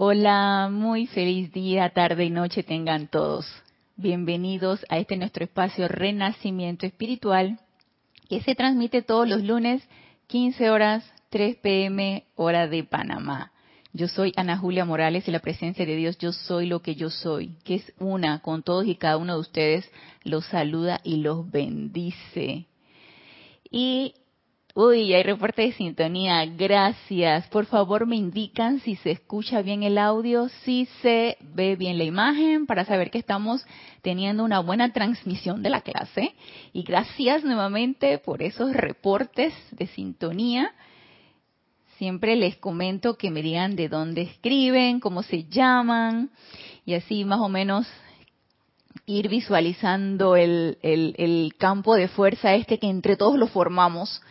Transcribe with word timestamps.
Hola, 0.00 0.68
muy 0.70 1.08
feliz 1.08 1.52
día, 1.52 1.90
tarde 1.90 2.24
y 2.24 2.30
noche 2.30 2.62
tengan 2.62 3.08
todos. 3.08 3.50
Bienvenidos 3.96 4.86
a 4.88 4.98
este 4.98 5.16
nuestro 5.16 5.42
espacio 5.42 5.88
Renacimiento 5.88 6.86
Espiritual 6.86 7.58
que 8.28 8.40
se 8.40 8.54
transmite 8.54 9.02
todos 9.02 9.28
los 9.28 9.42
lunes 9.42 9.82
15 10.28 10.70
horas 10.70 11.04
3 11.30 11.56
pm 11.56 12.22
hora 12.36 12.68
de 12.68 12.84
Panamá. 12.84 13.50
Yo 13.92 14.06
soy 14.06 14.32
Ana 14.36 14.56
Julia 14.56 14.84
Morales 14.84 15.26
y 15.26 15.32
la 15.32 15.40
presencia 15.40 15.84
de 15.84 15.96
Dios, 15.96 16.16
yo 16.16 16.30
soy 16.30 16.66
lo 16.66 16.80
que 16.80 16.94
yo 16.94 17.10
soy, 17.10 17.56
que 17.64 17.74
es 17.74 17.92
una 17.98 18.38
con 18.38 18.62
todos 18.62 18.86
y 18.86 18.94
cada 18.94 19.16
uno 19.16 19.34
de 19.34 19.40
ustedes, 19.40 19.90
los 20.22 20.46
saluda 20.46 21.00
y 21.02 21.16
los 21.16 21.50
bendice. 21.50 22.66
Y 23.68 24.14
Uy, 24.80 25.12
hay 25.12 25.24
reporte 25.24 25.62
de 25.62 25.72
sintonía. 25.72 26.46
Gracias. 26.46 27.48
Por 27.48 27.66
favor, 27.66 28.06
me 28.06 28.14
indican 28.14 28.78
si 28.78 28.94
se 28.94 29.10
escucha 29.10 29.60
bien 29.60 29.82
el 29.82 29.98
audio, 29.98 30.48
si 30.62 30.86
se 31.02 31.36
ve 31.40 31.74
bien 31.74 31.98
la 31.98 32.04
imagen, 32.04 32.64
para 32.64 32.84
saber 32.84 33.10
que 33.10 33.18
estamos 33.18 33.66
teniendo 34.02 34.44
una 34.44 34.60
buena 34.60 34.92
transmisión 34.92 35.64
de 35.64 35.70
la 35.70 35.80
clase. 35.80 36.32
Y 36.72 36.84
gracias 36.84 37.42
nuevamente 37.42 38.18
por 38.18 38.40
esos 38.40 38.72
reportes 38.72 39.52
de 39.72 39.88
sintonía. 39.88 40.70
Siempre 41.96 42.36
les 42.36 42.56
comento 42.56 43.16
que 43.16 43.32
me 43.32 43.42
digan 43.42 43.74
de 43.74 43.88
dónde 43.88 44.22
escriben, 44.22 45.00
cómo 45.00 45.24
se 45.24 45.42
llaman, 45.48 46.30
y 46.86 46.94
así 46.94 47.24
más 47.24 47.40
o 47.40 47.48
menos 47.48 47.88
ir 49.06 49.28
visualizando 49.28 50.36
el, 50.36 50.78
el, 50.82 51.16
el 51.18 51.54
campo 51.58 51.96
de 51.96 52.06
fuerza 52.06 52.54
este 52.54 52.78
que 52.78 52.88
entre 52.88 53.16
todos 53.16 53.36
lo 53.36 53.48
formamos 53.48 54.22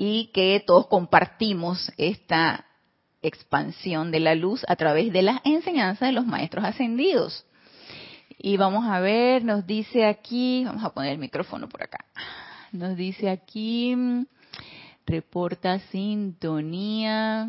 y 0.00 0.30
que 0.32 0.62
todos 0.64 0.86
compartimos 0.86 1.92
esta 1.96 2.64
expansión 3.20 4.12
de 4.12 4.20
la 4.20 4.36
luz 4.36 4.64
a 4.68 4.76
través 4.76 5.12
de 5.12 5.22
las 5.22 5.40
enseñanzas 5.44 6.08
de 6.08 6.12
los 6.12 6.24
maestros 6.24 6.64
ascendidos. 6.64 7.44
Y 8.38 8.56
vamos 8.56 8.86
a 8.86 9.00
ver, 9.00 9.44
nos 9.44 9.66
dice 9.66 10.06
aquí, 10.06 10.62
vamos 10.64 10.84
a 10.84 10.94
poner 10.94 11.14
el 11.14 11.18
micrófono 11.18 11.68
por 11.68 11.82
acá, 11.82 12.04
nos 12.70 12.96
dice 12.96 13.28
aquí, 13.28 13.96
reporta 15.04 15.80
sintonía, 15.90 17.48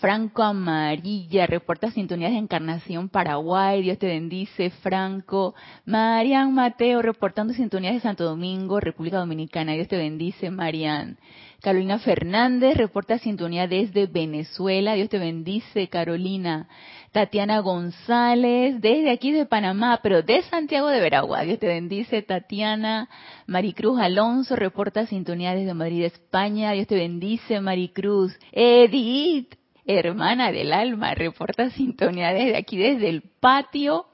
Franco 0.00 0.42
Amarilla, 0.42 1.46
reporta 1.46 1.90
sintonías 1.90 2.30
de 2.32 2.36
Encarnación 2.36 3.08
Paraguay, 3.08 3.80
Dios 3.80 3.98
te 3.98 4.06
bendice, 4.06 4.68
Franco. 4.68 5.54
Marian 5.86 6.52
Mateo, 6.52 7.00
reportando 7.00 7.54
sintonías 7.54 7.94
de 7.94 8.00
Santo 8.00 8.24
Domingo, 8.24 8.78
República 8.78 9.18
Dominicana, 9.18 9.72
Dios 9.72 9.88
te 9.88 9.96
bendice, 9.96 10.50
Marian. 10.50 11.16
Carolina 11.62 11.98
Fernández, 11.98 12.76
reporta 12.76 13.18
sintonía 13.18 13.66
desde 13.66 14.06
Venezuela, 14.06 14.92
Dios 14.92 15.08
te 15.08 15.18
bendice, 15.18 15.88
Carolina. 15.88 16.68
Tatiana 17.12 17.60
González, 17.60 18.78
desde 18.82 19.10
aquí 19.10 19.32
de 19.32 19.46
Panamá, 19.46 20.00
pero 20.02 20.22
de 20.22 20.42
Santiago 20.42 20.88
de 20.88 21.00
Veragua, 21.00 21.42
Dios 21.42 21.58
te 21.58 21.68
bendice, 21.68 22.20
Tatiana. 22.20 23.08
Maricruz 23.46 23.98
Alonso, 23.98 24.56
reporta 24.56 25.06
sintonía 25.06 25.54
desde 25.54 25.72
Madrid, 25.72 26.04
España, 26.04 26.72
Dios 26.72 26.86
te 26.86 26.96
bendice, 26.96 27.62
Maricruz. 27.62 28.38
Edith, 28.52 29.56
hermana 29.86 30.52
del 30.52 30.72
alma, 30.72 31.14
reporta 31.14 31.70
sintonía 31.70 32.32
desde 32.32 32.56
aquí, 32.56 32.76
desde 32.76 33.08
el 33.08 33.22
patio. 33.22 34.06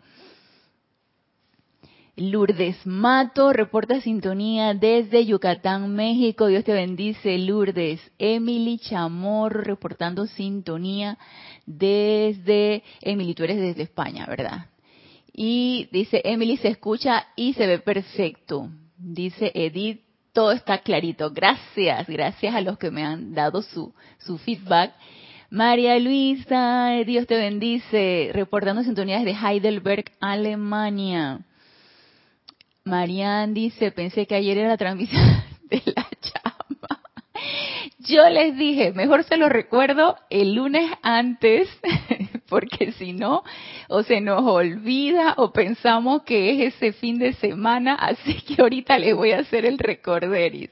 Lourdes 2.15 2.87
Mato 2.87 3.55
reporta 3.55 4.03
sintonía 4.03 4.75
desde 4.75 5.25
Yucatán, 5.25 5.95
México. 5.95 6.47
Dios 6.47 6.63
te 6.63 6.75
bendice, 6.75 7.39
Lourdes. 7.39 8.01
Emily 8.19 8.79
Chamorro 8.79 9.63
reportando 9.63 10.27
sintonía 10.27 11.17
desde... 11.65 12.83
Emily, 13.01 13.35
eres 13.39 13.59
desde 13.59 13.83
España, 13.83 14.27
¿verdad? 14.27 14.67
Y 15.33 15.89
dice, 15.91 16.21
Emily 16.25 16.59
se 16.59 16.69
escucha 16.69 17.29
y 17.35 17.55
se 17.55 17.67
ve 17.67 17.79
perfecto. 17.79 18.69
Dice 18.99 19.51
Edith, 19.55 20.03
todo 20.35 20.53
está 20.53 20.79
clarito. 20.79 21.31
Gracias, 21.31 22.07
gracias 22.07 22.55
a 22.55 22.61
los 22.61 22.77
que 22.77 22.91
me 22.91 23.05
han 23.05 23.33
dado 23.33 23.63
su, 23.63 23.95
su 24.19 24.37
feedback. 24.37 24.93
María 25.53 25.99
Luisa, 25.99 26.93
Dios 27.05 27.27
te 27.27 27.37
bendice, 27.37 28.31
reportando 28.33 28.83
sintonías 28.85 29.23
de 29.23 29.33
Heidelberg, 29.33 30.07
Alemania. 30.19 31.41
Marian 32.85 33.53
dice, 33.53 33.93
pensé 33.93 34.27
que 34.27 34.35
ayer 34.35 34.57
era 34.57 34.69
la 34.69 34.79
transmisión 34.79 35.23
de 35.65 35.83
la 35.95 36.09
llama. 36.23 37.03
Yo 37.99 38.27
les 38.31 38.57
dije, 38.57 38.93
mejor 38.93 39.25
se 39.25 39.37
lo 39.37 39.51
recuerdo 39.51 40.17
el 40.31 40.55
lunes 40.55 40.91
antes, 41.03 41.69
porque 42.53 42.93
si 42.93 43.15
no, 43.15 43.43
o 43.89 44.03
se 44.03 44.21
nos 44.21 44.43
olvida 44.43 45.33
o 45.39 45.55
pensamos 45.55 46.23
que 46.25 46.51
es 46.51 46.75
ese 46.75 46.93
fin 46.93 47.19
de 47.19 47.33
semana, 47.33 47.95
así 47.95 48.43
que 48.43 48.61
ahorita 48.61 48.99
les 48.99 49.17
voy 49.17 49.33
a 49.33 49.39
hacer 49.39 49.65
el 49.65 49.79
recorderis. 49.79 50.69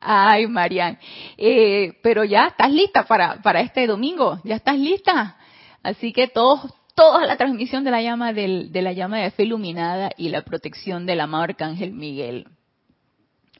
Ay, 0.00 0.46
Marian. 0.46 0.98
Eh, 1.36 1.98
pero 2.02 2.24
ya 2.24 2.46
estás 2.46 2.72
lista 2.72 3.02
para, 3.02 3.42
para 3.42 3.60
este 3.60 3.86
domingo, 3.86 4.40
ya 4.42 4.56
estás 4.56 4.78
lista. 4.78 5.36
Así 5.82 6.14
que 6.14 6.28
todos, 6.28 6.72
toda 6.94 7.26
la 7.26 7.36
transmisión 7.36 7.84
de 7.84 7.90
la 7.90 8.00
llama 8.00 8.32
del, 8.32 8.72
de 8.72 8.80
la 8.80 8.94
llama 8.94 9.18
de 9.18 9.30
fe 9.30 9.42
iluminada 9.42 10.10
y 10.16 10.30
la 10.30 10.46
protección 10.46 11.04
del 11.04 11.20
amado 11.20 11.44
arcángel 11.44 11.92
Miguel. 11.92 12.46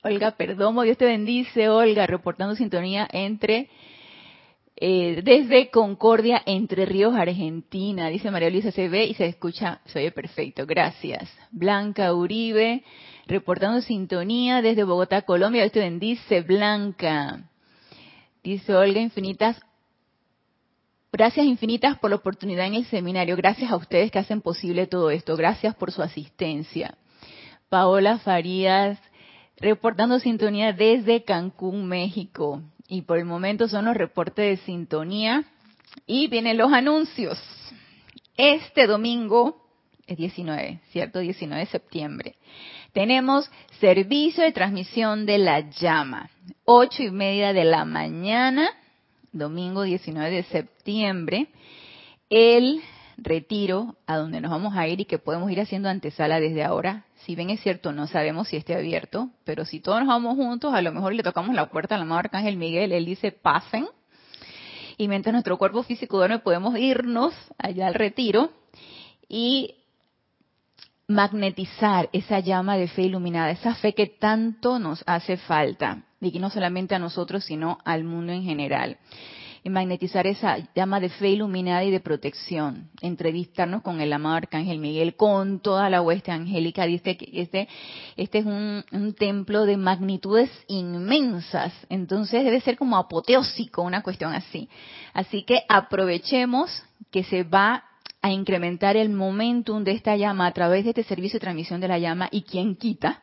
Olga 0.03 0.31
Perdomo, 0.31 0.85
Dios 0.85 0.97
te 0.97 1.05
bendice, 1.05 1.69
Olga, 1.69 2.07
reportando 2.07 2.55
sintonía 2.55 3.07
entre 3.13 3.69
eh, 4.81 5.23
desde 5.25 5.71
Concordia, 5.71 6.41
Entre 6.47 6.87
Ríos, 6.87 7.15
Argentina. 7.17 8.09
Dice 8.09 8.31
María 8.31 8.51
Luisa, 8.51 8.71
se 8.71 8.89
ve 8.89 9.07
y 9.07 9.15
se 9.15 9.27
escucha, 9.27 9.81
se 9.87 9.99
oye 9.99 10.13
perfecto. 10.13 10.67
Gracias. 10.67 11.29
Blanca 11.51 12.15
Uribe, 12.15 12.85
reportando 13.27 13.81
sintonía 13.81 14.63
desde 14.63 14.85
Bogotá, 14.85 15.23
Colombia. 15.23 15.63
Dios 15.63 15.73
te 15.73 15.81
bendice, 15.81 16.43
Blanca. 16.43 17.51
Dice 18.45 18.73
Olga, 18.75 19.01
infinitas. 19.01 19.61
Gracias 21.11 21.47
infinitas 21.47 21.99
por 21.99 22.11
la 22.11 22.17
oportunidad 22.17 22.67
en 22.67 22.75
el 22.75 22.85
seminario. 22.85 23.35
Gracias 23.35 23.73
a 23.73 23.77
ustedes 23.77 24.13
que 24.13 24.21
hacen 24.21 24.43
posible 24.43 24.87
todo 24.87 25.11
esto. 25.11 25.37
Gracias 25.37 25.75
por 25.75 25.91
su 25.91 26.03
asistencia. 26.03 26.97
Paola 27.69 28.19
Farías, 28.19 28.99
reportando 29.57 30.21
sintonía 30.21 30.73
desde 30.73 31.25
Cancún, 31.25 31.87
México. 31.89 32.63
Y 32.89 33.03
por 33.03 33.19
el 33.19 33.27
momento 33.27 33.69
son 33.69 33.85
los 33.85 33.97
reportes 33.97 34.59
de 34.59 34.65
sintonía. 34.65 35.45
Y 36.07 36.29
vienen 36.29 36.57
los 36.57 36.73
anuncios. 36.73 37.39
Este 38.37 38.87
domingo 38.87 39.63
es 40.07 40.17
19, 40.17 40.81
¿cierto? 40.91 41.19
19 41.21 41.61
de 41.61 41.71
septiembre 41.71 42.37
tenemos 42.93 43.51
servicio 43.81 44.43
de 44.43 44.53
transmisión 44.53 45.27
de 45.27 45.39
la 45.39 45.71
llama, 45.71 46.31
ocho 46.65 47.03
y 47.03 47.11
media 47.11 47.53
de 47.53 47.65
la 47.65 47.85
mañana, 47.85 48.69
domingo 49.33 49.83
19 49.83 50.35
de 50.35 50.43
septiembre, 50.45 51.49
el 52.31 52.81
retiro 53.17 53.97
a 54.07 54.17
donde 54.17 54.41
nos 54.41 54.51
vamos 54.51 54.77
a 54.77 54.87
ir 54.89 55.01
y 55.01 55.05
que 55.05 55.19
podemos 55.19 55.51
ir 55.51 55.61
haciendo 55.61 55.89
antesala 55.89 56.41
desde 56.41 56.65
ahora. 56.65 57.05
Si 57.25 57.35
bien 57.35 57.51
es 57.51 57.61
cierto, 57.61 57.93
no 57.93 58.07
sabemos 58.07 58.49
si 58.49 58.57
esté 58.57 58.75
abierto, 58.75 59.31
pero 59.45 59.65
si 59.65 59.81
todos 59.81 60.01
nos 60.01 60.09
vamos 60.09 60.37
juntos, 60.37 60.73
a 60.73 60.83
lo 60.83 60.93
mejor 60.93 61.15
le 61.15 61.23
tocamos 61.23 61.55
la 61.55 61.69
puerta 61.69 61.95
al 61.95 62.03
amado 62.03 62.21
Arcángel 62.21 62.57
Miguel, 62.57 62.93
él 62.93 63.05
dice 63.05 63.33
pasen. 63.33 63.87
Y 64.97 65.09
mientras 65.09 65.33
nuestro 65.33 65.59
cuerpo 65.59 65.83
físico 65.83 66.17
duerme, 66.17 66.39
podemos 66.39 66.79
irnos 66.79 67.35
allá 67.59 67.87
al 67.87 67.95
retiro 67.95 68.51
y 69.29 69.75
magnetizar 71.07 72.09
esa 72.13 72.41
llama 72.41 72.77
de 72.77 72.89
fe 72.89 73.03
iluminada, 73.03 73.51
esa 73.51 73.75
fe 73.75 73.95
que 73.95 74.07
tanto 74.07 74.79
nos 74.79 75.03
hace 75.07 75.39
falta, 75.39 76.05
y 76.21 76.39
no 76.39 76.51
solamente 76.51 76.95
a 76.95 76.99
nosotros, 76.99 77.45
sino 77.45 77.79
al 77.85 78.05
mundo 78.05 78.33
en 78.33 78.43
general. 78.43 78.99
Magnetizar 79.69 80.27
esa 80.27 80.59
llama 80.75 81.01
de 81.01 81.09
fe 81.09 81.31
iluminada 81.31 81.85
y 81.85 81.91
de 81.91 82.01
protección, 82.01 82.91
entrevistarnos 83.01 83.83
con 83.83 84.01
el 84.01 84.13
amado 84.13 84.37
Arcángel 84.37 84.79
Miguel, 84.79 85.17
con 85.17 85.61
toda 85.61 85.91
la 85.91 86.03
hueste 86.03 86.31
angélica. 86.31 86.87
Dice 86.87 87.17
que 87.17 87.31
este, 87.33 87.69
este 88.17 88.39
es 88.39 88.47
un, 88.47 88.85
templo 89.19 89.65
de 89.65 89.77
magnitudes 89.77 90.51
inmensas, 90.69 91.73
entonces 91.89 92.45
debe 92.45 92.61
ser 92.61 92.77
como 92.77 92.97
apoteósico, 92.97 93.83
una 93.83 94.03
cuestión 94.03 94.33
así. 94.33 94.69
Así 95.15 95.43
que 95.43 95.63
aprovechemos 95.69 96.83
que 97.11 97.25
se 97.25 97.43
va 97.43 97.85
a 98.23 98.31
incrementar 98.31 98.97
el 98.97 99.11
momentum 99.11 99.85
de 99.85 99.93
esta 99.93 100.17
llama 100.17 100.47
a 100.47 100.53
través 100.53 100.85
de 100.85 100.91
este 100.91 101.05
servicio 101.05 101.37
de 101.37 101.45
transmisión 101.45 101.81
de 101.81 101.89
la 101.89 101.99
llama 101.99 102.29
y 102.31 102.43
quien 102.43 102.77
quita 102.77 103.23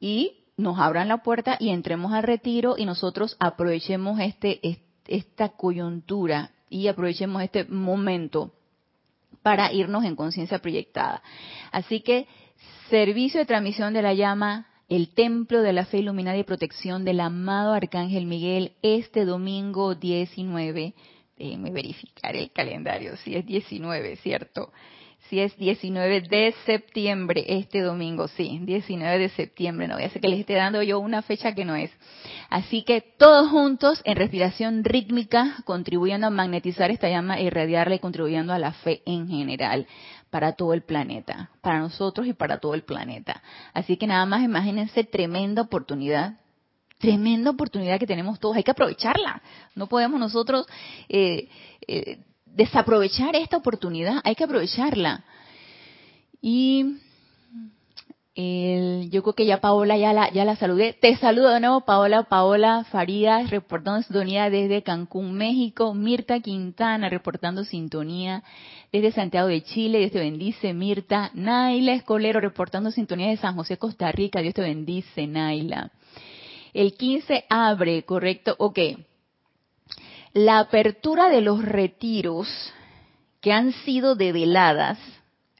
y 0.00 0.44
nos 0.56 0.78
abran 0.78 1.08
la 1.08 1.22
puerta 1.22 1.56
y 1.60 1.68
entremos 1.70 2.12
al 2.12 2.22
retiro 2.22 2.76
y 2.78 2.86
nosotros 2.86 3.36
aprovechemos 3.38 4.18
este, 4.20 4.85
esta 5.08 5.50
coyuntura 5.50 6.50
y 6.68 6.88
aprovechemos 6.88 7.42
este 7.42 7.64
momento 7.64 8.52
para 9.42 9.72
irnos 9.72 10.04
en 10.04 10.16
conciencia 10.16 10.58
proyectada. 10.58 11.22
Así 11.70 12.00
que 12.00 12.26
servicio 12.90 13.40
de 13.40 13.46
transmisión 13.46 13.94
de 13.94 14.02
la 14.02 14.14
llama 14.14 14.66
el 14.88 15.08
templo 15.14 15.62
de 15.62 15.72
la 15.72 15.84
fe 15.84 15.98
iluminada 15.98 16.36
y 16.36 16.44
protección 16.44 17.04
del 17.04 17.20
amado 17.20 17.72
Arcángel 17.72 18.26
Miguel 18.26 18.72
este 18.82 19.24
domingo 19.24 19.94
19. 19.94 20.94
Déjenme 21.36 21.70
verificar 21.70 22.34
el 22.36 22.50
calendario, 22.50 23.16
si 23.16 23.34
es 23.34 23.44
19, 23.44 24.16
¿cierto? 24.16 24.72
Si 25.28 25.40
es 25.40 25.56
19 25.56 26.20
de 26.20 26.54
septiembre, 26.64 27.44
este 27.48 27.80
domingo, 27.80 28.28
sí, 28.28 28.60
19 28.62 29.18
de 29.18 29.28
septiembre, 29.30 29.88
no 29.88 29.94
voy 29.94 30.04
a 30.04 30.06
hacer 30.06 30.22
que 30.22 30.28
les 30.28 30.40
esté 30.40 30.54
dando 30.54 30.82
yo 30.82 31.00
una 31.00 31.22
fecha 31.22 31.52
que 31.52 31.64
no 31.64 31.74
es. 31.74 31.90
Así 32.48 32.84
que 32.84 33.00
todos 33.00 33.50
juntos 33.50 34.00
en 34.04 34.16
respiración 34.16 34.84
rítmica, 34.84 35.56
contribuyendo 35.64 36.28
a 36.28 36.30
magnetizar 36.30 36.92
esta 36.92 37.08
llama 37.08 37.38
e 37.38 37.44
irradiarla 37.44 37.96
y 37.96 37.98
contribuyendo 37.98 38.52
a 38.52 38.58
la 38.60 38.72
fe 38.72 39.02
en 39.04 39.26
general 39.26 39.88
para 40.30 40.52
todo 40.52 40.74
el 40.74 40.82
planeta, 40.82 41.50
para 41.60 41.80
nosotros 41.80 42.26
y 42.26 42.32
para 42.32 42.58
todo 42.58 42.74
el 42.74 42.82
planeta. 42.82 43.42
Así 43.74 43.96
que 43.96 44.06
nada 44.06 44.26
más 44.26 44.44
imagínense 44.44 45.02
tremenda 45.02 45.62
oportunidad, 45.62 46.38
tremenda 46.98 47.50
oportunidad 47.50 47.98
que 47.98 48.06
tenemos 48.06 48.38
todos, 48.38 48.56
hay 48.56 48.62
que 48.62 48.70
aprovecharla. 48.70 49.42
No 49.74 49.88
podemos 49.88 50.20
nosotros 50.20 50.66
eh, 51.08 51.48
eh, 51.88 52.18
desaprovechar 52.56 53.36
esta 53.36 53.58
oportunidad, 53.58 54.20
hay 54.24 54.34
que 54.34 54.44
aprovecharla. 54.44 55.24
Y 56.40 56.96
yo 58.36 59.22
creo 59.22 59.32
que 59.34 59.46
ya 59.46 59.60
Paola 59.60 59.96
ya 59.96 60.12
la, 60.12 60.30
ya 60.30 60.44
la 60.44 60.56
saludé. 60.56 60.92
Te 60.92 61.16
saludo 61.16 61.50
de 61.50 61.60
nuevo, 61.60 61.82
Paola, 61.82 62.24
Paola 62.24 62.84
Farías, 62.84 63.50
reportando 63.50 64.02
sintonía 64.02 64.50
desde 64.50 64.82
Cancún, 64.82 65.34
México. 65.34 65.94
Mirta 65.94 66.40
Quintana, 66.40 67.08
reportando 67.08 67.64
sintonía 67.64 68.42
desde 68.92 69.12
Santiago 69.12 69.48
de 69.48 69.62
Chile. 69.62 69.98
Dios 70.00 70.12
te 70.12 70.18
bendice, 70.18 70.74
Mirta. 70.74 71.30
Naila 71.34 71.94
Escolero, 71.94 72.40
reportando 72.40 72.90
sintonía 72.90 73.28
de 73.28 73.38
San 73.38 73.54
José, 73.56 73.78
Costa 73.78 74.12
Rica. 74.12 74.40
Dios 74.40 74.54
te 74.54 74.62
bendice, 74.62 75.26
Naila. 75.26 75.90
El 76.74 76.92
15 76.94 77.44
abre, 77.48 78.02
correcto. 78.02 78.54
Ok. 78.58 78.78
La 80.36 80.58
apertura 80.58 81.30
de 81.30 81.40
los 81.40 81.64
retiros 81.64 82.46
que 83.40 83.54
han 83.54 83.72
sido 83.72 84.16
develadas 84.16 84.98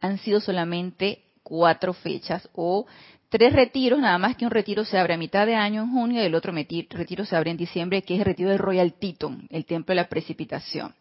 han 0.03 0.19
sido 0.19 0.39
solamente 0.39 1.23
cuatro 1.43 1.95
fechas 1.95 2.47
o 2.53 2.85
tres 3.31 3.55
retiros, 3.55 3.99
nada 4.01 4.19
más 4.19 4.37
que 4.37 4.45
un 4.45 4.51
retiro 4.51 4.85
se 4.85 4.99
abre 4.99 5.15
a 5.15 5.17
mitad 5.17 5.47
de 5.47 5.55
año 5.55 5.85
en 5.85 5.93
junio 5.93 6.23
y 6.23 6.27
el 6.27 6.35
otro 6.35 6.53
retiro 6.53 7.25
se 7.25 7.35
abre 7.35 7.53
en 7.53 7.57
diciembre, 7.57 8.03
que 8.03 8.17
es 8.17 8.21
el 8.21 8.27
retiro 8.27 8.51
de 8.51 8.59
Royal 8.59 8.93
Teton, 8.93 9.49
el 9.49 9.65
templo 9.65 9.95
de 9.95 10.03
la 10.03 10.11
precipitación. 10.11 10.95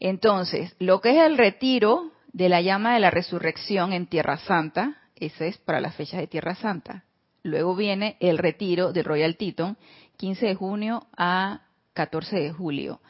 Entonces, 0.00 0.74
lo 0.80 1.00
que 1.00 1.10
es 1.10 1.24
el 1.24 1.38
retiro 1.38 2.10
de 2.32 2.48
la 2.48 2.62
llama 2.62 2.94
de 2.94 3.00
la 3.00 3.12
resurrección 3.12 3.92
en 3.92 4.08
Tierra 4.08 4.38
Santa, 4.38 4.96
ese 5.14 5.46
es 5.46 5.58
para 5.58 5.80
las 5.80 5.94
fechas 5.94 6.18
de 6.18 6.26
Tierra 6.26 6.56
Santa. 6.56 7.04
Luego 7.44 7.76
viene 7.76 8.16
el 8.18 8.38
retiro 8.38 8.92
de 8.92 9.04
Royal 9.04 9.36
Teton, 9.36 9.76
15 10.16 10.46
de 10.46 10.54
junio 10.56 11.06
a 11.16 11.60
14 11.94 12.36
de 12.36 12.52
julio. 12.52 13.00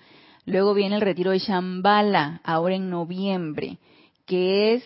Luego 0.45 0.75
viene 0.75 0.97
el 0.97 1.03
retiro 1.03 1.31
de 1.31 1.39
Shambhala, 1.39 2.41
ahora 2.45 2.75
en 2.75 2.91
noviembre, 2.91 3.79
que 4.27 4.75
es 4.75 4.85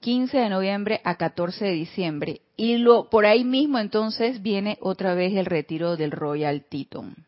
15 0.00 0.38
de 0.38 0.48
noviembre 0.48 1.00
a 1.04 1.16
14 1.16 1.64
de 1.64 1.72
diciembre. 1.72 2.40
Y 2.56 2.76
lo, 2.78 3.10
por 3.10 3.26
ahí 3.26 3.44
mismo 3.44 3.78
entonces 3.78 4.42
viene 4.42 4.78
otra 4.80 5.14
vez 5.14 5.34
el 5.34 5.46
retiro 5.46 5.96
del 5.96 6.12
Royal 6.12 6.64
Teton. 6.68 7.26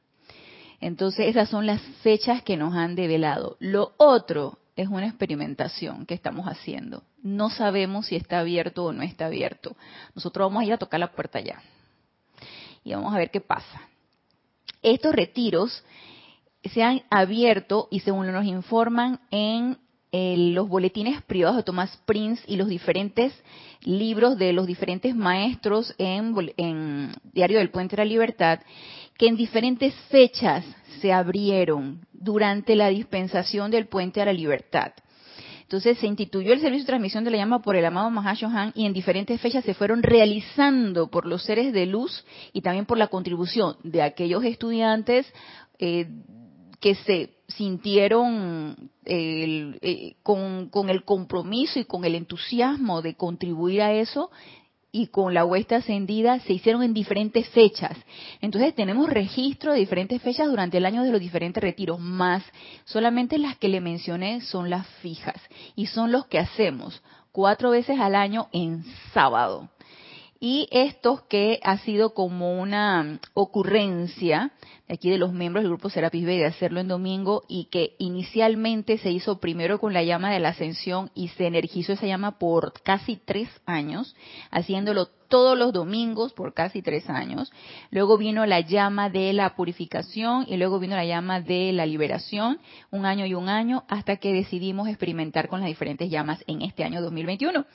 Entonces 0.81 1.27
esas 1.27 1.49
son 1.49 1.67
las 1.67 1.81
fechas 2.03 2.43
que 2.43 2.57
nos 2.57 2.75
han 2.75 2.95
develado. 2.95 3.57
Lo 3.59 3.93
otro 3.97 4.59
es 4.77 4.89
una 4.89 5.07
experimentación 5.07 6.07
que 6.07 6.15
estamos 6.15 6.47
haciendo. 6.47 7.03
No 7.23 7.51
sabemos 7.51 8.07
si 8.07 8.17
está 8.17 8.41
abierto 8.41 8.85
o 8.85 8.93
no 8.93 9.03
está 9.03 9.27
abierto. 9.27 9.77
Nosotros 10.15 10.47
vamos 10.47 10.63
a 10.63 10.67
ir 10.67 10.73
a 10.73 10.79
tocar 10.79 11.01
la 11.01 11.13
puerta 11.13 11.41
ya. 11.41 11.61
Y 12.83 12.95
vamos 12.95 13.13
a 13.13 13.19
ver 13.19 13.31
qué 13.31 13.41
pasa. 13.41 13.90
Estos 14.83 15.15
retiros 15.15 15.85
se 16.65 16.83
han 16.83 17.03
abierto 17.11 17.89
y 17.91 18.01
según 18.01 18.31
nos 18.33 18.45
informan 18.45 19.21
en 19.31 19.79
los 20.13 20.69
boletines 20.69 21.23
privados 21.23 21.57
de 21.57 21.63
Thomas 21.63 21.97
Prince 22.05 22.43
y 22.47 22.57
los 22.57 22.69
diferentes 22.69 23.33
libros 23.83 24.37
de 24.37 24.53
los 24.53 24.67
diferentes 24.67 25.15
maestros 25.15 25.95
en, 25.99 26.35
en 26.57 27.13
Diario 27.33 27.59
del 27.59 27.71
Puente 27.71 27.97
de 27.97 28.03
la 28.03 28.09
Libertad, 28.09 28.61
que 29.17 29.29
en 29.29 29.37
diferentes 29.37 29.95
fechas 30.11 30.65
se 31.01 31.13
abrieron 31.13 32.07
durante 32.13 32.75
la 32.75 32.89
dispensación 32.89 33.71
del 33.71 33.87
Puente 33.87 34.21
a 34.21 34.25
la 34.25 34.33
Libertad. 34.33 34.93
Entonces 35.71 35.99
se 35.99 36.09
instituyó 36.09 36.53
el 36.53 36.59
servicio 36.59 36.83
de 36.83 36.89
transmisión 36.89 37.23
de 37.23 37.31
la 37.31 37.37
llama 37.37 37.63
por 37.63 37.77
el 37.77 37.85
amado 37.85 38.11
Mahashohan 38.11 38.73
y 38.75 38.87
en 38.87 38.93
diferentes 38.93 39.41
fechas 39.41 39.65
se 39.65 39.73
fueron 39.73 40.03
realizando 40.03 41.09
por 41.09 41.27
los 41.27 41.45
seres 41.45 41.73
de 41.73 41.87
luz 41.87 42.25
y 42.53 42.61
también 42.61 42.87
por 42.87 42.99
la 42.99 43.07
contribución 43.07 43.77
de 43.85 44.03
aquellos 44.03 44.43
estudiantes 44.43 45.33
eh, 45.79 46.09
que 46.81 46.97
se 46.97 47.37
sintieron 47.47 48.91
eh, 49.05 50.17
con, 50.25 50.91
el 50.91 51.05
compromiso 51.05 51.79
y 51.79 51.85
con 51.85 52.05
el 52.05 52.17
entusiasmo 52.17 53.01
de 53.01 53.15
contribuir 53.15 53.83
a 53.83 53.93
eso 53.93 54.33
y 54.93 55.09
con 55.09 55.35
la 55.35 55.45
huesta 55.45 55.77
ascendida 55.77 56.41
se 56.41 56.53
hicieron 56.53 56.83
en 56.83 56.95
diferentes 56.95 57.49
fechas. 57.51 57.97
Entonces 58.41 58.75
tenemos 58.75 59.09
registro 59.09 59.73
de 59.73 59.81
diferentes 59.81 60.21
fechas 60.23 60.49
durante 60.49 60.79
el 60.79 60.87
año 60.87 61.03
de 61.03 61.11
los 61.11 61.21
diferentes 61.21 61.63
retiros, 61.63 62.01
más 62.01 62.43
solamente 62.85 63.39
las 63.39 63.57
que 63.57 63.69
le 63.69 63.81
mencioné 63.81 64.41
son 64.41 64.71
las 64.71 64.87
fijas 65.03 65.41
y 65.77 65.87
son 65.87 66.13
los 66.13 66.27
que 66.27 66.39
hacemos 66.39 67.03
cuatro 67.33 67.71
veces 67.71 67.99
al 68.01 68.15
año 68.15 68.49
en 68.53 68.85
sábado. 69.13 69.69
Y 70.43 70.69
estos 70.71 71.21
que 71.25 71.61
ha 71.63 71.77
sido 71.77 72.15
como 72.15 72.59
una 72.63 73.21
ocurrencia 73.35 74.53
aquí 74.89 75.11
de 75.11 75.19
los 75.19 75.35
miembros 75.35 75.63
del 75.63 75.71
grupo 75.71 75.91
Serapis 75.91 76.25
B 76.25 76.39
de 76.39 76.47
hacerlo 76.47 76.81
en 76.81 76.89
domingo 76.89 77.43
y 77.47 77.67
que 77.67 77.95
inicialmente 77.99 78.97
se 78.97 79.11
hizo 79.11 79.39
primero 79.39 79.79
con 79.79 79.93
la 79.93 80.03
llama 80.03 80.33
de 80.33 80.41
la 80.41 80.49
ascensión 80.49 81.11
y 81.15 81.29
se 81.29 81.47
energizó 81.47 81.93
esa 81.93 82.07
llama 82.07 82.39
por 82.39 82.73
casi 82.83 83.17
tres 83.17 83.51
años, 83.67 84.17
haciéndolo 84.51 85.09
todos 85.29 85.59
los 85.59 85.75
domingos 85.75 86.33
por 86.33 86.55
casi 86.55 86.81
tres 86.81 87.11
años. 87.11 87.53
Luego 87.91 88.17
vino 88.17 88.47
la 88.47 88.61
llama 88.61 89.11
de 89.11 89.35
la 89.35 89.55
purificación 89.55 90.47
y 90.49 90.57
luego 90.57 90.79
vino 90.79 90.97
la 90.97 91.05
llama 91.05 91.43
de 91.43 91.71
la 91.75 91.85
liberación, 91.85 92.61
un 92.91 93.05
año 93.05 93.27
y 93.27 93.35
un 93.35 93.51
año, 93.51 93.85
hasta 93.89 94.17
que 94.17 94.33
decidimos 94.33 94.89
experimentar 94.89 95.49
con 95.49 95.61
las 95.61 95.69
diferentes 95.69 96.11
llamas 96.11 96.43
en 96.47 96.63
este 96.63 96.83
año 96.83 97.03
2021. 97.03 97.67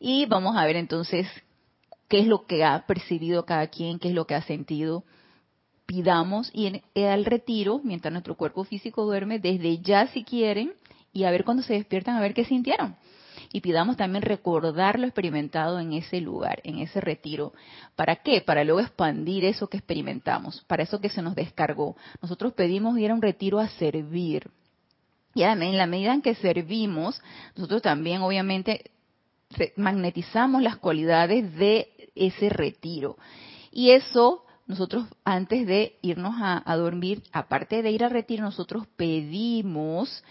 Y 0.00 0.26
vamos 0.26 0.56
a 0.56 0.66
ver 0.66 0.74
entonces 0.74 1.28
qué 2.14 2.20
es 2.20 2.28
lo 2.28 2.46
que 2.46 2.62
ha 2.62 2.86
percibido 2.86 3.44
cada 3.44 3.66
quien, 3.66 3.98
qué 3.98 4.06
es 4.06 4.14
lo 4.14 4.24
que 4.24 4.36
ha 4.36 4.42
sentido 4.42 5.02
pidamos 5.84 6.48
y 6.52 6.66
en, 6.66 6.82
al 7.08 7.24
retiro, 7.24 7.80
mientras 7.82 8.12
nuestro 8.12 8.36
cuerpo 8.36 8.62
físico 8.62 9.04
duerme, 9.04 9.40
desde 9.40 9.78
ya 9.78 10.06
si 10.06 10.22
quieren, 10.22 10.74
y 11.12 11.24
a 11.24 11.32
ver 11.32 11.44
cuando 11.44 11.64
se 11.64 11.72
despiertan, 11.72 12.14
a 12.14 12.20
ver 12.20 12.32
qué 12.32 12.44
sintieron. 12.44 12.94
Y 13.52 13.62
pidamos 13.62 13.96
también 13.96 14.22
recordar 14.22 15.00
lo 15.00 15.06
experimentado 15.08 15.80
en 15.80 15.92
ese 15.92 16.20
lugar, 16.20 16.60
en 16.62 16.78
ese 16.78 17.00
retiro. 17.00 17.52
¿Para 17.96 18.14
qué? 18.14 18.40
Para 18.42 18.62
luego 18.62 18.78
expandir 18.78 19.44
eso 19.44 19.66
que 19.66 19.78
experimentamos, 19.78 20.62
para 20.68 20.84
eso 20.84 21.00
que 21.00 21.08
se 21.08 21.20
nos 21.20 21.34
descargó. 21.34 21.96
Nosotros 22.22 22.52
pedimos 22.52 22.96
ir 22.96 23.10
a 23.10 23.14
un 23.14 23.22
retiro 23.22 23.58
a 23.58 23.66
servir. 23.70 24.52
Y 25.34 25.42
en 25.42 25.76
la 25.76 25.86
medida 25.88 26.14
en 26.14 26.22
que 26.22 26.36
servimos, 26.36 27.20
nosotros 27.56 27.82
también 27.82 28.22
obviamente 28.22 28.92
magnetizamos 29.76 30.62
las 30.62 30.76
cualidades 30.76 31.54
de 31.56 31.88
ese 32.14 32.48
retiro. 32.48 33.16
Y 33.72 33.90
eso 33.90 34.44
nosotros 34.66 35.04
antes 35.24 35.66
de 35.66 35.98
irnos 36.00 36.34
a, 36.38 36.76
dormir, 36.76 37.22
aparte 37.32 37.82
de 37.82 37.90
ir 37.90 38.04
a 38.04 38.08
retiro, 38.08 38.44
nosotros 38.44 38.86
pedimos 38.96 40.24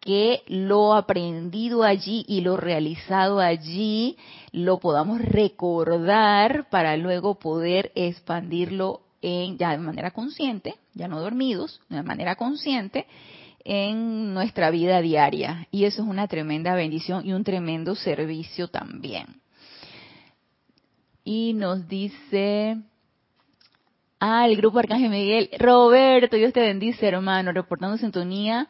que 0.00 0.42
lo 0.46 0.94
aprendido 0.94 1.82
allí 1.82 2.24
y 2.28 2.40
lo 2.40 2.56
realizado 2.56 3.40
allí 3.40 4.16
lo 4.52 4.78
podamos 4.78 5.20
recordar 5.20 6.68
para 6.68 6.96
luego 6.96 7.38
poder 7.38 7.92
expandirlo 7.94 9.02
en 9.22 9.56
ya 9.56 9.70
de 9.70 9.78
manera 9.78 10.10
consciente, 10.10 10.74
ya 10.94 11.08
no 11.08 11.20
dormidos, 11.20 11.80
de 11.88 12.02
manera 12.02 12.36
consciente 12.36 13.06
en 13.64 14.34
nuestra 14.34 14.70
vida 14.70 15.00
diaria. 15.00 15.66
Y 15.70 15.84
eso 15.84 16.02
es 16.02 16.08
una 16.08 16.28
tremenda 16.28 16.74
bendición 16.74 17.26
y 17.26 17.32
un 17.32 17.42
tremendo 17.42 17.94
servicio 17.94 18.68
también. 18.68 19.26
Y 21.28 21.54
nos 21.54 21.88
dice 21.88 22.78
Ah, 24.20 24.46
el 24.46 24.56
grupo 24.56 24.78
Arcángel 24.78 25.10
Miguel. 25.10 25.50
Roberto, 25.58 26.36
Dios 26.36 26.52
te 26.52 26.60
bendice, 26.60 27.04
hermano, 27.04 27.50
reportando 27.50 27.98
sintonía 27.98 28.68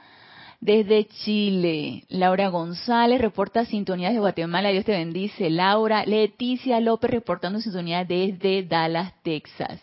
desde 0.58 1.06
Chile. 1.06 2.04
Laura 2.08 2.48
González 2.48 3.20
reporta 3.20 3.66
sintonía 3.66 4.08
desde 4.08 4.20
Guatemala, 4.20 4.70
Dios 4.70 4.86
te 4.86 4.92
bendice. 4.92 5.50
Laura, 5.50 6.06
Leticia 6.06 6.80
López 6.80 7.10
reportando 7.10 7.60
sintonía 7.60 8.06
desde 8.06 8.62
Dallas, 8.64 9.12
Texas. 9.22 9.78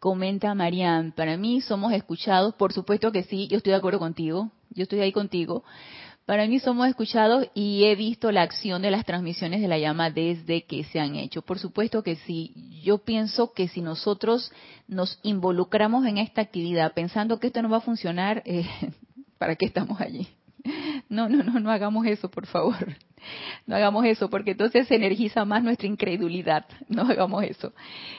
Comenta 0.00 0.52
Marian, 0.56 1.12
para 1.12 1.36
mí 1.36 1.60
somos 1.60 1.92
escuchados, 1.92 2.54
por 2.56 2.72
supuesto 2.72 3.12
que 3.12 3.22
sí, 3.22 3.46
yo 3.46 3.58
estoy 3.58 3.70
de 3.70 3.76
acuerdo 3.76 4.00
contigo, 4.00 4.50
yo 4.70 4.82
estoy 4.82 4.98
ahí 4.98 5.12
contigo, 5.12 5.62
Para 6.26 6.46
mí 6.46 6.58
somos 6.58 6.88
escuchados 6.88 7.46
y 7.54 7.84
he 7.84 7.94
visto 7.96 8.32
la 8.32 8.42
acción 8.42 8.80
de 8.80 8.90
las 8.90 9.04
transmisiones 9.04 9.60
de 9.60 9.68
la 9.68 9.78
llama 9.78 10.10
desde 10.10 10.64
que 10.64 10.84
se 10.84 10.98
han 10.98 11.16
hecho. 11.16 11.42
Por 11.42 11.58
supuesto 11.58 12.02
que 12.02 12.16
sí. 12.16 12.80
Yo 12.82 12.98
pienso 12.98 13.52
que 13.52 13.68
si 13.68 13.82
nosotros 13.82 14.50
nos 14.88 15.18
involucramos 15.22 16.06
en 16.06 16.16
esta 16.16 16.40
actividad 16.40 16.94
pensando 16.94 17.38
que 17.38 17.48
esto 17.48 17.60
no 17.60 17.68
va 17.68 17.78
a 17.78 17.82
funcionar, 17.82 18.42
eh, 18.46 18.66
¿para 19.38 19.56
qué 19.56 19.66
estamos 19.66 20.00
allí? 20.00 20.26
No, 21.08 21.28
no, 21.28 21.42
no, 21.42 21.60
no 21.60 21.70
hagamos 21.70 22.06
eso, 22.06 22.30
por 22.30 22.46
favor. 22.46 22.96
No 23.66 23.76
hagamos 23.76 24.04
eso, 24.04 24.28
porque 24.28 24.50
entonces 24.50 24.86
se 24.86 24.96
energiza 24.96 25.44
más 25.44 25.62
nuestra 25.62 25.86
incredulidad. 25.86 26.66
No 26.88 27.02
hagamos 27.02 27.44
eso. 27.44 27.72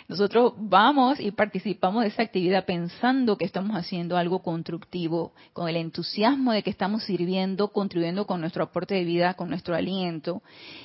Nosotros 0.08 0.54
vamos 0.58 1.20
y 1.20 1.32
participamos 1.32 2.04
de 2.04 2.10
esa 2.10 2.24
actividad 2.24 2.66
pensando 2.66 3.38
que 3.38 3.46
estamos 3.46 3.76
haciendo 3.78 4.18
algo 4.18 4.42
constructivo, 4.42 5.34
con 5.54 5.70
el 5.70 5.76
entusiasmo 5.76 6.52
de 6.52 6.64
que 6.64 6.70
estamos 6.70 7.04
sirviendo, 7.04 7.70
contribuyendo 7.70 8.26
con 8.26 8.42
nuestro 8.42 8.64
aporte 8.64 8.96
de 8.96 9.04
vida, 9.04 9.36
con 9.36 9.50
nuestro 9.50 9.76
aliento 9.76 10.42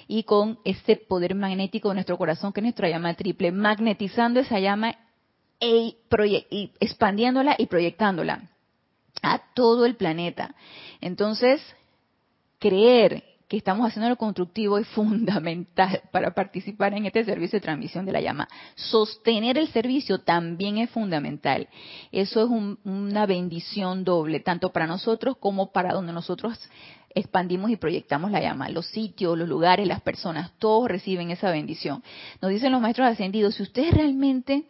y 0.06 0.24
con 0.24 0.58
ese 0.64 0.96
poder 0.96 1.34
magnético 1.34 1.88
de 1.88 1.94
nuestro 1.94 2.18
corazón, 2.18 2.52
que 2.52 2.60
es 2.60 2.64
nuestra 2.64 2.88
llama 2.88 3.14
triple, 3.14 3.52
magnetizando 3.52 4.40
esa 4.40 4.58
llama 4.58 4.94
e 5.60 5.96
y 6.50 6.72
expandiéndola 6.80 7.54
y 7.58 7.66
proyectándola 7.66 8.50
a 9.22 9.40
todo 9.54 9.84
el 9.84 9.96
planeta. 9.96 10.54
Entonces, 11.00 11.62
creer 12.58 13.24
que 13.50 13.56
estamos 13.56 13.84
haciendo 13.84 14.08
lo 14.08 14.16
constructivo 14.16 14.78
es 14.78 14.86
fundamental 14.88 16.02
para 16.12 16.32
participar 16.34 16.94
en 16.94 17.06
este 17.06 17.24
servicio 17.24 17.56
de 17.56 17.62
transmisión 17.62 18.06
de 18.06 18.12
la 18.12 18.20
llama. 18.20 18.48
Sostener 18.76 19.58
el 19.58 19.66
servicio 19.68 20.20
también 20.20 20.78
es 20.78 20.88
fundamental. 20.90 21.68
Eso 22.12 22.44
es 22.44 22.76
una 22.84 23.26
bendición 23.26 24.04
doble, 24.04 24.38
tanto 24.38 24.70
para 24.70 24.86
nosotros 24.86 25.36
como 25.36 25.72
para 25.72 25.92
donde 25.92 26.12
nosotros 26.12 26.60
expandimos 27.12 27.72
y 27.72 27.76
proyectamos 27.76 28.30
la 28.30 28.40
llama. 28.40 28.68
Los 28.68 28.86
sitios, 28.86 29.36
los 29.36 29.48
lugares, 29.48 29.88
las 29.88 30.00
personas, 30.00 30.52
todos 30.60 30.88
reciben 30.88 31.32
esa 31.32 31.50
bendición. 31.50 32.04
Nos 32.40 32.52
dicen 32.52 32.70
los 32.70 32.80
maestros 32.80 33.08
ascendidos, 33.08 33.56
si 33.56 33.64
ustedes 33.64 33.92
realmente 33.94 34.62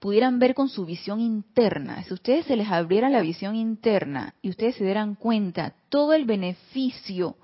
pudieran 0.00 0.38
ver 0.38 0.54
con 0.54 0.68
su 0.68 0.86
visión 0.86 1.20
interna, 1.20 2.02
si 2.04 2.14
ustedes 2.14 2.46
se 2.46 2.56
les 2.56 2.68
abriera 2.68 3.10
la 3.10 3.20
visión 3.20 3.54
interna 3.54 4.34
y 4.42 4.48
ustedes 4.48 4.76
se 4.76 4.84
dieran 4.84 5.14
cuenta 5.14 5.74
todo 5.90 6.14
el 6.14 6.24
beneficio 6.24 7.36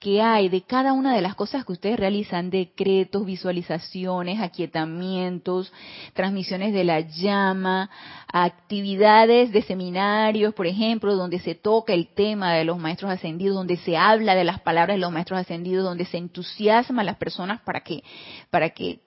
que 0.00 0.22
hay 0.22 0.48
de 0.48 0.62
cada 0.62 0.94
una 0.94 1.14
de 1.14 1.20
las 1.20 1.34
cosas 1.34 1.64
que 1.64 1.72
ustedes 1.72 2.00
realizan, 2.00 2.48
decretos, 2.48 3.26
visualizaciones, 3.26 4.40
aquietamientos, 4.40 5.70
transmisiones 6.14 6.72
de 6.72 6.84
la 6.84 7.00
llama, 7.00 7.90
actividades 8.32 9.52
de 9.52 9.60
seminarios, 9.62 10.54
por 10.54 10.66
ejemplo, 10.66 11.14
donde 11.14 11.38
se 11.38 11.54
toca 11.54 11.92
el 11.92 12.08
tema 12.08 12.54
de 12.54 12.64
los 12.64 12.78
maestros 12.78 13.10
ascendidos, 13.10 13.54
donde 13.54 13.76
se 13.76 13.98
habla 13.98 14.34
de 14.34 14.44
las 14.44 14.60
palabras 14.62 14.96
de 14.96 15.00
los 15.02 15.12
maestros 15.12 15.38
ascendidos, 15.38 15.84
donde 15.84 16.06
se 16.06 16.16
entusiasma 16.16 17.02
a 17.02 17.04
las 17.04 17.16
personas 17.16 17.60
para 17.60 17.80
que, 17.82 18.02
para 18.48 18.70
que 18.70 19.00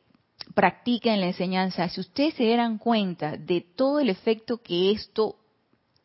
practiquen 0.53 1.19
la 1.19 1.27
enseñanza. 1.27 1.89
Si 1.89 2.01
ustedes 2.01 2.33
se 2.35 2.43
dieran 2.43 2.77
cuenta 2.77 3.37
de 3.37 3.61
todo 3.61 3.99
el 3.99 4.09
efecto 4.09 4.57
que 4.57 4.91
esto, 4.91 5.35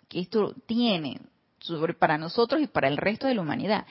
que 0.08 0.20
esto 0.20 0.54
tiene 0.66 1.20
sobre, 1.60 1.94
para 1.94 2.18
nosotros 2.18 2.60
y 2.60 2.66
para 2.66 2.88
el 2.88 2.96
resto 2.96 3.26
de 3.26 3.34
la 3.34 3.42
humanidad, 3.42 3.86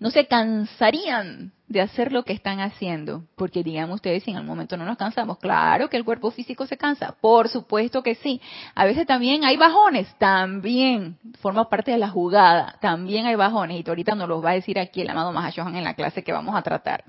no 0.00 0.10
se 0.10 0.26
cansarían 0.26 1.52
de 1.68 1.80
hacer 1.80 2.12
lo 2.12 2.24
que 2.24 2.32
están 2.32 2.60
haciendo, 2.60 3.24
porque 3.36 3.62
digamos 3.62 3.96
ustedes, 3.96 4.26
en 4.28 4.36
algún 4.36 4.48
momento 4.48 4.76
no 4.76 4.84
nos 4.84 4.98
cansamos, 4.98 5.38
claro 5.38 5.88
que 5.88 5.96
el 5.96 6.04
cuerpo 6.04 6.30
físico 6.30 6.66
se 6.66 6.76
cansa, 6.76 7.16
por 7.20 7.48
supuesto 7.48 8.02
que 8.02 8.16
sí. 8.16 8.40
A 8.74 8.84
veces 8.84 9.06
también 9.06 9.44
hay 9.44 9.56
bajones, 9.56 10.12
también 10.18 11.18
forma 11.40 11.68
parte 11.68 11.92
de 11.92 11.98
la 11.98 12.08
jugada, 12.08 12.76
también 12.80 13.26
hay 13.26 13.36
bajones, 13.36 13.82
y 13.84 13.88
ahorita 13.88 14.14
nos 14.14 14.28
los 14.28 14.44
va 14.44 14.50
a 14.50 14.54
decir 14.54 14.78
aquí 14.78 15.00
el 15.00 15.10
amado 15.10 15.32
Mahashohan 15.32 15.76
en 15.76 15.84
la 15.84 15.94
clase 15.94 16.22
que 16.22 16.32
vamos 16.32 16.54
a 16.54 16.62
tratar. 16.62 17.04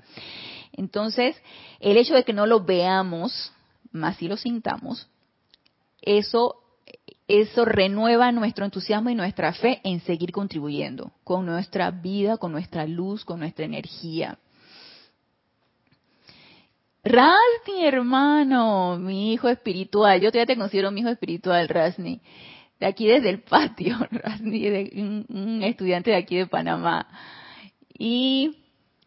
Entonces, 0.72 1.36
el 1.80 1.96
hecho 1.96 2.14
de 2.14 2.24
que 2.24 2.32
no 2.32 2.46
lo 2.46 2.64
veamos, 2.64 3.52
más 3.92 4.16
si 4.16 4.28
lo 4.28 4.36
sintamos, 4.36 5.08
eso 6.02 6.62
eso 7.28 7.64
renueva 7.64 8.30
nuestro 8.30 8.64
entusiasmo 8.64 9.10
y 9.10 9.16
nuestra 9.16 9.52
fe 9.52 9.80
en 9.82 10.00
seguir 10.00 10.30
contribuyendo 10.30 11.10
con 11.24 11.44
nuestra 11.44 11.90
vida, 11.90 12.36
con 12.36 12.52
nuestra 12.52 12.86
luz, 12.86 13.24
con 13.24 13.40
nuestra 13.40 13.64
energía. 13.64 14.38
Rasni, 17.02 17.84
hermano, 17.84 18.96
mi 18.98 19.32
hijo 19.32 19.48
espiritual. 19.48 20.20
Yo 20.20 20.30
todavía 20.30 20.54
te 20.54 20.58
considero 20.58 20.90
mi 20.90 21.00
hijo 21.00 21.08
espiritual, 21.08 21.68
Rasni. 21.68 22.20
De 22.78 22.86
aquí 22.86 23.06
desde 23.06 23.30
el 23.30 23.42
patio, 23.42 23.96
Rasni, 24.10 24.68
un, 24.96 25.26
un 25.28 25.62
estudiante 25.62 26.10
de 26.10 26.16
aquí 26.16 26.36
de 26.36 26.46
Panamá. 26.46 27.08
Y 27.96 28.56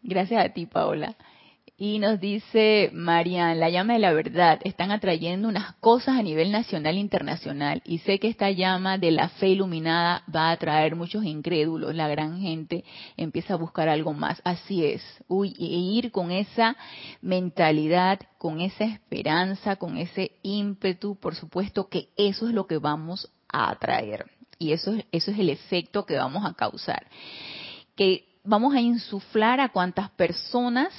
gracias 0.02 0.46
a 0.46 0.50
ti, 0.50 0.66
Paola. 0.66 1.16
Y 1.82 1.98
nos 2.00 2.20
dice 2.20 2.90
Marian, 2.92 3.58
la 3.58 3.70
llama 3.70 3.94
de 3.94 4.00
la 4.00 4.12
verdad, 4.12 4.60
están 4.66 4.92
atrayendo 4.92 5.48
unas 5.48 5.76
cosas 5.76 6.18
a 6.18 6.22
nivel 6.22 6.52
nacional 6.52 6.98
e 6.98 7.00
internacional. 7.00 7.82
Y 7.86 8.00
sé 8.00 8.20
que 8.20 8.28
esta 8.28 8.52
llama 8.52 8.98
de 8.98 9.12
la 9.12 9.30
fe 9.30 9.48
iluminada 9.48 10.22
va 10.36 10.50
a 10.50 10.52
atraer 10.52 10.98
muchos 10.98 11.24
incrédulos. 11.24 11.96
La 11.96 12.10
gran 12.10 12.42
gente 12.42 12.84
empieza 13.16 13.54
a 13.54 13.58
buscar 13.58 13.88
algo 13.88 14.12
más. 14.12 14.42
Así 14.44 14.84
es. 14.84 15.02
Uy, 15.30 15.56
e 15.58 15.64
ir 15.64 16.12
con 16.12 16.32
esa 16.32 16.76
mentalidad, 17.22 18.20
con 18.38 18.60
esa 18.60 18.84
esperanza, 18.84 19.78
con 19.78 19.96
ese 19.96 20.34
ímpetu, 20.44 21.16
por 21.16 21.34
supuesto 21.34 21.88
que 21.88 22.10
eso 22.18 22.46
es 22.50 22.54
lo 22.54 22.68
que 22.68 22.78
vamos 22.78 23.32
a 23.48 23.72
atraer. 23.72 24.30
Y 24.58 24.74
eso, 24.74 24.96
eso 25.14 25.32
es 25.32 25.40
el 25.40 25.50
efecto 25.50 26.06
que 26.06 26.18
vamos 26.18 26.46
a 26.46 26.56
causar. 26.56 27.08
Que 27.96 28.26
vamos 28.44 28.76
a 28.76 28.82
insuflar 28.82 29.62
a 29.62 29.70
cuantas 29.70 30.10
personas 30.10 30.92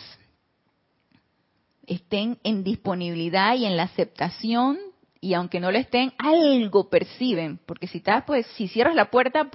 estén 1.90 2.38
en 2.44 2.62
disponibilidad 2.62 3.56
y 3.56 3.66
en 3.66 3.76
la 3.76 3.82
aceptación 3.85 4.78
y 5.20 5.35
aunque 5.35 5.61
no 5.61 5.70
lo 5.70 5.76
estén, 5.76 6.14
algo 6.16 6.88
perciben, 6.88 7.59
porque 7.66 7.87
si 7.87 7.99
estás, 7.99 8.25
pues, 8.25 8.47
si 8.56 8.68
cierras 8.68 8.94
la 8.94 9.11
puerta, 9.11 9.50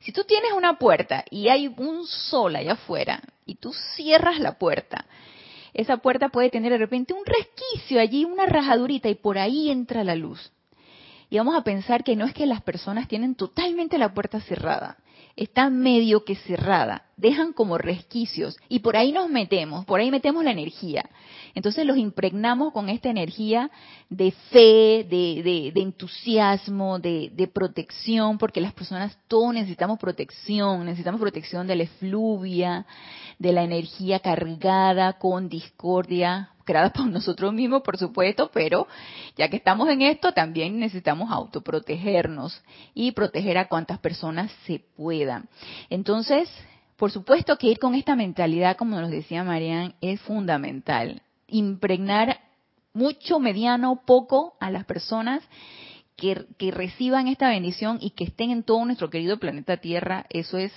si 0.00 0.12
tú 0.12 0.24
tienes 0.24 0.52
una 0.52 0.78
puerta 0.78 1.24
y 1.30 1.48
hay 1.48 1.68
un 1.68 2.06
sol 2.06 2.56
allá 2.56 2.72
afuera 2.72 3.22
y 3.46 3.54
tú 3.54 3.72
cierras 3.94 4.40
la 4.40 4.58
puerta, 4.58 5.06
esa 5.72 5.96
puerta 5.98 6.28
puede 6.28 6.50
tener 6.50 6.72
de 6.72 6.78
repente 6.78 7.14
un 7.14 7.24
resquicio 7.24 7.98
allí, 7.98 8.24
una 8.24 8.46
rajadurita 8.46 9.08
y 9.08 9.14
por 9.14 9.38
ahí 9.38 9.70
entra 9.70 10.04
la 10.04 10.16
luz. 10.16 10.52
Y 11.30 11.38
vamos 11.38 11.56
a 11.56 11.64
pensar 11.64 12.04
que 12.04 12.14
no 12.14 12.26
es 12.26 12.34
que 12.34 12.46
las 12.46 12.60
personas 12.60 13.08
tienen 13.08 13.34
totalmente 13.36 13.96
la 13.96 14.12
puerta 14.12 14.40
cerrada, 14.40 14.98
está 15.34 15.70
medio 15.70 16.24
que 16.24 16.36
cerrada, 16.36 17.06
dejan 17.16 17.52
como 17.52 17.78
resquicios 17.78 18.56
y 18.68 18.80
por 18.80 18.96
ahí 18.96 19.12
nos 19.12 19.28
metemos, 19.28 19.84
por 19.84 20.00
ahí 20.00 20.10
metemos 20.10 20.44
la 20.44 20.50
energía. 20.50 21.08
Entonces 21.54 21.86
los 21.86 21.96
impregnamos 21.96 22.72
con 22.72 22.88
esta 22.88 23.10
energía 23.10 23.70
de 24.08 24.32
fe, 24.50 25.06
de, 25.08 25.72
entusiasmo, 25.76 26.98
de, 26.98 27.30
de, 27.34 27.46
protección, 27.46 28.38
porque 28.38 28.60
las 28.60 28.72
personas 28.72 29.16
todos 29.28 29.54
necesitamos 29.54 29.98
protección, 29.98 30.84
necesitamos 30.84 31.20
protección 31.20 31.66
de 31.66 31.76
la 31.76 31.82
efluvia, 31.84 32.86
de 33.38 33.52
la 33.52 33.62
energía 33.62 34.20
cargada 34.20 35.14
con 35.14 35.48
discordia, 35.48 36.50
creada 36.64 36.90
por 36.90 37.06
nosotros 37.06 37.52
mismos, 37.52 37.82
por 37.82 37.98
supuesto, 37.98 38.50
pero 38.52 38.88
ya 39.36 39.48
que 39.48 39.56
estamos 39.56 39.88
en 39.88 40.02
esto, 40.02 40.32
también 40.32 40.78
necesitamos 40.78 41.30
autoprotegernos 41.30 42.62
y 42.94 43.12
proteger 43.12 43.58
a 43.58 43.68
cuantas 43.68 43.98
personas 43.98 44.50
se 44.66 44.80
puedan. 44.96 45.48
Entonces, 45.90 46.50
por 47.04 47.10
supuesto 47.10 47.58
que 47.58 47.66
ir 47.66 47.78
con 47.78 47.94
esta 47.94 48.16
mentalidad, 48.16 48.78
como 48.78 48.98
nos 48.98 49.10
decía 49.10 49.44
Marian, 49.44 49.94
es 50.00 50.22
fundamental. 50.22 51.20
Impregnar 51.48 52.40
mucho, 52.94 53.38
mediano, 53.38 54.00
poco 54.06 54.56
a 54.58 54.70
las 54.70 54.86
personas 54.86 55.42
que, 56.16 56.46
que, 56.56 56.70
reciban 56.70 57.28
esta 57.28 57.50
bendición 57.50 57.98
y 58.00 58.12
que 58.12 58.24
estén 58.24 58.50
en 58.50 58.62
todo 58.62 58.82
nuestro 58.86 59.10
querido 59.10 59.38
planeta 59.38 59.76
Tierra, 59.76 60.24
eso 60.30 60.56
es 60.56 60.72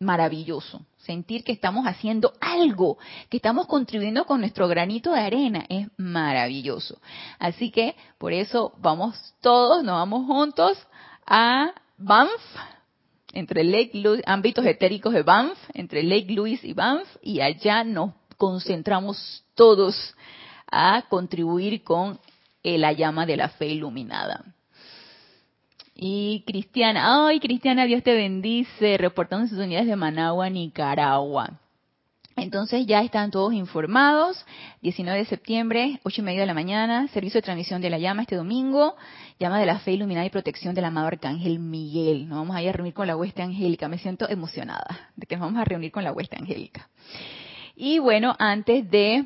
maravilloso. 0.00 0.84
Sentir 0.96 1.44
que 1.44 1.52
estamos 1.52 1.86
haciendo 1.86 2.32
algo, 2.40 2.98
que 3.28 3.36
estamos 3.36 3.68
contribuyendo 3.68 4.24
con 4.24 4.40
nuestro 4.40 4.66
granito 4.66 5.12
de 5.12 5.20
arena, 5.20 5.66
es 5.68 5.86
maravilloso. 5.96 6.98
Así 7.38 7.70
que 7.70 7.94
por 8.18 8.32
eso 8.32 8.74
vamos 8.78 9.36
todos, 9.40 9.84
nos 9.84 9.94
vamos 9.94 10.26
juntos 10.26 10.84
a 11.24 11.72
Banff, 11.96 12.42
entre 13.32 13.64
Lake 13.64 13.90
Louise, 13.94 14.22
ámbitos 14.26 14.64
etéricos 14.66 15.12
de 15.12 15.22
Banff, 15.22 15.58
entre 15.74 16.02
Lake 16.02 16.32
Louise 16.32 16.66
y 16.66 16.72
Banff, 16.72 17.08
y 17.22 17.40
allá 17.40 17.84
nos 17.84 18.12
concentramos 18.36 19.44
todos 19.54 20.14
a 20.70 21.02
contribuir 21.08 21.82
con 21.82 22.18
la 22.62 22.92
llama 22.92 23.26
de 23.26 23.36
la 23.36 23.48
fe 23.48 23.68
iluminada. 23.68 24.44
Y 25.94 26.44
Cristiana, 26.46 27.26
ay 27.26 27.40
Cristiana, 27.40 27.84
Dios 27.84 28.02
te 28.02 28.14
bendice, 28.14 28.96
reportando 28.96 29.46
sus 29.48 29.58
unidades 29.58 29.86
de 29.86 29.96
Managua, 29.96 30.48
Nicaragua. 30.48 31.60
Entonces 32.42 32.86
ya 32.86 33.02
están 33.02 33.30
todos 33.30 33.52
informados. 33.52 34.44
19 34.82 35.18
de 35.18 35.24
septiembre, 35.26 36.00
8 36.04 36.20
y 36.20 36.24
media 36.24 36.40
de 36.40 36.46
la 36.46 36.54
mañana, 36.54 37.08
servicio 37.08 37.38
de 37.38 37.42
transmisión 37.42 37.82
de 37.82 37.90
la 37.90 37.98
llama 37.98 38.22
este 38.22 38.36
domingo, 38.36 38.96
llama 39.38 39.60
de 39.60 39.66
la 39.66 39.78
fe 39.80 39.92
iluminada 39.92 40.26
y 40.26 40.30
protección 40.30 40.74
del 40.74 40.86
amado 40.86 41.08
Arcángel 41.08 41.58
Miguel. 41.58 42.28
Nos 42.28 42.38
vamos 42.38 42.56
a 42.56 42.62
ir 42.62 42.70
a 42.70 42.72
reunir 42.72 42.94
con 42.94 43.06
la 43.06 43.16
hueste 43.16 43.42
angélica. 43.42 43.88
Me 43.88 43.98
siento 43.98 44.28
emocionada 44.28 45.10
de 45.16 45.26
que 45.26 45.36
nos 45.36 45.46
vamos 45.46 45.60
a 45.60 45.64
reunir 45.64 45.92
con 45.92 46.04
la 46.04 46.12
hueste 46.12 46.36
angélica. 46.36 46.88
Y 47.76 47.98
bueno, 47.98 48.34
antes 48.38 48.90
de 48.90 49.24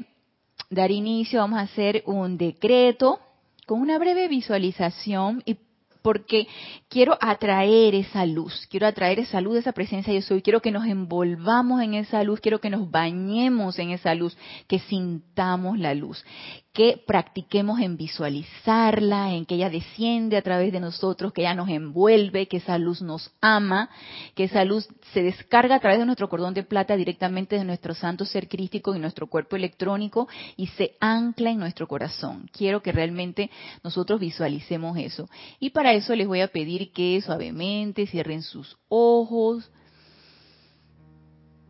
dar 0.71 0.91
inicio, 0.91 1.41
vamos 1.41 1.59
a 1.59 1.63
hacer 1.63 2.03
un 2.07 2.37
decreto 2.37 3.21
con 3.67 3.81
una 3.81 3.99
breve 3.99 4.29
visualización 4.29 5.43
y 5.47 5.57
porque 6.05 6.47
quiero 6.91 7.17
atraer 7.19 7.95
esa 7.95 8.27
luz, 8.27 8.67
quiero 8.71 8.87
atraer 8.87 9.21
esa 9.21 9.41
luz, 9.41 9.57
esa 9.57 9.73
presencia 9.73 10.13
yo 10.13 10.21
soy, 10.21 10.43
quiero 10.43 10.61
que 10.61 10.71
nos 10.71 10.85
envolvamos 10.85 11.81
en 11.81 11.95
esa 11.95 12.23
luz, 12.23 12.41
quiero 12.41 12.61
que 12.61 12.69
nos 12.69 12.91
bañemos 12.91 13.79
en 13.79 13.89
esa 13.89 14.15
luz, 14.15 14.37
que 14.69 14.81
sintamos 14.81 15.79
la 15.79 15.95
luz, 15.95 16.23
que 16.75 17.01
practiquemos 17.07 17.79
en 17.79 17.97
visualizarla, 17.97 19.33
en 19.33 19.47
que 19.47 19.55
ella 19.55 19.71
desciende 19.71 20.37
a 20.37 20.43
través 20.43 20.73
de 20.73 20.81
nosotros, 20.81 21.33
que 21.33 21.43
ella 21.43 21.55
nos 21.55 21.69
envuelve, 21.69 22.49
que 22.49 22.57
esa 22.57 22.79
luz 22.79 23.01
nos 23.01 23.33
ama, 23.41 23.91
que 24.35 24.45
esa 24.45 24.65
luz 24.65 24.89
se 25.13 25.23
descarga 25.23 25.77
a 25.77 25.81
través 25.81 26.01
de 26.01 26.05
nuestro 26.05 26.29
cordón 26.29 26.53
de 26.53 26.65
plata 26.65 26.97
directamente 26.97 27.57
de 27.57 27.65
nuestro 27.65 27.95
santo 27.95 28.25
ser 28.25 28.49
crístico 28.49 28.93
y 28.93 28.99
nuestro 28.99 29.29
cuerpo 29.29 29.55
electrónico 29.55 30.27
y 30.57 30.67
se 30.67 30.97
ancla 30.99 31.51
en 31.51 31.61
nuestro 31.61 31.87
corazón. 31.87 32.51
Quiero 32.53 32.83
que 32.83 32.91
realmente 32.91 33.53
nosotros 33.85 34.19
visualicemos 34.19 34.99
eso. 34.99 35.31
Y 35.61 35.71
para 35.71 35.93
eso 35.93 36.17
les 36.17 36.27
voy 36.27 36.41
a 36.41 36.49
pedir 36.49 36.91
que 36.91 37.23
suavemente 37.23 38.09
cierren 38.09 38.43
sus 38.43 38.77
ojos 38.89 39.71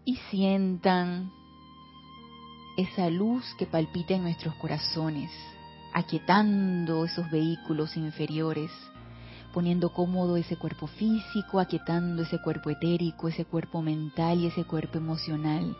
y 0.07 0.17
sientan 0.31 1.31
esa 2.77 3.09
luz 3.11 3.45
que 3.59 3.67
palpita 3.67 4.15
en 4.15 4.23
nuestros 4.23 4.55
corazones, 4.57 5.31
aquietando 5.93 7.05
esos 7.05 7.31
vehículos 7.31 7.97
inferiores, 7.97 8.71
poniendo 9.53 9.93
cómodo 9.93 10.37
ese 10.37 10.57
cuerpo 10.57 10.89
físico, 10.89 11.61
aquietando 11.61 12.23
ese 12.23 12.41
cuerpo 12.41 12.71
etérico, 12.71 13.29
ese 13.29 13.45
cuerpo 13.45 13.81
mental 13.83 14.41
y 14.41 14.47
ese 14.47 14.65
cuerpo 14.65 14.99
emocional, 14.99 15.77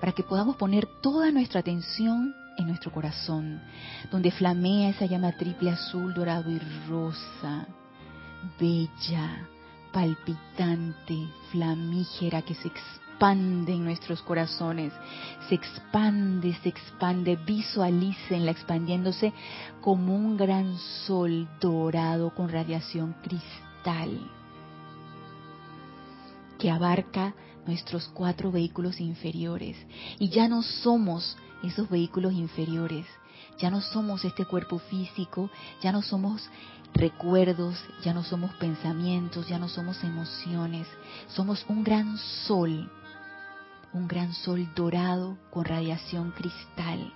para 0.00 0.12
que 0.12 0.22
podamos 0.22 0.56
poner 0.56 0.86
toda 1.02 1.30
nuestra 1.30 1.60
atención 1.60 2.34
en 2.56 2.68
nuestro 2.68 2.90
corazón, 2.90 3.60
donde 4.10 4.30
flamea 4.30 4.88
esa 4.88 5.04
llama 5.04 5.32
triple 5.32 5.70
azul, 5.70 6.14
dorado 6.14 6.50
y 6.50 6.58
rosa, 6.88 7.66
bella, 8.58 9.46
palpitante, 9.92 11.28
flamígera, 11.50 12.40
que 12.40 12.54
se 12.54 12.68
expande 12.68 13.05
en 13.20 13.84
nuestros 13.84 14.20
corazones, 14.22 14.92
se 15.48 15.54
expande, 15.54 16.54
se 16.62 16.68
expande, 16.68 17.36
visualicen 17.36 18.44
la 18.44 18.50
expandiéndose 18.50 19.32
como 19.80 20.14
un 20.14 20.36
gran 20.36 20.76
sol 21.06 21.48
dorado 21.60 22.34
con 22.34 22.50
radiación 22.50 23.14
cristal 23.22 24.30
que 26.58 26.70
abarca 26.70 27.34
nuestros 27.66 28.08
cuatro 28.08 28.52
vehículos 28.52 29.00
inferiores. 29.00 29.76
Y 30.18 30.28
ya 30.28 30.48
no 30.48 30.62
somos 30.62 31.36
esos 31.62 31.88
vehículos 31.88 32.34
inferiores, 32.34 33.06
ya 33.58 33.70
no 33.70 33.80
somos 33.80 34.24
este 34.24 34.44
cuerpo 34.44 34.78
físico, 34.78 35.50
ya 35.82 35.90
no 35.90 36.02
somos 36.02 36.48
recuerdos, 36.94 37.76
ya 38.02 38.14
no 38.14 38.22
somos 38.22 38.52
pensamientos, 38.54 39.48
ya 39.48 39.58
no 39.58 39.68
somos 39.68 40.02
emociones, 40.04 40.86
somos 41.28 41.64
un 41.68 41.82
gran 41.82 42.16
sol, 42.18 42.90
un 43.96 44.06
gran 44.06 44.34
sol 44.34 44.68
dorado 44.74 45.38
con 45.50 45.64
radiación 45.64 46.30
cristal. 46.32 47.12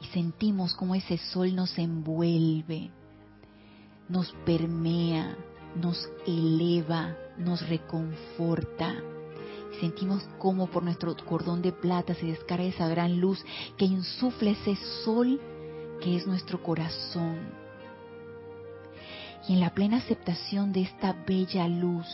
Y 0.00 0.06
sentimos 0.06 0.74
como 0.74 0.94
ese 0.94 1.18
sol 1.18 1.54
nos 1.54 1.76
envuelve, 1.78 2.90
nos 4.08 4.32
permea, 4.46 5.36
nos 5.74 6.08
eleva, 6.26 7.16
nos 7.38 7.68
reconforta. 7.68 8.94
Sentimos 9.80 10.22
como 10.38 10.68
por 10.68 10.84
nuestro 10.84 11.14
cordón 11.16 11.60
de 11.60 11.72
plata 11.72 12.14
se 12.14 12.26
descarga 12.26 12.64
esa 12.64 12.86
gran 12.88 13.20
luz 13.20 13.44
que 13.76 13.84
insufla 13.84 14.50
ese 14.50 14.76
sol 15.04 15.40
que 16.00 16.16
es 16.16 16.26
nuestro 16.26 16.62
corazón. 16.62 17.36
Y 19.48 19.54
en 19.54 19.60
la 19.60 19.74
plena 19.74 19.96
aceptación 19.96 20.72
de 20.72 20.82
esta 20.82 21.14
bella 21.26 21.66
luz, 21.66 22.06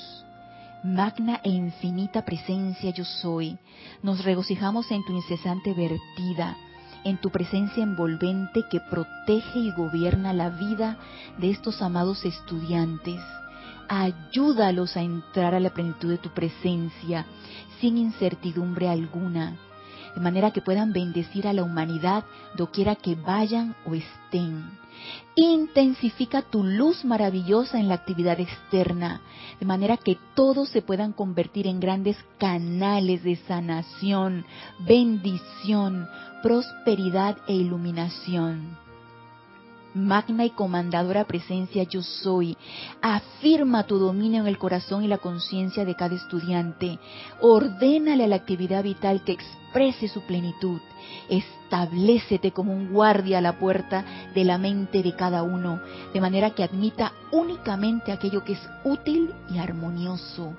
magna 0.83 1.41
e 1.43 1.51
infinita 1.51 2.25
presencia 2.25 2.91
yo 2.91 3.05
soy, 3.05 3.59
nos 4.03 4.25
regocijamos 4.25 4.91
en 4.91 5.05
tu 5.05 5.13
incesante 5.13 5.75
vertida, 5.75 6.57
en 7.05 7.19
tu 7.19 7.31
presencia 7.31 7.83
envolvente 7.83 8.65
que 8.71 8.81
protege 8.81 9.59
y 9.59 9.73
gobierna 9.73 10.33
la 10.33 10.51
vida 10.51 10.99
de 11.39 11.51
estos 11.51 11.83
amados 11.83 12.25
estudiantes 12.25 13.21
ayúdalos 13.89 14.97
a 14.97 15.03
entrar 15.03 15.55
a 15.55 15.61
la 15.61 15.71
plenitud 15.71 16.11
de 16.11 16.19
tu 16.19 16.31
presencia 16.31 17.27
sin 17.81 17.99
incertidumbre 17.99 18.89
alguna, 18.89 19.57
de 20.15 20.21
manera 20.21 20.51
que 20.51 20.63
puedan 20.63 20.93
bendecir 20.93 21.47
a 21.47 21.53
la 21.53 21.63
humanidad 21.63 22.25
doquiera 22.57 22.97
que 22.97 23.15
vayan 23.15 23.77
o 23.85 23.95
estén. 23.95 24.65
Intensifica 25.35 26.43
tu 26.43 26.65
luz 26.65 27.05
maravillosa 27.05 27.79
en 27.79 27.89
la 27.89 27.95
actividad 27.95 28.41
externa, 28.41 29.21
de 29.61 29.67
manera 29.67 29.97
que 29.97 30.17
todos 30.35 30.71
se 30.71 30.83
puedan 30.83 31.13
convertir 31.13 31.67
en 31.67 31.81
grandes 31.81 32.17
canales 32.39 33.23
de 33.23 33.37
sanación, 33.37 34.47
bendición, 34.79 36.09
prosperidad 36.43 37.37
e 37.47 37.55
iluminación 37.55 38.86
magna 39.97 40.45
y 40.45 40.51
comandadora 40.51 41.25
presencia 41.25 41.83
yo 41.85 42.03
soy. 42.03 42.57
Afirma 43.01 43.85
tu 43.85 43.99
dominio 43.99 44.43
en 44.43 44.47
el 44.47 44.59
corazón 44.59 45.03
y 45.03 45.09
la 45.09 45.19
conciencia 45.19 45.85
de 45.85 45.97
cada 45.97 46.15
estudiante. 46.15 46.99
Ordénale 47.41 48.25
a 48.25 48.29
la 48.29 48.37
actividad 48.37 48.85
vital 48.85 49.25
que 49.25 49.33
exprese 49.33 50.09
su 50.09 50.21
plenitud. 50.23 50.81
Establecete 51.29 52.53
como 52.53 52.73
un 52.73 52.93
guardia 52.93 53.39
a 53.39 53.43
la 53.43 53.59
puerta 53.59 54.05
de 54.35 54.45
la 54.45 54.59
mente 54.59 55.03
de 55.03 55.17
cada 55.17 55.43
uno, 55.43 55.81
de 56.13 56.21
manera 56.21 56.51
que 56.51 56.63
admita 56.63 57.13
únicamente 57.33 58.13
aquello 58.13 58.45
que 58.45 58.53
es 58.53 58.69
útil 58.85 59.33
y 59.51 59.59
armonioso 59.59 60.55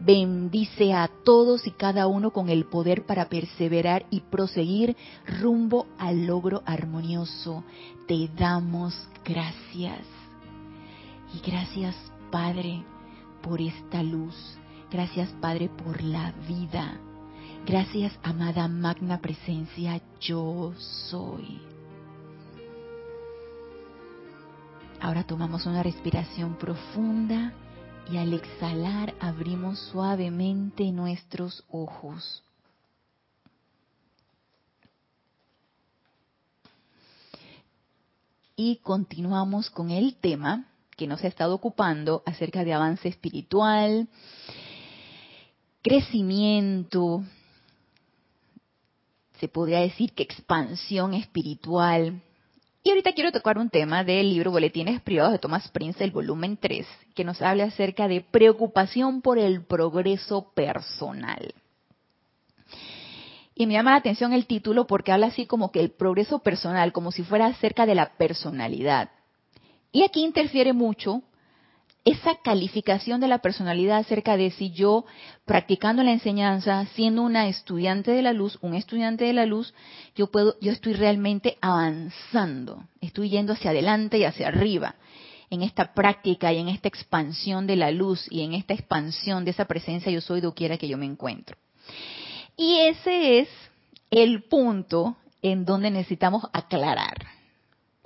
bendice 0.00 0.92
a 0.92 1.08
todos 1.24 1.66
y 1.66 1.70
cada 1.72 2.06
uno 2.06 2.30
con 2.30 2.48
el 2.48 2.64
poder 2.66 3.04
para 3.04 3.28
perseverar 3.28 4.06
y 4.10 4.20
proseguir 4.20 4.96
rumbo 5.40 5.86
al 5.98 6.26
logro 6.26 6.62
armonioso. 6.66 7.64
Te 8.06 8.28
damos 8.36 9.08
gracias. 9.24 10.00
Y 11.34 11.40
gracias, 11.48 11.94
Padre, 12.30 12.84
por 13.42 13.60
esta 13.60 14.02
luz. 14.02 14.34
Gracias, 14.90 15.28
Padre, 15.40 15.68
por 15.68 16.02
la 16.02 16.32
vida. 16.48 16.98
Gracias, 17.66 18.18
amada 18.22 18.66
magna 18.68 19.20
presencia, 19.20 20.00
yo 20.20 20.72
soy. 20.78 21.60
Ahora 25.00 25.24
tomamos 25.24 25.66
una 25.66 25.82
respiración 25.82 26.56
profunda 26.56 27.52
y 28.10 28.16
al 28.16 28.32
exhalar 28.32 29.14
abrimos 29.20 29.78
suavemente 29.90 30.90
nuestros 30.92 31.64
ojos. 31.70 32.42
Y 38.56 38.76
continuamos 38.76 39.70
con 39.70 39.90
el 39.90 40.16
tema 40.16 40.66
que 40.96 41.06
nos 41.06 41.22
ha 41.22 41.28
estado 41.28 41.54
ocupando 41.54 42.22
acerca 42.26 42.64
de 42.64 42.72
avance 42.74 43.08
espiritual, 43.08 44.08
crecimiento, 45.82 47.22
se 49.38 49.46
podría 49.46 49.78
decir 49.80 50.12
que 50.12 50.24
expansión 50.24 51.14
espiritual, 51.14 52.20
y 52.88 52.90
ahorita 52.90 53.12
quiero 53.12 53.32
tocar 53.32 53.58
un 53.58 53.68
tema 53.68 54.02
del 54.02 54.30
libro 54.30 54.50
Boletines 54.50 55.02
Privados 55.02 55.32
de 55.32 55.38
Thomas 55.38 55.68
Prince, 55.68 56.02
el 56.02 56.10
volumen 56.10 56.56
3, 56.56 56.86
que 57.14 57.22
nos 57.22 57.42
habla 57.42 57.64
acerca 57.64 58.08
de 58.08 58.22
preocupación 58.22 59.20
por 59.20 59.38
el 59.38 59.62
progreso 59.62 60.50
personal. 60.54 61.52
Y 63.54 63.66
me 63.66 63.74
llama 63.74 63.90
la 63.90 63.98
atención 63.98 64.32
el 64.32 64.46
título 64.46 64.86
porque 64.86 65.12
habla 65.12 65.26
así 65.26 65.44
como 65.44 65.70
que 65.70 65.80
el 65.80 65.90
progreso 65.90 66.38
personal, 66.38 66.92
como 66.92 67.12
si 67.12 67.24
fuera 67.24 67.44
acerca 67.44 67.84
de 67.84 67.94
la 67.94 68.16
personalidad. 68.16 69.10
Y 69.92 70.02
aquí 70.02 70.24
interfiere 70.24 70.72
mucho 70.72 71.20
esa 72.10 72.36
calificación 72.36 73.20
de 73.20 73.28
la 73.28 73.38
personalidad 73.38 73.98
acerca 73.98 74.36
de 74.36 74.50
si 74.50 74.70
yo, 74.70 75.04
practicando 75.44 76.02
la 76.02 76.12
enseñanza, 76.12 76.86
siendo 76.94 77.22
una 77.22 77.48
estudiante 77.48 78.12
de 78.12 78.22
la 78.22 78.32
luz, 78.32 78.58
un 78.62 78.74
estudiante 78.74 79.24
de 79.24 79.34
la 79.34 79.44
luz, 79.44 79.74
yo 80.14 80.30
puedo, 80.30 80.56
yo 80.60 80.72
estoy 80.72 80.94
realmente 80.94 81.58
avanzando, 81.60 82.84
estoy 83.02 83.28
yendo 83.28 83.52
hacia 83.52 83.72
adelante 83.72 84.18
y 84.18 84.24
hacia 84.24 84.48
arriba 84.48 84.94
en 85.50 85.62
esta 85.62 85.92
práctica 85.92 86.52
y 86.52 86.58
en 86.58 86.68
esta 86.68 86.88
expansión 86.88 87.66
de 87.66 87.76
la 87.76 87.90
luz 87.90 88.26
y 88.30 88.42
en 88.42 88.54
esta 88.54 88.74
expansión 88.74 89.44
de 89.44 89.50
esa 89.50 89.66
presencia 89.66 90.12
yo 90.12 90.20
soy 90.20 90.40
doquiera 90.40 90.78
que 90.78 90.88
yo 90.88 90.98
me 90.98 91.06
encuentro. 91.06 91.56
Y 92.56 92.78
ese 92.80 93.40
es 93.40 93.48
el 94.10 94.44
punto 94.44 95.16
en 95.42 95.64
donde 95.64 95.90
necesitamos 95.90 96.44
aclarar. 96.52 97.37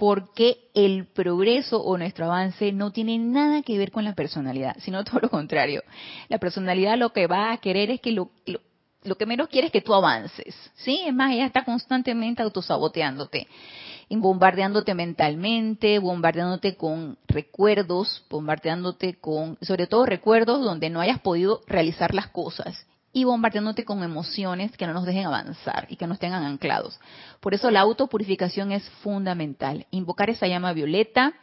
Porque 0.03 0.69
el 0.75 1.07
progreso 1.07 1.81
o 1.81 1.97
nuestro 1.97 2.25
avance 2.25 2.73
no 2.73 2.91
tiene 2.91 3.21
nada 3.21 3.63
que 3.63 3.79
ver 3.79 3.93
con 3.93 4.03
la 4.03 4.17
personalidad, 4.17 4.75
sino 4.81 5.05
todo 5.05 5.21
lo 5.21 5.31
contrario. 5.31 5.85
La 6.29 6.39
personalidad 6.39 6.99
lo 6.99 7.13
que 7.13 7.29
va 7.29 7.53
a 7.53 7.59
querer 7.59 7.89
es 7.93 8.01
que 8.01 8.11
lo, 8.11 8.33
lo, 9.05 9.15
que 9.15 9.27
menos 9.27 9.47
quiere 9.47 9.69
es 9.69 9.73
que 9.73 9.81
tú 9.81 9.95
avances. 9.95 10.57
¿Sí? 10.75 11.03
Es 11.07 11.15
más, 11.15 11.31
ella 11.31 11.47
está 11.47 11.65
constantemente 11.65 12.43
autosaboteándote 12.43 13.47
bombardeándote 14.11 14.93
mentalmente, 14.93 16.01
bombardeándote 16.01 16.75
con 16.75 17.17
recuerdos, 17.29 18.27
bombardeándote 18.29 19.15
con, 19.21 19.57
sobre 19.61 19.87
todo 19.87 20.05
recuerdos 20.05 20.65
donde 20.65 20.91
no 20.91 21.01
hayas 21.01 21.21
podido 21.21 21.61
realizar 21.69 22.13
las 22.13 22.27
cosas 22.27 22.87
y 23.13 23.25
bombardeándote 23.25 23.85
con 23.85 24.03
emociones 24.03 24.77
que 24.77 24.87
no 24.87 24.95
nos 24.95 25.05
dejen 25.05 25.27
avanzar 25.27 25.87
y 25.91 25.97
que 25.97 26.07
nos 26.07 26.19
tengan 26.19 26.45
anclados. 26.45 26.99
Por 27.41 27.55
eso 27.55 27.71
la 27.71 27.81
autopurificación 27.81 28.73
es 28.73 28.89
fundamental. 29.03 29.87
Invocar 29.91 30.31
esa 30.31 30.47
llama 30.47 30.73
violeta, 30.73 31.35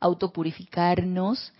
autopurificarnos, 0.00 1.52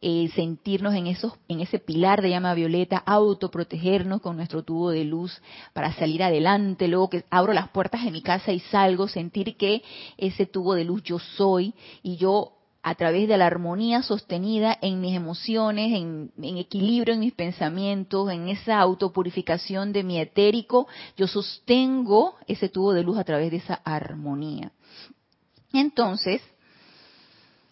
eh, 0.00 0.30
sentirnos 0.34 0.94
en, 0.94 1.08
esos, 1.08 1.32
en 1.48 1.60
ese 1.60 1.78
pilar 1.78 2.22
de 2.22 2.30
llama 2.30 2.54
violeta, 2.54 2.98
autoprotegernos 2.98 4.20
con 4.20 4.36
nuestro 4.36 4.62
tubo 4.62 4.90
de 4.90 5.04
luz 5.04 5.40
para 5.72 5.92
salir 5.94 6.22
adelante, 6.22 6.86
luego 6.86 7.10
que 7.10 7.24
abro 7.30 7.52
las 7.52 7.68
puertas 7.70 8.04
de 8.04 8.12
mi 8.12 8.22
casa 8.22 8.52
y 8.52 8.60
salgo, 8.60 9.08
sentir 9.08 9.56
que 9.56 9.82
ese 10.16 10.46
tubo 10.46 10.74
de 10.74 10.84
luz 10.84 11.02
yo 11.02 11.18
soy 11.18 11.74
y 12.02 12.16
yo 12.16 12.57
a 12.88 12.94
través 12.94 13.28
de 13.28 13.36
la 13.36 13.46
armonía 13.46 14.02
sostenida 14.02 14.78
en 14.80 15.02
mis 15.02 15.14
emociones, 15.14 15.92
en, 15.92 16.32
equilibrio 16.56 17.12
en 17.12 17.20
mis 17.20 17.34
pensamientos, 17.34 18.30
en 18.30 18.48
esa 18.48 18.78
autopurificación 18.78 19.92
de 19.92 20.02
mi 20.02 20.18
etérico, 20.18 20.88
yo 21.14 21.26
sostengo 21.26 22.36
ese 22.46 22.70
tubo 22.70 22.94
de 22.94 23.02
luz 23.02 23.18
a 23.18 23.24
través 23.24 23.50
de 23.50 23.58
esa 23.58 23.74
armonía. 23.74 24.72
Entonces, 25.74 26.40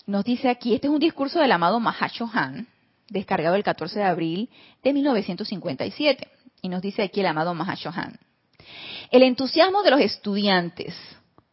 nos 0.04 0.22
dice 0.22 0.50
aquí, 0.50 0.74
este 0.74 0.88
es 0.88 0.92
un 0.92 1.00
discurso 1.00 1.40
del 1.40 1.52
amado 1.52 1.80
Mahashohan, 1.80 2.68
descargado 3.08 3.56
el 3.56 3.64
14 3.64 4.00
de 4.00 4.04
abril 4.04 4.50
de 4.84 4.92
1957. 4.92 6.28
Y 6.60 6.68
nos 6.68 6.82
dice 6.82 7.02
aquí 7.02 7.20
el 7.20 7.26
amado 7.26 7.54
Mahashohan. 7.54 8.18
El 9.10 9.22
entusiasmo 9.22 9.82
de 9.82 9.92
los 9.92 10.00
estudiantes 10.00 10.94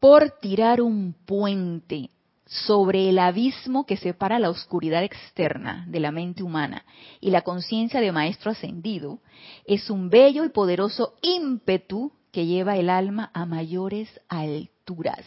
por 0.01 0.31
tirar 0.41 0.81
un 0.81 1.13
puente 1.13 2.09
sobre 2.45 3.09
el 3.09 3.19
abismo 3.19 3.85
que 3.85 3.97
separa 3.97 4.39
la 4.39 4.49
oscuridad 4.49 5.03
externa 5.03 5.85
de 5.87 5.99
la 5.99 6.11
mente 6.11 6.43
humana 6.43 6.85
y 7.21 7.31
la 7.31 7.41
conciencia 7.41 8.01
de 8.01 8.11
maestro 8.11 8.51
ascendido 8.51 9.19
es 9.65 9.89
un 9.89 10.09
bello 10.09 10.43
y 10.43 10.49
poderoso 10.49 11.15
ímpetu 11.21 12.11
que 12.31 12.45
lleva 12.45 12.75
el 12.77 12.89
alma 12.89 13.31
a 13.33 13.45
mayores 13.45 14.09
alturas. 14.27 15.23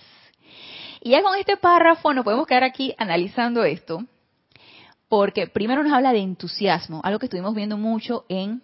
Y 1.01 1.11
ya 1.11 1.23
con 1.23 1.39
este 1.39 1.57
párrafo 1.57 2.13
nos 2.13 2.25
podemos 2.25 2.47
quedar 2.47 2.65
aquí 2.65 2.95
analizando 2.99 3.65
esto, 3.65 4.05
porque 5.09 5.47
primero 5.47 5.83
nos 5.85 5.93
habla 5.93 6.13
de 6.13 6.19
entusiasmo, 6.19 7.01
algo 7.05 7.19
que 7.19 7.27
estuvimos 7.27 7.55
viendo 7.55 7.77
mucho 7.77 8.25
en 8.29 8.63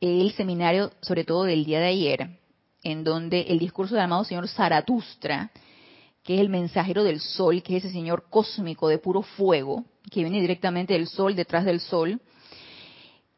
el 0.00 0.32
seminario, 0.32 0.92
sobre 1.00 1.24
todo 1.24 1.44
del 1.44 1.64
día 1.64 1.80
de 1.80 1.86
ayer, 1.86 2.38
en 2.82 3.04
donde 3.04 3.42
el 3.42 3.58
discurso 3.58 3.94
del 3.94 4.04
amado 4.04 4.24
señor 4.24 4.48
Zaratustra, 4.48 5.50
que 6.22 6.34
es 6.34 6.40
el 6.40 6.48
mensajero 6.48 7.04
del 7.04 7.20
sol, 7.20 7.62
que 7.62 7.76
es 7.76 7.84
ese 7.84 7.92
señor 7.92 8.24
cósmico 8.28 8.88
de 8.88 8.98
puro 8.98 9.22
fuego, 9.22 9.84
que 10.10 10.20
viene 10.20 10.40
directamente 10.40 10.94
del 10.94 11.06
sol, 11.06 11.34
detrás 11.34 11.64
del 11.64 11.80
sol, 11.80 12.20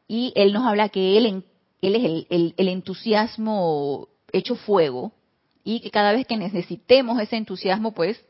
y 0.08 0.32
él 0.34 0.52
nos 0.52 0.66
habla 0.66 0.88
que 0.88 1.16
él, 1.16 1.44
él 1.80 1.96
es 1.96 2.26
el, 2.28 2.54
el 2.56 2.68
entusiasmo 2.68 4.08
hecho 4.32 4.56
fuego, 4.56 5.12
y 5.64 5.80
que 5.80 5.90
cada 5.90 6.12
vez 6.12 6.26
que 6.26 6.36
necesitemos 6.36 7.20
ese 7.20 7.36
entusiasmo, 7.36 7.92
pues 7.92 8.22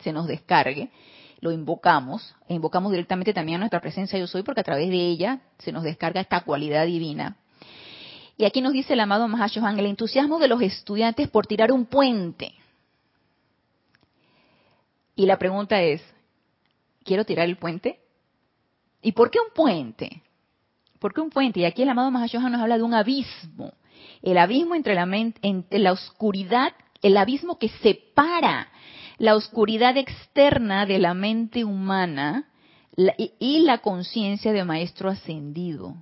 se 0.00 0.12
nos 0.12 0.26
descargue, 0.26 0.90
lo 1.40 1.52
invocamos, 1.52 2.34
e 2.48 2.54
invocamos 2.54 2.92
directamente 2.92 3.34
también 3.34 3.56
a 3.56 3.58
nuestra 3.60 3.80
presencia 3.80 4.18
yo 4.18 4.26
soy, 4.26 4.42
porque 4.42 4.60
a 4.60 4.64
través 4.64 4.88
de 4.88 4.96
ella 4.96 5.40
se 5.58 5.72
nos 5.72 5.82
descarga 5.82 6.20
esta 6.20 6.42
cualidad 6.42 6.86
divina. 6.86 7.36
Y 8.38 8.44
aquí 8.44 8.60
nos 8.60 8.72
dice 8.72 8.92
el 8.92 9.00
amado 9.00 9.28
Mahashohan, 9.28 9.78
el 9.78 9.86
entusiasmo 9.86 10.38
de 10.38 10.48
los 10.48 10.60
estudiantes 10.60 11.28
por 11.28 11.46
tirar 11.46 11.72
un 11.72 11.86
puente. 11.86 12.52
Y 15.16 15.24
la 15.24 15.38
pregunta 15.38 15.82
es, 15.82 16.02
¿quiero 17.02 17.24
tirar 17.24 17.48
el 17.48 17.56
puente? 17.56 17.98
¿Y 19.00 19.12
por 19.12 19.30
qué 19.30 19.38
un 19.40 19.52
puente? 19.54 20.22
¿Por 20.98 21.14
qué 21.14 21.22
un 21.22 21.30
puente? 21.30 21.60
Y 21.60 21.64
aquí 21.64 21.82
el 21.82 21.88
amado 21.88 22.10
Mahashohan 22.10 22.52
nos 22.52 22.60
habla 22.60 22.76
de 22.76 22.82
un 22.82 22.94
abismo. 22.94 23.72
El 24.22 24.36
abismo 24.36 24.74
entre 24.74 24.94
la, 24.94 25.06
mente, 25.06 25.40
entre 25.42 25.78
la 25.78 25.92
oscuridad, 25.92 26.74
el 27.00 27.16
abismo 27.16 27.58
que 27.58 27.70
separa 27.70 28.68
la 29.18 29.34
oscuridad 29.34 29.96
externa 29.96 30.84
de 30.84 30.98
la 30.98 31.14
mente 31.14 31.64
humana 31.64 32.50
y 33.38 33.60
la 33.60 33.78
conciencia 33.78 34.52
de 34.52 34.64
maestro 34.64 35.08
ascendido. 35.08 35.96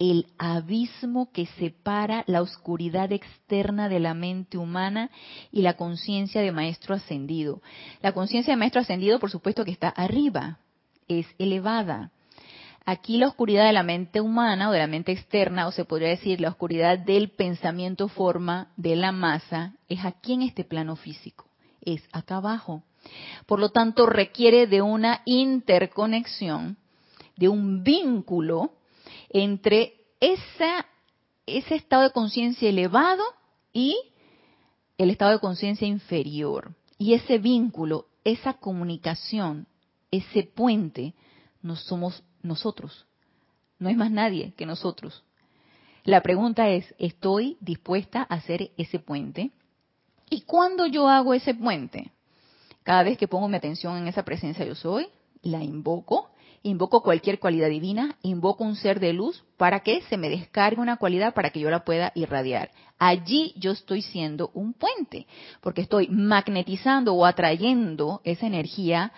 El 0.00 0.26
abismo 0.38 1.30
que 1.30 1.46
separa 1.46 2.24
la 2.26 2.42
oscuridad 2.42 3.12
externa 3.12 3.88
de 3.88 4.00
la 4.00 4.14
mente 4.14 4.58
humana 4.58 5.10
y 5.52 5.62
la 5.62 5.74
conciencia 5.74 6.40
de 6.40 6.50
maestro 6.50 6.96
ascendido. 6.96 7.62
La 8.02 8.10
conciencia 8.10 8.52
de 8.52 8.58
maestro 8.58 8.80
ascendido, 8.80 9.20
por 9.20 9.30
supuesto 9.30 9.64
que 9.64 9.70
está 9.70 9.90
arriba, 9.90 10.58
es 11.06 11.26
elevada. 11.38 12.10
Aquí 12.84 13.18
la 13.18 13.28
oscuridad 13.28 13.66
de 13.66 13.72
la 13.72 13.84
mente 13.84 14.20
humana 14.20 14.70
o 14.70 14.72
de 14.72 14.80
la 14.80 14.88
mente 14.88 15.12
externa, 15.12 15.68
o 15.68 15.70
se 15.70 15.84
podría 15.84 16.08
decir 16.08 16.40
la 16.40 16.48
oscuridad 16.48 16.98
del 16.98 17.30
pensamiento 17.30 18.08
forma 18.08 18.72
de 18.76 18.96
la 18.96 19.12
masa, 19.12 19.74
es 19.88 20.04
aquí 20.04 20.32
en 20.32 20.42
este 20.42 20.64
plano 20.64 20.96
físico 20.96 21.44
es 21.80 22.02
acá 22.12 22.36
abajo. 22.36 22.82
Por 23.46 23.60
lo 23.60 23.70
tanto, 23.70 24.06
requiere 24.06 24.66
de 24.66 24.82
una 24.82 25.22
interconexión, 25.24 26.76
de 27.36 27.48
un 27.48 27.82
vínculo 27.82 28.72
entre 29.30 29.94
esa, 30.20 30.86
ese 31.46 31.76
estado 31.76 32.02
de 32.02 32.12
conciencia 32.12 32.68
elevado 32.68 33.22
y 33.72 33.96
el 34.98 35.10
estado 35.10 35.32
de 35.32 35.38
conciencia 35.38 35.88
inferior. 35.88 36.74
Y 36.98 37.14
ese 37.14 37.38
vínculo, 37.38 38.06
esa 38.24 38.54
comunicación, 38.54 39.66
ese 40.10 40.42
puente, 40.42 41.14
no 41.62 41.76
somos 41.76 42.22
nosotros. 42.42 43.06
No 43.78 43.88
es 43.88 43.96
más 43.96 44.10
nadie 44.10 44.52
que 44.56 44.66
nosotros. 44.66 45.24
La 46.04 46.20
pregunta 46.22 46.68
es, 46.68 46.94
¿estoy 46.98 47.56
dispuesta 47.60 48.26
a 48.28 48.34
hacer 48.34 48.72
ese 48.76 48.98
puente? 48.98 49.52
¿Y 50.28 50.42
cuando 50.42 50.86
yo 50.86 51.08
hago 51.08 51.34
ese 51.34 51.54
puente? 51.54 52.10
Cada 52.82 53.02
vez 53.02 53.18
que 53.18 53.28
pongo 53.28 53.48
mi 53.48 53.56
atención 53.56 53.96
en 53.96 54.08
esa 54.08 54.24
presencia 54.24 54.64
yo 54.64 54.74
soy, 54.74 55.08
la 55.42 55.62
invoco, 55.62 56.29
invoco 56.62 57.02
cualquier 57.02 57.38
cualidad 57.38 57.68
divina, 57.68 58.16
invoco 58.22 58.64
un 58.64 58.76
ser 58.76 59.00
de 59.00 59.12
luz 59.12 59.44
para 59.56 59.80
que 59.80 60.02
se 60.02 60.16
me 60.16 60.28
descargue 60.28 60.80
una 60.80 60.96
cualidad 60.96 61.34
para 61.34 61.50
que 61.50 61.60
yo 61.60 61.70
la 61.70 61.84
pueda 61.84 62.12
irradiar. 62.14 62.70
Allí 62.98 63.54
yo 63.56 63.72
estoy 63.72 64.02
siendo 64.02 64.50
un 64.52 64.74
puente, 64.74 65.26
porque 65.60 65.80
estoy 65.80 66.08
magnetizando 66.08 67.14
o 67.14 67.24
atrayendo 67.24 68.20
esa 68.24 68.46
energía 68.46 69.12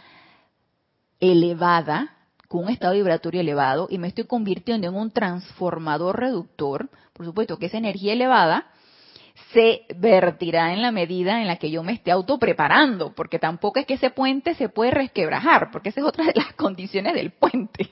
elevada, 1.18 2.16
con 2.48 2.64
un 2.64 2.70
estado 2.70 2.94
vibratorio 2.94 3.40
elevado, 3.40 3.88
y 3.90 3.98
me 3.98 4.09
estoy 4.09 4.24
convirtiendo 4.24 4.87
en 4.87 4.94
un 4.94 5.11
transformador 5.11 6.20
reductor. 6.20 6.90
Por 7.12 7.26
supuesto 7.26 7.59
que 7.59 7.66
esa 7.66 7.78
energía 7.78 8.12
elevada 8.12 8.66
se 9.52 9.82
vertirá 9.96 10.72
en 10.72 10.82
la 10.82 10.92
medida 10.92 11.40
en 11.40 11.46
la 11.46 11.56
que 11.56 11.70
yo 11.70 11.82
me 11.82 11.92
esté 11.92 12.10
autopreparando, 12.10 13.14
porque 13.14 13.38
tampoco 13.38 13.80
es 13.80 13.86
que 13.86 13.94
ese 13.94 14.10
puente 14.10 14.54
se 14.54 14.68
puede 14.68 14.90
resquebrajar, 14.90 15.70
porque 15.70 15.90
esa 15.90 16.00
es 16.00 16.06
otra 16.06 16.24
de 16.24 16.34
las 16.34 16.52
condiciones 16.56 17.14
del 17.14 17.30
puente. 17.30 17.90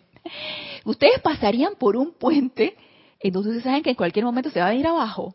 Ustedes 0.85 1.21
pasarían 1.21 1.75
por 1.79 1.97
un 1.97 2.13
puente 2.13 2.77
entonces 3.21 3.51
ustedes 3.51 3.65
saben 3.65 3.83
que 3.83 3.91
en 3.91 3.97
cualquier 3.97 4.25
momento 4.25 4.51
se 4.51 4.61
va 4.61 4.69
a 4.69 4.75
ir 4.75 4.87
abajo, 4.87 5.35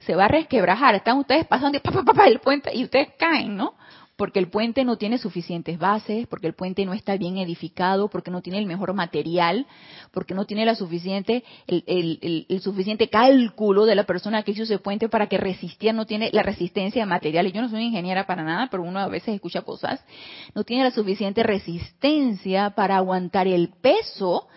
se 0.00 0.14
va 0.14 0.26
a 0.26 0.28
resquebrajar, 0.28 0.94
están 0.94 1.18
ustedes 1.18 1.46
pasando 1.46 1.80
el 2.26 2.40
puente 2.40 2.74
y 2.74 2.84
ustedes 2.84 3.08
caen, 3.18 3.56
¿no? 3.56 3.74
Porque 4.18 4.40
el 4.40 4.50
puente 4.50 4.84
no 4.84 4.98
tiene 4.98 5.16
suficientes 5.16 5.78
bases, 5.78 6.26
porque 6.26 6.48
el 6.48 6.52
puente 6.52 6.84
no 6.84 6.92
está 6.92 7.16
bien 7.16 7.38
edificado, 7.38 8.08
porque 8.08 8.32
no 8.32 8.42
tiene 8.42 8.58
el 8.58 8.66
mejor 8.66 8.92
material, 8.92 9.64
porque 10.10 10.34
no 10.34 10.44
tiene 10.44 10.66
la 10.66 10.74
suficiente, 10.74 11.44
el, 11.68 12.60
suficiente 12.60 13.08
cálculo 13.08 13.86
de 13.86 13.94
la 13.94 14.02
persona 14.02 14.42
que 14.42 14.50
hizo 14.50 14.64
ese 14.64 14.80
puente 14.80 15.08
para 15.08 15.28
que 15.28 15.38
resistiera, 15.38 15.96
no 15.96 16.04
tiene 16.04 16.30
la 16.32 16.42
resistencia 16.42 17.00
de 17.00 17.06
materiales. 17.06 17.52
Yo 17.52 17.62
no 17.62 17.68
soy 17.68 17.84
ingeniera 17.84 18.26
para 18.26 18.42
nada, 18.42 18.66
pero 18.72 18.82
uno 18.82 18.98
a 18.98 19.06
veces 19.06 19.36
escucha 19.36 19.62
cosas. 19.62 20.04
No 20.52 20.64
tiene 20.64 20.82
la 20.82 20.90
suficiente 20.90 21.44
resistencia 21.44 22.70
para 22.70 22.96
aguantar 22.96 23.46
el 23.46 23.68
peso 23.68 24.48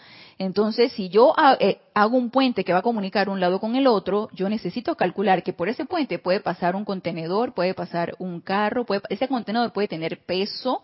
Entonces, 0.42 0.92
si 0.94 1.10
yo 1.10 1.36
eh, 1.60 1.82
hago 1.94 2.18
un 2.18 2.32
puente 2.32 2.64
que 2.64 2.74
va 2.74 2.80
a 2.80 2.82
comunicar 2.82 3.30
un 3.30 3.40
lado 3.40 3.60
con 3.60 3.76
el 3.76 3.86
otro, 3.86 4.28
yo 4.34 4.50
necesito 4.50 4.96
calcular 4.96 5.44
que 5.44 5.54
por 5.54 5.70
ese 5.70 5.86
puente 5.86 6.18
puede 6.18 6.40
pasar 6.40 6.76
un 6.76 6.84
contenedor, 6.84 7.54
puede 7.54 7.76
pasar 7.76 8.16
un 8.18 8.42
carro, 8.42 8.84
puede, 8.84 9.04
ese 9.10 9.28
contenedor 9.28 9.72
puede 9.72 9.88
tener 9.88 10.26
peso 10.26 10.82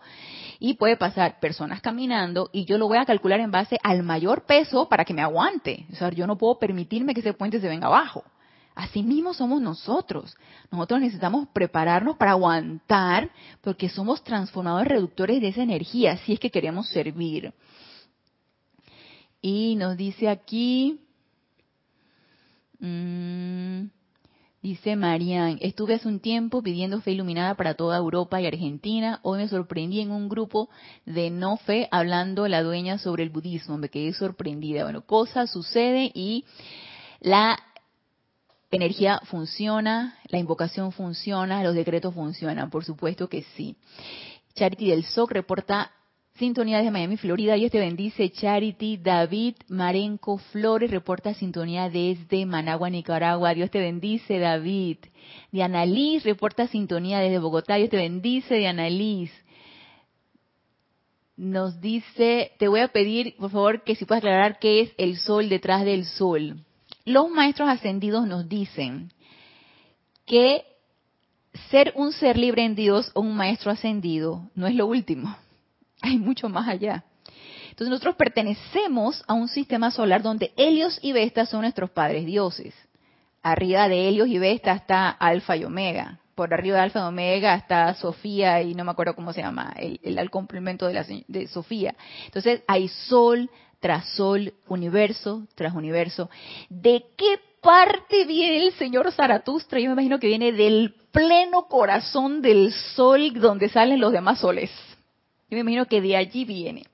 y 0.60 0.74
puede 0.74 0.96
pasar 0.96 1.40
personas 1.40 1.80
caminando 1.80 2.50
y 2.52 2.66
yo 2.66 2.78
lo 2.78 2.86
voy 2.86 2.98
a 2.98 3.04
calcular 3.04 3.40
en 3.40 3.50
base 3.50 3.78
al 3.82 4.04
mayor 4.04 4.42
peso 4.42 4.88
para 4.88 5.04
que 5.04 5.12
me 5.12 5.22
aguante. 5.22 5.86
O 5.92 5.96
sea, 5.96 6.10
yo 6.10 6.28
no 6.28 6.38
puedo 6.38 6.60
permitirme 6.60 7.12
que 7.12 7.18
ese 7.18 7.32
puente 7.32 7.60
se 7.60 7.66
venga 7.66 7.88
abajo. 7.88 8.22
Así 8.76 9.02
mismo 9.02 9.34
somos 9.34 9.60
nosotros. 9.60 10.36
Nosotros 10.70 11.00
necesitamos 11.00 11.48
prepararnos 11.52 12.16
para 12.16 12.30
aguantar 12.30 13.28
porque 13.60 13.88
somos 13.88 14.22
transformadores 14.22 14.86
reductores 14.86 15.40
de 15.40 15.48
esa 15.48 15.64
energía 15.64 16.16
si 16.18 16.34
es 16.34 16.38
que 16.38 16.52
queremos 16.52 16.88
servir. 16.90 17.52
Y 19.40 19.76
nos 19.76 19.96
dice 19.96 20.28
aquí, 20.28 21.00
mmm, 22.80 23.84
dice 24.62 24.96
Marian, 24.96 25.58
estuve 25.60 25.94
hace 25.94 26.08
un 26.08 26.20
tiempo 26.20 26.62
pidiendo 26.62 27.00
fe 27.00 27.12
iluminada 27.12 27.54
para 27.54 27.74
toda 27.74 27.96
Europa 27.98 28.40
y 28.40 28.46
Argentina. 28.46 29.20
Hoy 29.22 29.38
me 29.38 29.48
sorprendí 29.48 30.00
en 30.00 30.10
un 30.10 30.28
grupo 30.28 30.68
de 31.06 31.30
no 31.30 31.56
fe 31.56 31.88
hablando 31.92 32.48
la 32.48 32.62
dueña 32.62 32.98
sobre 32.98 33.22
el 33.22 33.30
budismo. 33.30 33.78
Me 33.78 33.88
quedé 33.88 34.12
sorprendida. 34.12 34.82
Bueno, 34.82 35.02
cosas 35.02 35.52
suceden 35.52 36.10
y 36.14 36.44
la 37.20 37.58
energía 38.70 39.20
funciona, 39.24 40.18
la 40.26 40.38
invocación 40.38 40.92
funciona, 40.92 41.62
los 41.62 41.74
decretos 41.74 42.14
funcionan, 42.14 42.70
por 42.70 42.84
supuesto 42.84 43.28
que 43.28 43.44
sí. 43.56 43.76
Charity 44.54 44.90
del 44.90 45.04
SOC 45.04 45.30
reporta 45.30 45.92
sintonía 46.38 46.78
desde 46.78 46.90
Miami, 46.90 47.16
Florida. 47.16 47.54
Dios 47.54 47.70
te 47.70 47.78
bendice, 47.78 48.30
Charity. 48.30 48.96
David 48.98 49.56
Marenco 49.68 50.38
Flores 50.38 50.90
reporta 50.90 51.34
sintonía 51.34 51.90
desde 51.90 52.46
Managua, 52.46 52.88
Nicaragua. 52.90 53.54
Dios 53.54 53.70
te 53.70 53.80
bendice, 53.80 54.38
David. 54.38 54.98
Diana 55.50 55.84
Liz 55.84 56.24
reporta 56.24 56.66
sintonía 56.66 57.18
desde 57.18 57.38
Bogotá. 57.38 57.74
Dios 57.76 57.90
te 57.90 57.96
bendice, 57.96 58.56
Diana 58.56 58.88
Liz. 58.88 59.30
Nos 61.36 61.80
dice, 61.80 62.52
te 62.58 62.68
voy 62.68 62.80
a 62.80 62.88
pedir, 62.88 63.36
por 63.36 63.50
favor, 63.50 63.84
que 63.84 63.94
si 63.94 64.04
puedes 64.04 64.22
aclarar 64.22 64.58
qué 64.58 64.80
es 64.80 64.92
el 64.96 65.16
sol 65.18 65.48
detrás 65.48 65.84
del 65.84 66.04
sol. 66.04 66.64
Los 67.04 67.30
maestros 67.30 67.68
ascendidos 67.68 68.26
nos 68.26 68.48
dicen 68.48 69.12
que 70.26 70.64
ser 71.70 71.92
un 71.96 72.12
ser 72.12 72.36
libre 72.36 72.64
en 72.64 72.74
Dios 72.74 73.10
o 73.14 73.20
un 73.20 73.36
maestro 73.36 73.70
ascendido 73.70 74.50
no 74.54 74.66
es 74.66 74.74
lo 74.74 74.86
último. 74.86 75.36
Hay 76.00 76.18
mucho 76.18 76.48
más 76.48 76.68
allá. 76.68 77.04
Entonces 77.70 77.90
nosotros 77.90 78.16
pertenecemos 78.16 79.22
a 79.26 79.34
un 79.34 79.48
sistema 79.48 79.90
solar 79.90 80.22
donde 80.22 80.52
Helios 80.56 80.98
y 81.00 81.12
Vesta 81.12 81.46
son 81.46 81.60
nuestros 81.62 81.90
padres 81.90 82.26
dioses. 82.26 82.74
Arriba 83.42 83.88
de 83.88 84.08
Helios 84.08 84.28
y 84.28 84.38
Vesta 84.38 84.72
está 84.72 85.10
Alfa 85.10 85.56
y 85.56 85.64
Omega. 85.64 86.18
Por 86.34 86.52
arriba 86.52 86.76
de 86.78 86.82
Alfa 86.82 87.00
y 87.00 87.02
Omega 87.02 87.54
está 87.54 87.94
Sofía 87.94 88.62
y 88.62 88.74
no 88.74 88.84
me 88.84 88.90
acuerdo 88.90 89.14
cómo 89.14 89.32
se 89.32 89.42
llama, 89.42 89.72
el, 89.76 90.00
el, 90.02 90.30
complemento 90.30 90.86
de, 90.86 90.94
la, 90.94 91.06
de 91.28 91.46
Sofía. 91.46 91.94
Entonces 92.26 92.62
hay 92.66 92.88
sol, 92.88 93.48
tras 93.80 94.08
sol, 94.14 94.54
universo 94.66 95.46
tras 95.54 95.74
universo. 95.74 96.30
¿De 96.68 97.04
qué 97.16 97.40
parte 97.60 98.24
viene 98.24 98.66
el 98.66 98.72
señor 98.74 99.12
Zaratustra? 99.12 99.78
Yo 99.78 99.86
me 99.86 99.92
imagino 99.92 100.18
que 100.18 100.26
viene 100.26 100.52
del 100.52 100.94
pleno 101.12 101.68
corazón 101.68 102.42
del 102.42 102.72
sol 102.72 103.32
donde 103.34 103.68
salen 103.68 104.00
los 104.00 104.12
demás 104.12 104.40
soles. 104.40 104.70
Yo 105.50 105.56
me 105.56 105.60
imagino 105.60 105.86
que 105.86 106.00
de 106.00 106.16
allí 106.16 106.44
viene. 106.44 106.84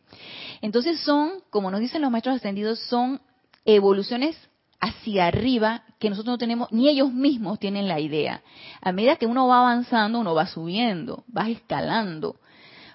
Entonces 0.61 1.01
son, 1.01 1.43
como 1.51 1.71
nos 1.71 1.81
dicen 1.81 2.03
los 2.03 2.11
maestros 2.11 2.37
ascendidos, 2.37 2.79
son 2.79 3.21
evoluciones 3.65 4.37
hacia 4.81 5.27
arriba 5.27 5.83
que 5.99 6.11
nosotros 6.11 6.35
no 6.35 6.39
tenemos, 6.39 6.71
ni 6.71 6.89
ellos 6.89 7.13
mismos 7.13 7.59
tienen 7.59 7.89
la 7.89 8.01
idea. 8.01 8.43
A 8.81 8.93
medida 8.93 9.17
que 9.17 9.27
uno 9.27 9.49
va 9.49 9.61
avanzando, 9.61 10.21
uno 10.21 10.35
va 10.35 10.47
subiendo, 10.47 11.25
vas 11.27 11.49
escalando, 11.49 12.37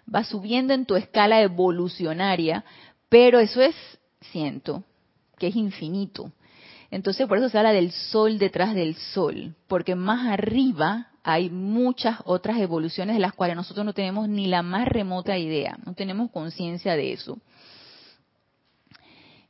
vas 0.05 0.27
subiendo 0.27 0.73
en 0.73 0.85
tu 0.85 0.95
escala 0.95 1.41
evolucionaria, 1.41 2.63
pero 3.09 3.39
eso 3.39 3.61
es, 3.61 3.75
siento, 4.21 4.83
que 5.37 5.47
es 5.47 5.55
infinito. 5.55 6.31
Entonces 6.91 7.27
por 7.27 7.37
eso 7.37 7.49
se 7.49 7.57
habla 7.57 7.71
del 7.71 7.91
sol 7.91 8.37
detrás 8.37 8.73
del 8.75 8.95
sol, 8.95 9.55
porque 9.67 9.95
más 9.95 10.27
arriba 10.27 11.08
hay 11.23 11.49
muchas 11.49 12.17
otras 12.25 12.59
evoluciones 12.59 13.15
de 13.15 13.21
las 13.21 13.33
cuales 13.33 13.55
nosotros 13.55 13.85
no 13.85 13.93
tenemos 13.93 14.27
ni 14.29 14.47
la 14.47 14.63
más 14.63 14.87
remota 14.87 15.37
idea, 15.37 15.77
no 15.85 15.93
tenemos 15.93 16.31
conciencia 16.31 16.95
de 16.95 17.13
eso. 17.13 17.37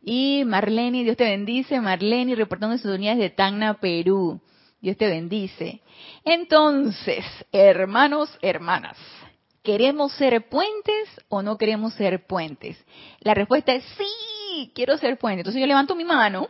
Y 0.01 0.43
Marlene, 0.45 1.03
Dios 1.03 1.17
te 1.17 1.25
bendice, 1.25 1.81
Marlene, 1.81 2.35
reportando 2.35 2.77
sintonías 2.77 3.17
de 3.17 3.29
Tacna, 3.29 3.75
Perú. 3.75 4.39
Dios 4.81 4.95
te 4.95 5.07
bendice. 5.07 5.81
Entonces, 6.23 7.25
hermanos, 7.51 8.29
hermanas, 8.41 8.97
¿Queremos 9.61 10.13
ser 10.13 10.47
puentes 10.47 11.09
o 11.27 11.41
no 11.41 11.57
queremos 11.57 11.93
ser 11.93 12.25
puentes? 12.25 12.77
La 13.19 13.33
respuesta 13.33 13.73
es 13.73 13.83
sí, 13.97 14.71
quiero 14.73 14.97
ser 14.97 15.17
puente. 15.17 15.41
Entonces 15.41 15.59
yo 15.59 15.67
levanto 15.67 15.95
mi 15.95 16.05
mano 16.05 16.47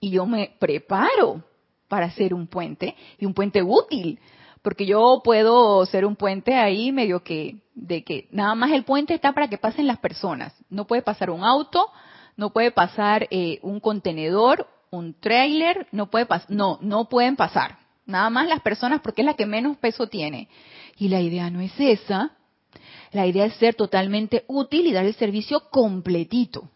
y 0.00 0.10
yo 0.10 0.24
me 0.24 0.56
preparo 0.58 1.44
para 1.86 2.10
ser 2.10 2.32
un 2.32 2.46
puente 2.46 2.96
y 3.18 3.26
un 3.26 3.34
puente 3.34 3.62
útil, 3.62 4.18
porque 4.62 4.86
yo 4.86 5.20
puedo 5.24 5.84
ser 5.86 6.04
un 6.04 6.16
puente 6.16 6.54
ahí 6.54 6.92
medio 6.92 7.22
que 7.22 7.62
de 7.74 8.04
que 8.04 8.28
nada 8.30 8.54
más 8.54 8.72
el 8.72 8.84
puente 8.84 9.14
está 9.14 9.32
para 9.32 9.48
que 9.48 9.58
pasen 9.58 9.86
las 9.86 9.98
personas. 9.98 10.54
No 10.68 10.86
puede 10.86 11.02
pasar 11.02 11.30
un 11.30 11.44
auto, 11.44 11.86
no 12.36 12.50
puede 12.50 12.70
pasar 12.70 13.26
eh, 13.30 13.58
un 13.62 13.80
contenedor, 13.80 14.66
un 14.90 15.14
trailer, 15.14 15.86
no 15.92 16.10
puede 16.10 16.26
pasar, 16.26 16.50
no, 16.50 16.78
no 16.82 17.08
pueden 17.08 17.36
pasar. 17.36 17.78
Nada 18.06 18.28
más 18.28 18.48
las 18.48 18.60
personas 18.60 19.00
porque 19.00 19.22
es 19.22 19.26
la 19.26 19.34
que 19.34 19.46
menos 19.46 19.76
peso 19.78 20.08
tiene. 20.08 20.48
Y 20.96 21.08
la 21.08 21.20
idea 21.20 21.48
no 21.48 21.60
es 21.60 21.72
esa. 21.78 22.32
La 23.12 23.26
idea 23.26 23.46
es 23.46 23.54
ser 23.54 23.74
totalmente 23.74 24.44
útil 24.46 24.86
y 24.86 24.92
dar 24.92 25.06
el 25.06 25.14
servicio 25.14 25.70
completito. 25.70 26.68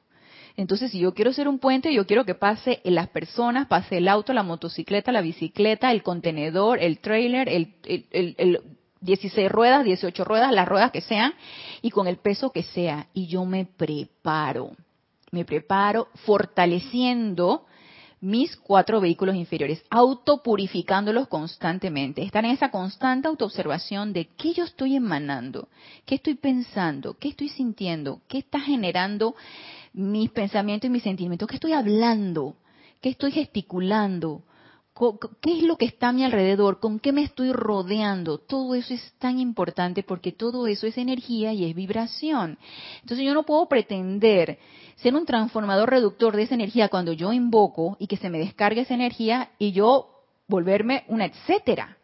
Entonces, 0.56 0.92
si 0.92 1.00
yo 1.00 1.14
quiero 1.14 1.32
ser 1.32 1.48
un 1.48 1.58
puente, 1.58 1.92
yo 1.92 2.06
quiero 2.06 2.24
que 2.24 2.34
pase 2.34 2.80
las 2.84 3.08
personas, 3.08 3.66
pase 3.66 3.98
el 3.98 4.06
auto, 4.06 4.32
la 4.32 4.44
motocicleta, 4.44 5.10
la 5.10 5.20
bicicleta, 5.20 5.90
el 5.90 6.02
contenedor, 6.02 6.78
el 6.80 7.00
trailer, 7.00 7.48
el, 7.48 7.74
el, 7.84 8.60
16 9.00 9.50
ruedas, 9.50 9.84
18 9.84 10.24
ruedas, 10.24 10.52
las 10.52 10.68
ruedas 10.68 10.92
que 10.92 11.00
sean, 11.00 11.34
y 11.82 11.90
con 11.90 12.06
el 12.06 12.18
peso 12.18 12.50
que 12.50 12.62
sea. 12.62 13.08
Y 13.12 13.26
yo 13.26 13.44
me 13.44 13.64
preparo, 13.64 14.70
me 15.32 15.44
preparo 15.44 16.08
fortaleciendo 16.24 17.66
mis 18.20 18.56
cuatro 18.56 19.02
vehículos 19.02 19.34
inferiores, 19.34 19.84
autopurificándolos 19.90 21.28
constantemente, 21.28 22.22
estar 22.22 22.42
en 22.44 22.52
esa 22.52 22.70
constante 22.70 23.28
autoobservación 23.28 24.14
de 24.14 24.28
qué 24.38 24.54
yo 24.54 24.64
estoy 24.64 24.96
emanando, 24.96 25.68
qué 26.06 26.14
estoy 26.14 26.34
pensando, 26.36 27.18
qué 27.18 27.28
estoy 27.28 27.50
sintiendo, 27.50 28.22
qué 28.26 28.38
está 28.38 28.60
generando 28.60 29.34
mis 29.94 30.30
pensamientos 30.30 30.88
y 30.88 30.92
mis 30.92 31.02
sentimientos, 31.02 31.48
qué 31.48 31.54
estoy 31.54 31.72
hablando, 31.72 32.56
qué 33.00 33.08
estoy 33.10 33.32
gesticulando, 33.32 34.42
qué 35.40 35.58
es 35.58 35.62
lo 35.62 35.76
que 35.76 35.86
está 35.86 36.08
a 36.08 36.12
mi 36.12 36.24
alrededor, 36.24 36.78
con 36.78 37.00
qué 37.00 37.12
me 37.12 37.22
estoy 37.22 37.52
rodeando. 37.52 38.38
Todo 38.38 38.74
eso 38.74 38.94
es 38.94 39.14
tan 39.18 39.40
importante 39.40 40.02
porque 40.02 40.32
todo 40.32 40.66
eso 40.66 40.86
es 40.86 40.98
energía 40.98 41.52
y 41.52 41.64
es 41.64 41.74
vibración. 41.74 42.58
Entonces 43.00 43.24
yo 43.24 43.34
no 43.34 43.44
puedo 43.44 43.66
pretender 43.68 44.58
ser 44.96 45.14
un 45.14 45.26
transformador 45.26 45.90
reductor 45.90 46.36
de 46.36 46.42
esa 46.42 46.54
energía 46.54 46.88
cuando 46.88 47.12
yo 47.12 47.32
invoco 47.32 47.96
y 47.98 48.06
que 48.06 48.16
se 48.16 48.30
me 48.30 48.38
descargue 48.38 48.82
esa 48.82 48.94
energía 48.94 49.50
y 49.58 49.72
yo 49.72 50.08
volverme 50.46 51.04
una 51.08 51.26
etcétera. 51.26 51.96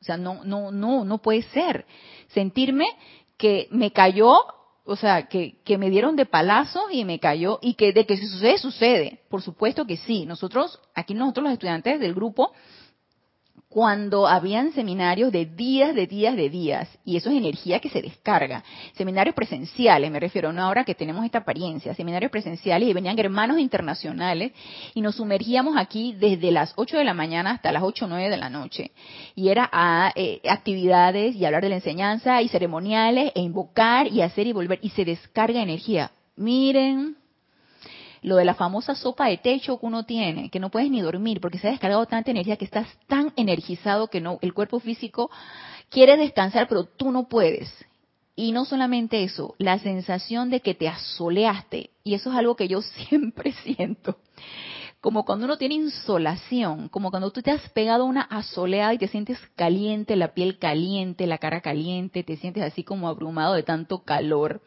O 0.00 0.04
sea, 0.04 0.16
no, 0.16 0.44
no, 0.44 0.70
no, 0.70 1.04
no 1.04 1.18
puede 1.18 1.42
ser. 1.42 1.84
Sentirme 2.28 2.86
que 3.36 3.68
me 3.70 3.92
cayó, 3.92 4.38
o 4.84 4.96
sea, 4.96 5.28
que, 5.28 5.58
que 5.64 5.78
me 5.78 5.90
dieron 5.90 6.16
de 6.16 6.26
palazo 6.26 6.90
y 6.90 7.04
me 7.04 7.18
cayó, 7.18 7.58
y 7.62 7.74
que 7.74 7.92
de 7.92 8.06
que 8.06 8.16
si 8.16 8.26
sucede, 8.26 8.58
sucede. 8.58 9.20
Por 9.28 9.42
supuesto 9.42 9.86
que 9.86 9.96
sí. 9.96 10.26
Nosotros, 10.26 10.80
aquí 10.94 11.14
nosotros 11.14 11.44
los 11.44 11.52
estudiantes 11.52 12.00
del 12.00 12.14
grupo, 12.14 12.52
cuando 13.70 14.26
habían 14.26 14.72
seminarios 14.72 15.30
de 15.30 15.46
días, 15.46 15.94
de 15.94 16.08
días, 16.08 16.34
de 16.34 16.50
días, 16.50 16.88
y 17.04 17.16
eso 17.16 17.30
es 17.30 17.36
energía 17.36 17.78
que 17.78 17.88
se 17.88 18.02
descarga. 18.02 18.64
Seminarios 18.94 19.36
presenciales, 19.36 20.10
me 20.10 20.18
refiero, 20.18 20.52
no 20.52 20.64
ahora 20.64 20.84
que 20.84 20.96
tenemos 20.96 21.24
esta 21.24 21.38
apariencia, 21.38 21.94
seminarios 21.94 22.32
presenciales 22.32 22.88
y 22.88 22.92
venían 22.92 23.16
hermanos 23.16 23.60
internacionales 23.60 24.50
y 24.92 25.00
nos 25.00 25.14
sumergíamos 25.14 25.76
aquí 25.76 26.16
desde 26.18 26.50
las 26.50 26.72
8 26.74 26.98
de 26.98 27.04
la 27.04 27.14
mañana 27.14 27.52
hasta 27.52 27.70
las 27.70 27.84
8 27.84 28.06
o 28.06 28.08
9 28.08 28.28
de 28.28 28.36
la 28.36 28.50
noche. 28.50 28.90
Y 29.36 29.50
era 29.50 29.70
a 29.72 30.10
eh, 30.16 30.40
actividades 30.48 31.36
y 31.36 31.44
hablar 31.44 31.62
de 31.62 31.68
la 31.68 31.76
enseñanza 31.76 32.42
y 32.42 32.48
ceremoniales 32.48 33.30
e 33.36 33.40
invocar 33.40 34.08
y 34.08 34.22
hacer 34.22 34.48
y 34.48 34.52
volver, 34.52 34.80
y 34.82 34.90
se 34.90 35.04
descarga 35.04 35.62
energía. 35.62 36.10
Miren, 36.34 37.19
lo 38.22 38.36
de 38.36 38.44
la 38.44 38.54
famosa 38.54 38.94
sopa 38.94 39.28
de 39.28 39.38
techo 39.38 39.78
que 39.78 39.86
uno 39.86 40.04
tiene, 40.04 40.50
que 40.50 40.60
no 40.60 40.70
puedes 40.70 40.90
ni 40.90 41.00
dormir 41.00 41.40
porque 41.40 41.58
se 41.58 41.68
ha 41.68 41.70
descargado 41.70 42.06
tanta 42.06 42.30
energía 42.30 42.56
que 42.56 42.64
estás 42.64 42.86
tan 43.06 43.32
energizado 43.36 44.08
que 44.08 44.20
no, 44.20 44.38
el 44.42 44.54
cuerpo 44.54 44.80
físico 44.80 45.30
quiere 45.88 46.16
descansar, 46.16 46.68
pero 46.68 46.84
tú 46.84 47.10
no 47.10 47.28
puedes. 47.28 47.72
Y 48.36 48.52
no 48.52 48.64
solamente 48.64 49.22
eso, 49.22 49.54
la 49.58 49.78
sensación 49.78 50.48
de 50.50 50.60
que 50.60 50.74
te 50.74 50.88
asoleaste, 50.88 51.90
y 52.04 52.14
eso 52.14 52.30
es 52.30 52.36
algo 52.36 52.56
que 52.56 52.68
yo 52.68 52.80
siempre 53.08 53.52
siento, 53.52 54.16
como 55.00 55.24
cuando 55.24 55.46
uno 55.46 55.56
tiene 55.56 55.74
insolación, 55.76 56.88
como 56.88 57.10
cuando 57.10 57.30
tú 57.30 57.42
te 57.42 57.50
has 57.50 57.68
pegado 57.70 58.04
una 58.04 58.22
asoleada 58.22 58.92
y 58.92 58.98
te 58.98 59.08
sientes 59.08 59.38
caliente, 59.56 60.14
la 60.14 60.34
piel 60.34 60.58
caliente, 60.58 61.26
la 61.26 61.38
cara 61.38 61.62
caliente, 61.62 62.22
te 62.22 62.36
sientes 62.36 62.62
así 62.62 62.84
como 62.84 63.08
abrumado 63.08 63.54
de 63.54 63.62
tanto 63.62 64.04
calor. 64.04 64.60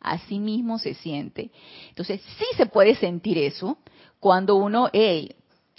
Así 0.00 0.38
mismo 0.38 0.78
se 0.78 0.94
siente. 0.94 1.50
Entonces, 1.88 2.20
sí 2.38 2.44
se 2.56 2.66
puede 2.66 2.94
sentir 2.94 3.38
eso 3.38 3.78
cuando 4.20 4.56
uno, 4.56 4.88
hey, 4.92 5.34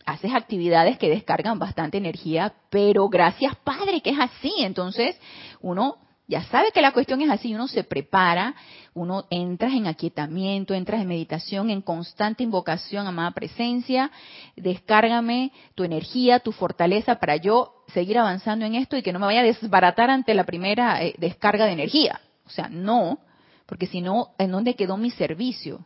haces 0.06 0.34
actividades 0.34 0.98
que 0.98 1.10
descargan 1.10 1.60
bastante 1.60 1.98
energía, 1.98 2.54
pero 2.70 3.10
gracias 3.10 3.56
Padre 3.58 4.02
que 4.02 4.12
es 4.12 4.20
así. 4.20 4.54
Entonces, 4.60 5.20
uno 5.62 5.98
ya 6.28 6.44
sabe 6.44 6.72
que 6.74 6.82
la 6.82 6.92
cuestión 6.92 7.22
es 7.22 7.30
así, 7.30 7.56
uno 7.56 7.68
se 7.68 7.84
prepara, 7.84 8.54
uno 8.94 9.26
entra 9.30 9.70
en 9.70 9.88
aquietamiento, 9.88 10.74
entras 10.74 11.02
en 11.02 11.08
meditación, 11.08 11.70
en 11.70 11.82
constante 11.82 12.44
invocación, 12.44 13.08
amada 13.08 13.32
presencia, 13.32 14.12
descárgame 14.56 15.54
tu 15.74 15.86
energía, 15.86 16.40
tu 16.40 16.52
fortaleza 16.52 17.16
para 17.16 17.38
yo 17.38 17.84
seguir 17.94 18.18
avanzando 18.18 18.66
en 18.66 18.76
esto 18.76 18.98
y 18.98 19.04
que 19.04 19.14
no 19.14 19.20
me 19.20 19.26
vaya 19.26 19.40
a 19.40 19.44
desbaratar 19.44 20.10
ante 20.10 20.34
la 20.34 20.44
primera 20.44 21.02
eh, 21.02 21.16
descarga 21.18 21.66
de 21.66 21.72
energía. 21.72 22.20
O 22.46 22.50
sea, 22.50 22.68
no, 22.70 23.20
porque 23.68 23.86
si 23.86 24.02
no, 24.02 24.30
¿en 24.40 24.52
dónde 24.52 24.76
quedó 24.76 24.98
mi 24.98 25.12
servicio? 25.12 25.86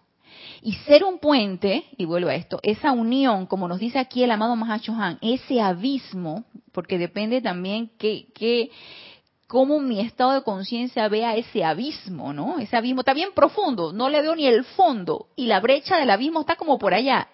Y 0.61 0.73
ser 0.73 1.03
un 1.03 1.19
puente, 1.19 1.83
y 1.97 2.05
vuelvo 2.05 2.29
a 2.29 2.35
esto, 2.35 2.59
esa 2.63 2.93
unión, 2.93 3.47
como 3.47 3.67
nos 3.67 3.79
dice 3.79 3.99
aquí 3.99 4.23
el 4.23 4.31
amado 4.31 4.55
Mahacho 4.55 4.93
Han, 4.93 5.17
ese 5.21 5.59
abismo, 5.59 6.45
porque 6.71 6.97
depende 6.97 7.41
también 7.41 7.91
que, 7.97 8.27
que 8.33 8.71
cómo 9.47 9.79
mi 9.79 9.99
estado 9.99 10.31
de 10.31 10.43
conciencia 10.43 11.09
vea 11.09 11.35
ese 11.35 11.65
abismo, 11.65 12.31
¿no? 12.31 12.59
Ese 12.59 12.77
abismo 12.77 13.01
está 13.01 13.13
bien 13.13 13.31
profundo, 13.35 13.91
no 13.91 14.07
le 14.07 14.21
veo 14.21 14.35
ni 14.35 14.45
el 14.45 14.63
fondo 14.63 15.27
y 15.35 15.47
la 15.47 15.59
brecha 15.59 15.97
del 15.97 16.09
abismo 16.09 16.41
está 16.41 16.55
como 16.55 16.79
por 16.79 16.93
allá. 16.93 17.27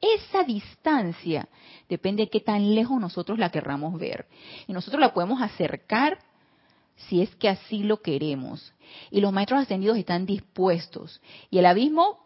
Esa 0.00 0.42
distancia 0.42 1.48
depende 1.88 2.24
de 2.24 2.30
qué 2.30 2.40
tan 2.40 2.74
lejos 2.74 3.00
nosotros 3.00 3.38
la 3.38 3.50
querramos 3.50 3.98
ver. 3.98 4.26
Y 4.66 4.72
nosotros 4.72 5.00
la 5.00 5.14
podemos 5.14 5.40
acercar 5.40 6.18
si 6.96 7.22
es 7.22 7.34
que 7.36 7.48
así 7.48 7.82
lo 7.82 8.02
queremos. 8.02 8.72
Y 9.10 9.20
los 9.20 9.32
maestros 9.32 9.60
ascendidos 9.60 9.98
están 9.98 10.26
dispuestos. 10.26 11.20
Y 11.50 11.58
el 11.58 11.66
abismo, 11.66 12.18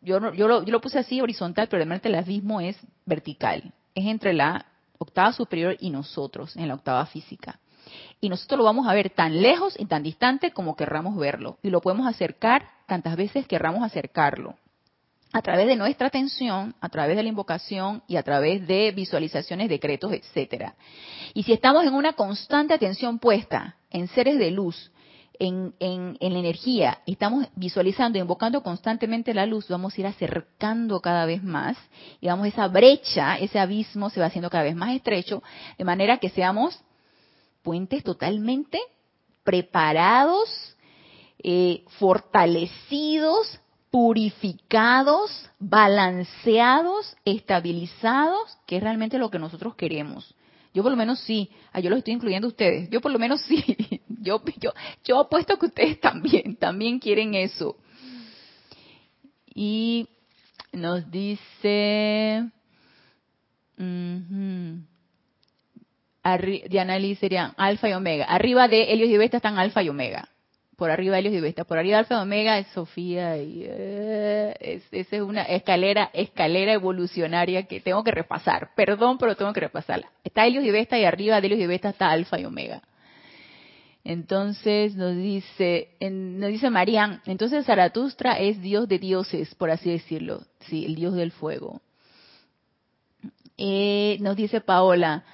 yo, 0.00 0.32
yo, 0.32 0.48
lo, 0.48 0.62
yo 0.62 0.72
lo 0.72 0.80
puse 0.80 0.98
así 0.98 1.20
horizontal, 1.20 1.68
pero 1.68 1.78
realmente 1.78 2.08
el 2.08 2.14
abismo 2.14 2.60
es 2.60 2.76
vertical. 3.04 3.72
Es 3.94 4.06
entre 4.06 4.32
la 4.32 4.66
octava 4.98 5.32
superior 5.32 5.76
y 5.80 5.90
nosotros, 5.90 6.56
en 6.56 6.68
la 6.68 6.74
octava 6.74 7.06
física 7.06 7.58
y 8.20 8.28
nosotros 8.28 8.58
lo 8.58 8.64
vamos 8.64 8.86
a 8.86 8.94
ver 8.94 9.10
tan 9.10 9.40
lejos 9.40 9.74
y 9.78 9.86
tan 9.86 10.02
distante 10.02 10.52
como 10.52 10.76
querramos 10.76 11.16
verlo. 11.16 11.58
Y 11.62 11.70
lo 11.70 11.80
podemos 11.80 12.06
acercar 12.06 12.68
tantas 12.86 13.16
veces 13.16 13.46
querramos 13.46 13.82
acercarlo. 13.82 14.56
A 15.36 15.42
través 15.42 15.66
de 15.66 15.76
nuestra 15.76 16.06
atención, 16.06 16.74
a 16.80 16.88
través 16.88 17.14
de 17.14 17.22
la 17.22 17.28
invocación 17.28 18.02
y 18.08 18.16
a 18.16 18.22
través 18.22 18.66
de 18.66 18.90
visualizaciones, 18.92 19.68
decretos, 19.68 20.10
etcétera. 20.14 20.76
Y 21.34 21.42
si 21.42 21.52
estamos 21.52 21.84
en 21.84 21.92
una 21.92 22.14
constante 22.14 22.72
atención 22.72 23.18
puesta 23.18 23.76
en 23.90 24.08
seres 24.08 24.38
de 24.38 24.50
luz, 24.50 24.90
en, 25.38 25.74
en, 25.78 26.16
en, 26.20 26.32
la 26.32 26.38
energía, 26.38 27.02
estamos 27.04 27.46
visualizando, 27.54 28.18
invocando 28.18 28.62
constantemente 28.62 29.34
la 29.34 29.44
luz, 29.44 29.68
vamos 29.68 29.92
a 29.94 30.00
ir 30.00 30.06
acercando 30.06 31.00
cada 31.00 31.26
vez 31.26 31.42
más, 31.42 31.76
y 32.18 32.28
vamos, 32.28 32.46
esa 32.46 32.66
brecha, 32.68 33.36
ese 33.36 33.58
abismo 33.58 34.08
se 34.08 34.20
va 34.20 34.26
haciendo 34.26 34.48
cada 34.48 34.64
vez 34.64 34.74
más 34.74 34.96
estrecho, 34.96 35.42
de 35.76 35.84
manera 35.84 36.16
que 36.16 36.30
seamos 36.30 36.82
puentes 37.60 38.02
totalmente 38.02 38.80
preparados, 39.44 40.78
eh, 41.42 41.84
fortalecidos, 41.98 43.60
purificados, 43.96 45.48
balanceados, 45.58 47.16
estabilizados, 47.24 48.58
que 48.66 48.76
es 48.76 48.82
realmente 48.82 49.16
lo 49.16 49.30
que 49.30 49.38
nosotros 49.38 49.74
queremos. 49.74 50.34
Yo 50.74 50.82
por 50.82 50.92
lo 50.92 50.98
menos 50.98 51.18
sí, 51.20 51.48
ah, 51.72 51.80
yo 51.80 51.88
los 51.88 52.00
estoy 52.00 52.12
incluyendo 52.12 52.46
a 52.46 52.50
ustedes, 52.50 52.90
yo 52.90 53.00
por 53.00 53.10
lo 53.10 53.18
menos 53.18 53.40
sí, 53.40 53.64
yo, 54.20 54.42
yo, 54.60 54.74
yo 55.02 55.18
apuesto 55.18 55.58
que 55.58 55.64
ustedes 55.64 55.98
también, 55.98 56.56
también 56.56 56.98
quieren 56.98 57.34
eso. 57.34 57.78
Y 59.54 60.06
nos 60.74 61.10
dice, 61.10 62.50
Diana 66.68 66.98
Lee 66.98 67.14
serían 67.14 67.54
alfa 67.56 67.88
y 67.88 67.94
omega. 67.94 68.26
Arriba 68.26 68.68
de 68.68 68.92
Helios 68.92 69.08
y 69.08 69.16
Vesta 69.16 69.38
están 69.38 69.58
alfa 69.58 69.82
y 69.82 69.88
omega. 69.88 70.28
Por 70.76 70.90
arriba 70.90 71.18
Helios 71.18 71.34
y 71.34 71.40
Vesta. 71.40 71.64
Por 71.64 71.78
arriba 71.78 71.98
alfa 71.98 72.16
y 72.16 72.22
omega 72.22 72.58
es 72.58 72.66
Sofía. 72.68 73.38
Y, 73.38 73.64
eh, 73.66 74.80
esa 74.92 75.16
es 75.16 75.22
una 75.22 75.42
escalera, 75.42 76.10
escalera 76.12 76.72
evolucionaria 76.72 77.64
que 77.64 77.80
tengo 77.80 78.04
que 78.04 78.10
repasar. 78.10 78.70
Perdón, 78.76 79.16
pero 79.18 79.36
tengo 79.36 79.52
que 79.52 79.60
repasarla. 79.60 80.10
Está 80.22 80.46
Helios 80.46 80.64
y 80.64 80.70
Vesta 80.70 80.98
y 80.98 81.04
arriba 81.04 81.40
de 81.40 81.46
Helios 81.46 81.60
y 81.60 81.66
Vesta 81.66 81.88
está 81.88 82.10
alfa 82.10 82.38
y 82.38 82.44
omega. 82.44 82.82
Entonces 84.06 84.94
nos 84.94 85.16
dice, 85.16 85.96
nos 86.00 86.50
dice 86.50 86.70
Marían, 86.70 87.22
entonces 87.26 87.66
Zaratustra 87.66 88.38
es 88.38 88.62
dios 88.62 88.86
de 88.86 89.00
dioses, 89.00 89.52
por 89.56 89.68
así 89.68 89.90
decirlo. 89.90 90.42
Sí, 90.60 90.84
el 90.84 90.94
dios 90.94 91.14
del 91.14 91.32
fuego. 91.32 91.80
Eh, 93.58 94.18
nos 94.20 94.36
dice 94.36 94.60
Paola, 94.60 95.24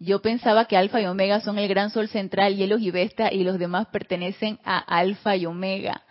yo 0.00 0.22
pensaba 0.22 0.64
que 0.64 0.78
Alfa 0.78 1.00
y 1.02 1.04
Omega 1.04 1.40
son 1.40 1.58
el 1.58 1.68
gran 1.68 1.90
sol 1.90 2.08
central, 2.08 2.56
Hielos 2.56 2.80
y 2.80 2.90
Vesta, 2.90 3.30
y 3.32 3.44
los 3.44 3.58
demás 3.58 3.88
pertenecen 3.88 4.58
a 4.64 4.78
Alfa 4.78 5.36
y 5.36 5.44
Omega. 5.44 6.02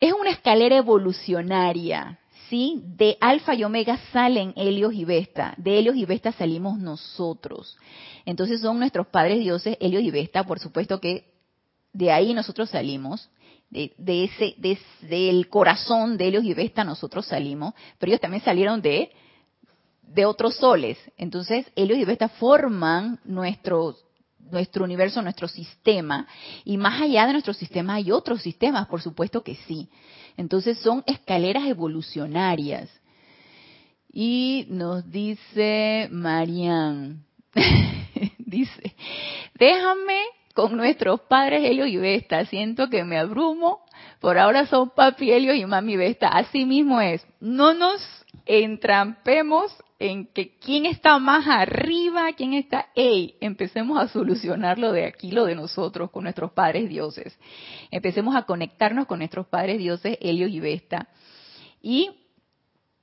Es 0.00 0.14
una 0.14 0.30
escalera 0.30 0.76
evolucionaria, 0.76 2.18
¿sí? 2.48 2.82
De 2.84 3.18
Alfa 3.20 3.54
y 3.54 3.62
Omega 3.62 3.98
salen 4.12 4.54
Helios 4.56 4.94
y 4.94 5.04
Vesta, 5.04 5.52
de 5.58 5.78
Helios 5.78 5.96
y 5.96 6.06
Vesta 6.06 6.32
salimos 6.32 6.78
nosotros. 6.78 7.76
Entonces 8.24 8.62
son 8.62 8.78
nuestros 8.78 9.08
padres 9.08 9.40
dioses, 9.40 9.76
Helios 9.78 10.02
y 10.02 10.10
Vesta, 10.10 10.44
por 10.44 10.58
supuesto 10.58 10.98
que 10.98 11.34
de 11.92 12.10
ahí 12.12 12.32
nosotros 12.32 12.70
salimos, 12.70 13.28
de, 13.68 14.24
ese, 14.24 14.54
del 15.02 15.48
corazón 15.48 16.16
de 16.16 16.28
Helios 16.28 16.44
y 16.44 16.54
Vesta 16.54 16.82
nosotros 16.84 17.26
salimos, 17.26 17.74
pero 17.98 18.10
ellos 18.10 18.20
también 18.20 18.42
salieron 18.42 18.80
de 18.80 19.10
de 20.08 20.26
otros 20.26 20.56
soles. 20.56 20.98
Entonces, 21.16 21.66
Helios 21.76 21.98
y 21.98 22.04
Vesta 22.04 22.28
forman 22.28 23.20
nuestro, 23.24 23.96
nuestro 24.50 24.84
universo, 24.84 25.22
nuestro 25.22 25.48
sistema. 25.48 26.26
Y 26.64 26.76
más 26.76 27.00
allá 27.02 27.26
de 27.26 27.32
nuestro 27.32 27.54
sistema 27.54 27.94
hay 27.94 28.10
otros 28.10 28.42
sistemas, 28.42 28.86
por 28.86 29.02
supuesto 29.02 29.42
que 29.42 29.56
sí. 29.66 29.88
Entonces, 30.36 30.78
son 30.78 31.02
escaleras 31.06 31.66
evolucionarias. 31.66 32.90
Y 34.12 34.66
nos 34.68 35.10
dice 35.10 36.08
Marian, 36.12 37.24
dice, 38.38 38.94
déjame 39.58 40.20
con 40.54 40.76
nuestros 40.76 41.20
padres 41.22 41.64
Helios 41.64 41.88
y 41.88 41.96
Vesta, 41.96 42.44
siento 42.46 42.88
que 42.88 43.02
me 43.02 43.18
abrumo, 43.18 43.80
por 44.20 44.38
ahora 44.38 44.66
son 44.66 44.90
papi 44.90 45.32
Helios 45.32 45.56
y 45.56 45.66
mami 45.66 45.96
Vesta, 45.96 46.28
así 46.28 46.64
mismo 46.64 47.00
es, 47.00 47.26
no 47.40 47.74
nos 47.74 48.00
entrampemos 48.46 49.72
en 50.04 50.26
que 50.26 50.56
quién 50.58 50.84
está 50.84 51.18
más 51.18 51.46
arriba, 51.48 52.32
quién 52.36 52.52
está, 52.52 52.88
hey, 52.94 53.36
empecemos 53.40 53.98
a 53.98 54.08
solucionarlo 54.08 54.92
de 54.92 55.06
aquí, 55.06 55.30
lo 55.30 55.46
de 55.46 55.54
nosotros, 55.54 56.10
con 56.10 56.24
nuestros 56.24 56.52
padres 56.52 56.90
dioses. 56.90 57.38
Empecemos 57.90 58.36
a 58.36 58.42
conectarnos 58.42 59.06
con 59.06 59.20
nuestros 59.20 59.46
padres 59.46 59.78
dioses, 59.78 60.18
Helios 60.20 60.50
y 60.50 60.60
Vesta. 60.60 61.08
Y 61.80 62.10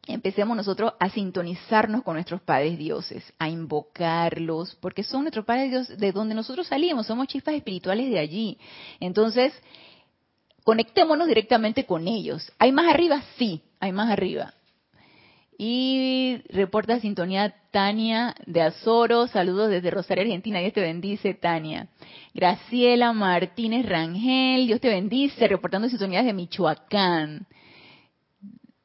empecemos 0.06 0.56
nosotros 0.56 0.94
a 1.00 1.10
sintonizarnos 1.10 2.04
con 2.04 2.14
nuestros 2.14 2.42
padres 2.42 2.78
dioses, 2.78 3.34
a 3.40 3.50
invocarlos, 3.50 4.76
porque 4.76 5.04
son 5.04 5.24
nuestros 5.24 5.46
padres 5.46 5.72
dioses 5.72 5.98
de 5.98 6.12
donde 6.12 6.36
nosotros 6.36 6.68
salimos, 6.68 7.08
somos 7.08 7.28
chispas 7.28 7.56
espirituales 7.56 8.12
de 8.12 8.20
allí. 8.20 8.60
Entonces, 9.00 9.54
conectémonos 10.64 11.28
directamente 11.28 11.86
con 11.88 12.08
ellos. 12.08 12.52
¿Hay 12.60 12.72
más 12.72 12.94
arriba? 12.94 13.24
Sí, 13.38 13.64
hay 13.80 13.92
más 13.92 14.12
arriba. 14.12 14.54
Y 15.64 16.42
reporta 16.50 17.00
sintonía 17.00 17.54
Tania 17.70 18.34
de 18.48 18.64
Azoro. 18.64 19.28
Saludos 19.28 19.70
desde 19.70 19.92
Rosario, 19.92 20.24
Argentina. 20.24 20.58
Dios 20.58 20.74
te 20.74 20.82
bendice, 20.82 21.36
Tania. 21.36 21.88
Graciela 22.34 23.14
Martínez 23.14 23.86
Rangel. 23.86 24.66
Dios 24.66 24.82
te 24.82 24.90
bendice. 24.90 25.48
Reportando 25.48 25.88
sintonía 25.88 26.24
de 26.24 26.34
Michoacán. 26.34 27.46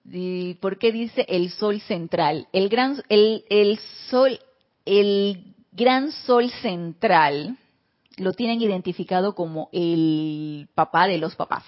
¿Y 0.04 0.52
¿Por 0.56 0.78
qué 0.78 0.92
dice 0.92 1.24
el 1.30 1.48
sol 1.48 1.80
central? 1.80 2.46
El 2.52 2.68
gran, 2.68 3.02
el, 3.08 3.46
el 3.48 3.78
sol, 4.10 4.38
el 4.84 5.54
gran 5.72 6.12
sol 6.12 6.50
central 6.60 7.56
lo 8.18 8.34
tienen 8.34 8.60
identificado 8.60 9.34
como 9.34 9.70
el 9.72 10.68
papá 10.74 11.08
de 11.08 11.16
los 11.16 11.36
papás 11.36 11.64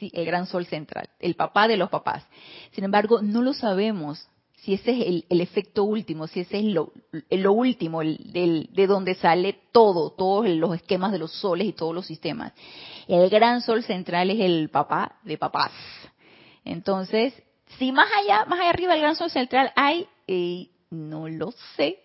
el 0.00 0.24
gran 0.24 0.46
sol 0.46 0.66
central, 0.66 1.08
el 1.18 1.34
papá 1.34 1.68
de 1.68 1.76
los 1.76 1.90
papás. 1.90 2.26
Sin 2.72 2.84
embargo, 2.84 3.20
no 3.22 3.42
lo 3.42 3.52
sabemos 3.52 4.28
si 4.62 4.74
ese 4.74 4.90
es 4.90 5.24
el, 5.28 5.40
efecto 5.40 5.84
último, 5.84 6.26
si 6.26 6.40
ese 6.40 6.58
es 6.58 6.64
lo, 6.66 6.92
lo 7.30 7.52
último, 7.52 8.02
el, 8.02 8.68
de 8.72 8.86
donde 8.86 9.14
sale 9.14 9.58
todo, 9.72 10.10
todos 10.10 10.48
los 10.48 10.74
esquemas 10.74 11.12
de 11.12 11.18
los 11.18 11.32
soles 11.32 11.66
y 11.66 11.72
todos 11.72 11.94
los 11.94 12.06
sistemas. 12.06 12.52
El 13.08 13.30
gran 13.30 13.62
sol 13.62 13.82
central 13.82 14.30
es 14.30 14.40
el 14.40 14.68
papá 14.68 15.18
de 15.24 15.38
papás. 15.38 15.72
Entonces, 16.64 17.32
si 17.78 17.90
más 17.90 18.08
allá, 18.18 18.44
más 18.44 18.60
allá 18.60 18.70
arriba 18.70 18.92
del 18.92 19.02
gran 19.02 19.16
sol 19.16 19.30
central 19.30 19.72
hay, 19.76 20.06
eh, 20.26 20.68
no 20.90 21.26
lo 21.28 21.52
sé, 21.76 21.98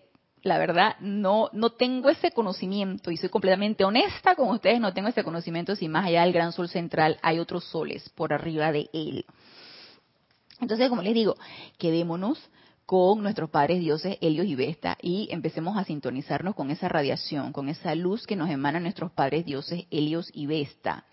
la 0.46 0.58
verdad, 0.58 0.96
no, 1.00 1.50
no 1.52 1.70
tengo 1.70 2.08
ese 2.08 2.30
conocimiento 2.30 3.10
y 3.10 3.16
soy 3.16 3.28
completamente 3.28 3.84
honesta 3.84 4.36
con 4.36 4.48
ustedes, 4.50 4.80
no 4.80 4.94
tengo 4.94 5.08
ese 5.08 5.24
conocimiento 5.24 5.74
si 5.74 5.88
más 5.88 6.06
allá 6.06 6.22
del 6.22 6.32
gran 6.32 6.52
sol 6.52 6.68
central 6.68 7.18
hay 7.20 7.40
otros 7.40 7.64
soles 7.64 8.08
por 8.10 8.32
arriba 8.32 8.70
de 8.70 8.88
él. 8.92 9.26
Entonces, 10.60 10.88
como 10.88 11.02
les 11.02 11.14
digo, 11.14 11.36
quedémonos 11.78 12.38
con 12.86 13.22
nuestros 13.22 13.50
padres 13.50 13.80
dioses 13.80 14.18
Helios 14.20 14.46
y 14.46 14.54
Vesta 14.54 14.96
y 15.02 15.28
empecemos 15.32 15.76
a 15.76 15.84
sintonizarnos 15.84 16.54
con 16.54 16.70
esa 16.70 16.88
radiación, 16.88 17.52
con 17.52 17.68
esa 17.68 17.96
luz 17.96 18.24
que 18.24 18.36
nos 18.36 18.48
emanan 18.48 18.84
nuestros 18.84 19.10
padres 19.10 19.44
dioses 19.44 19.84
Helios 19.90 20.30
y 20.32 20.46
Vesta. 20.46 21.04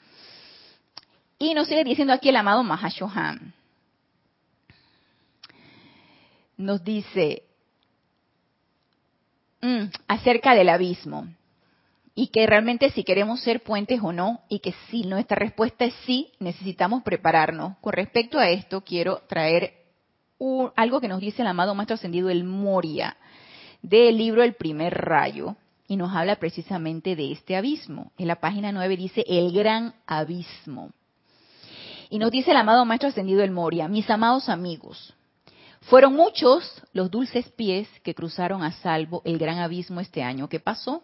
Y 1.39 1.55
nos 1.55 1.67
sigue 1.67 1.83
diciendo 1.83 2.13
aquí 2.13 2.29
el 2.29 2.35
amado 2.35 2.63
Mahashohan. 2.63 3.55
Nos 6.55 6.83
dice 6.83 7.43
mm, 9.63 9.89
acerca 10.07 10.53
del 10.53 10.69
abismo 10.69 11.27
y 12.15 12.27
que 12.27 12.45
realmente 12.45 12.91
si 12.91 13.03
queremos 13.03 13.41
ser 13.41 13.63
puentes 13.63 13.99
o 14.01 14.11
no, 14.11 14.41
y 14.47 14.59
que 14.59 14.73
si 14.89 15.03
nuestra 15.03 15.35
respuesta 15.35 15.85
es 15.85 15.95
sí, 16.05 16.31
necesitamos 16.39 17.03
prepararnos. 17.03 17.77
Con 17.79 17.93
respecto 17.93 18.37
a 18.37 18.49
esto, 18.49 18.81
quiero 18.81 19.21
traer 19.27 19.73
algo 20.75 20.99
que 20.99 21.07
nos 21.07 21.21
dice 21.21 21.41
el 21.41 21.47
amado 21.47 21.73
Maestro 21.73 21.95
Ascendido 21.95 22.29
el 22.29 22.43
Moria, 22.43 23.17
del 23.81 24.17
libro 24.17 24.43
El 24.43 24.53
primer 24.53 24.93
rayo, 24.93 25.55
y 25.87 25.95
nos 25.95 26.15
habla 26.15 26.35
precisamente 26.35 27.15
de 27.15 27.31
este 27.31 27.55
abismo. 27.55 28.11
En 28.17 28.27
la 28.27 28.35
página 28.35 28.71
9 28.71 28.95
dice 28.95 29.25
el 29.27 29.51
gran 29.51 29.95
abismo. 30.05 30.91
Y 32.09 32.19
nos 32.19 32.29
dice 32.29 32.51
el 32.51 32.57
amado 32.57 32.85
Maestro 32.85 33.09
Ascendido 33.09 33.43
el 33.43 33.51
Moria, 33.51 33.87
mis 33.87 34.07
amados 34.09 34.49
amigos, 34.49 35.15
fueron 35.85 36.13
muchos 36.13 36.81
los 36.93 37.11
dulces 37.11 37.49
pies 37.51 37.87
que 38.03 38.15
cruzaron 38.15 38.63
a 38.63 38.71
salvo 38.71 39.21
el 39.25 39.37
gran 39.37 39.59
abismo 39.59 39.99
este 39.99 40.23
año 40.23 40.47
que 40.47 40.59
pasó. 40.59 41.03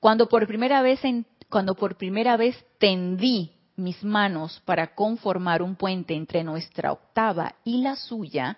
Cuando 0.00 0.28
por 0.28 0.46
primera 0.46 0.82
vez, 0.82 1.00
cuando 1.48 1.74
por 1.74 1.96
primera 1.96 2.36
vez 2.36 2.56
tendí 2.78 3.52
mis 3.76 4.04
manos 4.04 4.62
para 4.64 4.94
conformar 4.94 5.62
un 5.62 5.76
puente 5.76 6.14
entre 6.14 6.44
nuestra 6.44 6.92
octava 6.92 7.54
y 7.64 7.78
la 7.82 7.96
suya, 7.96 8.56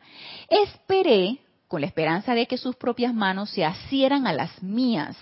esperé, 0.49 1.39
con 1.68 1.81
la 1.81 1.87
esperanza 1.87 2.35
de 2.35 2.47
que 2.47 2.59
sus 2.59 2.77
propias 2.77 3.14
manos 3.14 3.51
se 3.51 3.64
asieran 3.64 4.27
a 4.27 4.33
las 4.33 4.62
mías, 4.62 5.16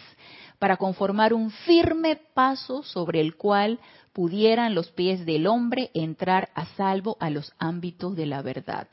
para 0.58 0.76
conformar 0.76 1.32
un 1.32 1.50
firme 1.50 2.16
paso 2.16 2.82
sobre 2.82 3.20
el 3.20 3.36
cual 3.36 3.78
pudieran 4.12 4.74
los 4.74 4.90
pies 4.90 5.26
del 5.26 5.46
hombre 5.46 5.90
entrar 5.94 6.50
a 6.54 6.66
salvo 6.76 7.16
a 7.20 7.30
los 7.30 7.52
ámbitos 7.58 8.16
de 8.16 8.26
la 8.26 8.42
verdad. 8.42 8.88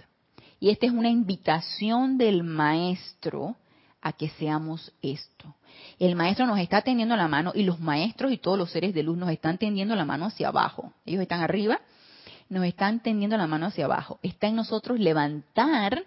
Y 0.62 0.70
esta 0.70 0.86
es 0.86 0.92
una 0.92 1.10
invitación 1.10 2.20
del 2.20 2.44
maestro 2.44 3.56
a 4.00 4.14
que 4.14 4.30
seamos 4.30 4.94
esto. 5.02 5.56
El 5.98 6.16
maestro 6.16 6.46
nos 6.46 6.60
está 6.60 6.84
tendiendo 6.84 7.16
la 7.16 7.28
mano 7.28 7.52
y 7.56 7.64
los 7.64 7.80
maestros 7.80 8.32
y 8.32 8.38
todos 8.38 8.60
los 8.60 8.70
seres 8.70 8.94
de 8.94 9.02
luz 9.02 9.18
nos 9.18 9.32
están 9.32 9.58
tendiendo 9.58 9.96
la 9.96 10.06
mano 10.06 10.28
hacia 10.28 10.50
abajo. 10.50 10.94
Ellos 11.04 11.20
están 11.24 11.42
arriba, 11.42 11.82
nos 12.48 12.64
están 12.64 13.02
tendiendo 13.02 13.38
la 13.38 13.48
mano 13.48 13.66
hacia 13.66 13.86
abajo. 13.86 14.20
Está 14.22 14.48
en 14.48 14.56
nosotros 14.56 15.00
levantar 15.00 16.04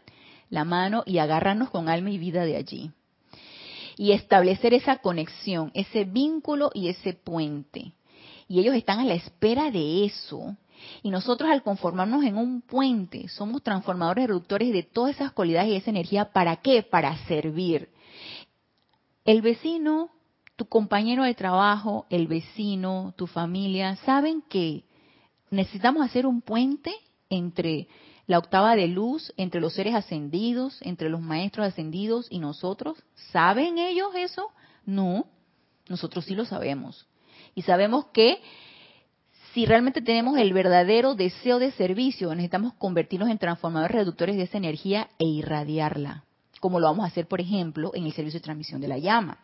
la 0.51 0.65
mano 0.65 1.03
y 1.05 1.19
agarrarnos 1.19 1.71
con 1.71 1.89
alma 1.89 2.11
y 2.11 2.19
vida 2.19 2.45
de 2.45 2.57
allí. 2.57 2.93
Y 3.97 4.13
establecer 4.13 4.73
esa 4.73 4.99
conexión, 4.99 5.73
ese 5.75 6.05
vínculo 6.05 6.71
y 6.75 6.91
ese 6.91 7.13
puente. 7.13 7.93
Y 8.47 8.61
ellos 8.61 8.77
están 8.77 9.01
a 9.01 9.05
la 9.05 9.15
espera 9.15 9.73
de 9.73 10.05
eso 10.05 10.57
y 11.03 11.11
nosotros 11.11 11.51
al 11.51 11.62
conformarnos 11.62 12.25
en 12.25 12.37
un 12.37 12.62
puente, 12.62 13.29
somos 13.29 13.62
transformadores 13.62 14.27
reductores 14.27 14.72
de 14.72 14.83
todas 14.83 15.16
esas 15.16 15.33
cualidades 15.33 15.70
y 15.70 15.77
esa 15.77 15.91
energía. 15.91 16.33
¿Para 16.33 16.57
qué? 16.57 16.83
Para 16.83 17.16
servir. 17.27 17.91
El 19.25 19.43
vecino, 19.43 20.11
tu 20.57 20.66
compañero 20.66 21.25
de 21.25 21.35
trabajo, 21.35 22.07
el 22.11 22.27
vecino, 22.27 23.14
tu 23.16 23.27
familia, 23.27 23.97
saben 23.97 24.43
que 24.43 24.85
necesitamos 25.51 26.05
hacer 26.05 26.27
un 26.27 26.43
puente 26.43 26.95
entre 27.31 27.89
la 28.27 28.39
octava 28.39 28.75
de 28.77 28.89
luz, 28.89 29.33
entre 29.37 29.61
los 29.61 29.75
seres 29.75 29.95
ascendidos, 29.95 30.79
entre 30.83 31.09
los 31.09 31.20
maestros 31.20 31.66
ascendidos 31.66 32.27
y 32.31 32.39
nosotros. 32.39 33.03
¿Saben 33.33 33.79
ellos 33.79 34.14
eso? 34.14 34.49
No, 34.87 35.27
nosotros 35.89 36.25
sí 36.25 36.35
lo 36.35 36.45
sabemos. 36.45 37.07
Y 37.55 37.62
sabemos 37.62 38.07
que 38.07 38.41
si 39.55 39.67
realmente 39.67 40.03
tenemos 40.03 40.37
el 40.37 40.53
verdadero 40.53 41.15
deseo 41.15 41.61
de 41.61 41.71
servicio, 41.73 42.35
necesitamos 42.35 42.75
convertirnos 42.75 43.31
en 43.31 43.39
transformadores 43.39 43.95
reductores 43.95 44.37
de 44.37 44.43
esa 44.43 44.59
energía 44.59 45.09
e 45.17 45.27
irradiarla, 45.27 46.25
como 46.59 46.81
lo 46.81 46.89
vamos 46.89 47.05
a 47.05 47.09
hacer, 47.09 47.29
por 47.29 47.41
ejemplo, 47.41 47.93
en 47.95 48.05
el 48.05 48.13
servicio 48.13 48.41
de 48.41 48.45
transmisión 48.45 48.81
de 48.81 48.89
la 48.89 48.99
llama. 48.99 49.39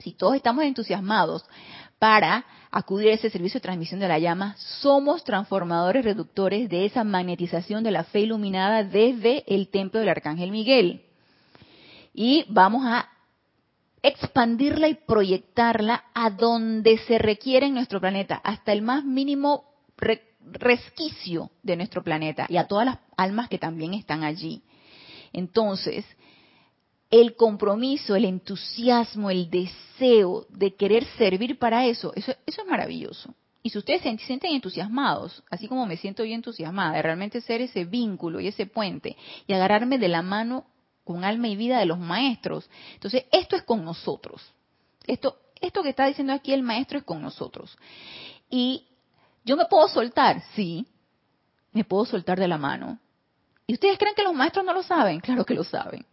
Si 0.00 0.12
todos 0.12 0.34
estamos 0.34 0.64
entusiasmados 0.64 1.44
para 2.00 2.44
acudir 2.72 3.10
a 3.10 3.12
ese 3.12 3.30
servicio 3.30 3.58
de 3.58 3.62
transmisión 3.62 4.00
de 4.00 4.08
la 4.08 4.18
llama, 4.18 4.56
somos 4.56 5.22
transformadores 5.22 6.04
reductores 6.04 6.68
de 6.68 6.86
esa 6.86 7.04
magnetización 7.04 7.84
de 7.84 7.92
la 7.92 8.02
fe 8.02 8.20
iluminada 8.20 8.82
desde 8.82 9.44
el 9.46 9.68
templo 9.68 10.00
del 10.00 10.08
Arcángel 10.08 10.50
Miguel. 10.50 11.04
Y 12.12 12.46
vamos 12.48 12.84
a 12.84 13.08
expandirla 14.02 14.88
y 14.88 14.94
proyectarla 14.94 16.04
a 16.14 16.30
donde 16.30 16.98
se 16.98 17.18
requiere 17.18 17.66
en 17.66 17.74
nuestro 17.74 18.00
planeta, 18.00 18.40
hasta 18.42 18.72
el 18.72 18.82
más 18.82 19.04
mínimo 19.04 19.64
resquicio 20.52 21.50
de 21.62 21.76
nuestro 21.76 22.02
planeta 22.02 22.46
y 22.48 22.56
a 22.56 22.66
todas 22.66 22.86
las 22.86 22.98
almas 23.16 23.48
que 23.48 23.58
también 23.58 23.94
están 23.94 24.24
allí. 24.24 24.62
Entonces, 25.32 26.04
el 27.10 27.34
compromiso, 27.36 28.16
el 28.16 28.24
entusiasmo, 28.24 29.30
el 29.30 29.50
deseo 29.50 30.46
de 30.48 30.74
querer 30.74 31.04
servir 31.18 31.58
para 31.58 31.86
eso, 31.86 32.12
eso, 32.14 32.32
eso 32.46 32.62
es 32.62 32.68
maravilloso. 32.68 33.34
Y 33.62 33.70
si 33.70 33.78
ustedes 33.78 34.02
se 34.02 34.16
sienten 34.18 34.54
entusiasmados, 34.54 35.42
así 35.50 35.68
como 35.68 35.84
me 35.84 35.98
siento 35.98 36.24
yo 36.24 36.34
entusiasmada, 36.34 36.94
de 36.94 37.02
realmente 37.02 37.40
ser 37.42 37.60
ese 37.60 37.84
vínculo 37.84 38.40
y 38.40 38.46
ese 38.46 38.64
puente 38.64 39.16
y 39.46 39.52
agarrarme 39.52 39.98
de 39.98 40.08
la 40.08 40.22
mano 40.22 40.64
con 41.10 41.24
alma 41.24 41.48
y 41.48 41.56
vida 41.56 41.80
de 41.80 41.86
los 41.86 41.98
maestros. 41.98 42.70
Entonces, 42.94 43.24
esto 43.32 43.56
es 43.56 43.64
con 43.64 43.84
nosotros. 43.84 44.40
Esto, 45.08 45.36
esto 45.60 45.82
que 45.82 45.88
está 45.88 46.06
diciendo 46.06 46.32
aquí 46.32 46.52
el 46.52 46.62
maestro 46.62 46.98
es 46.98 47.04
con 47.04 47.20
nosotros. 47.20 47.76
Y 48.48 48.86
yo 49.44 49.56
me 49.56 49.64
puedo 49.64 49.88
soltar, 49.88 50.40
sí, 50.54 50.86
me 51.72 51.82
puedo 51.82 52.04
soltar 52.04 52.38
de 52.38 52.46
la 52.46 52.58
mano. 52.58 53.00
¿Y 53.66 53.72
ustedes 53.72 53.98
creen 53.98 54.14
que 54.14 54.22
los 54.22 54.34
maestros 54.34 54.64
no 54.64 54.72
lo 54.72 54.84
saben? 54.84 55.18
Claro 55.18 55.44
que 55.44 55.54
lo 55.54 55.64
saben. 55.64 56.06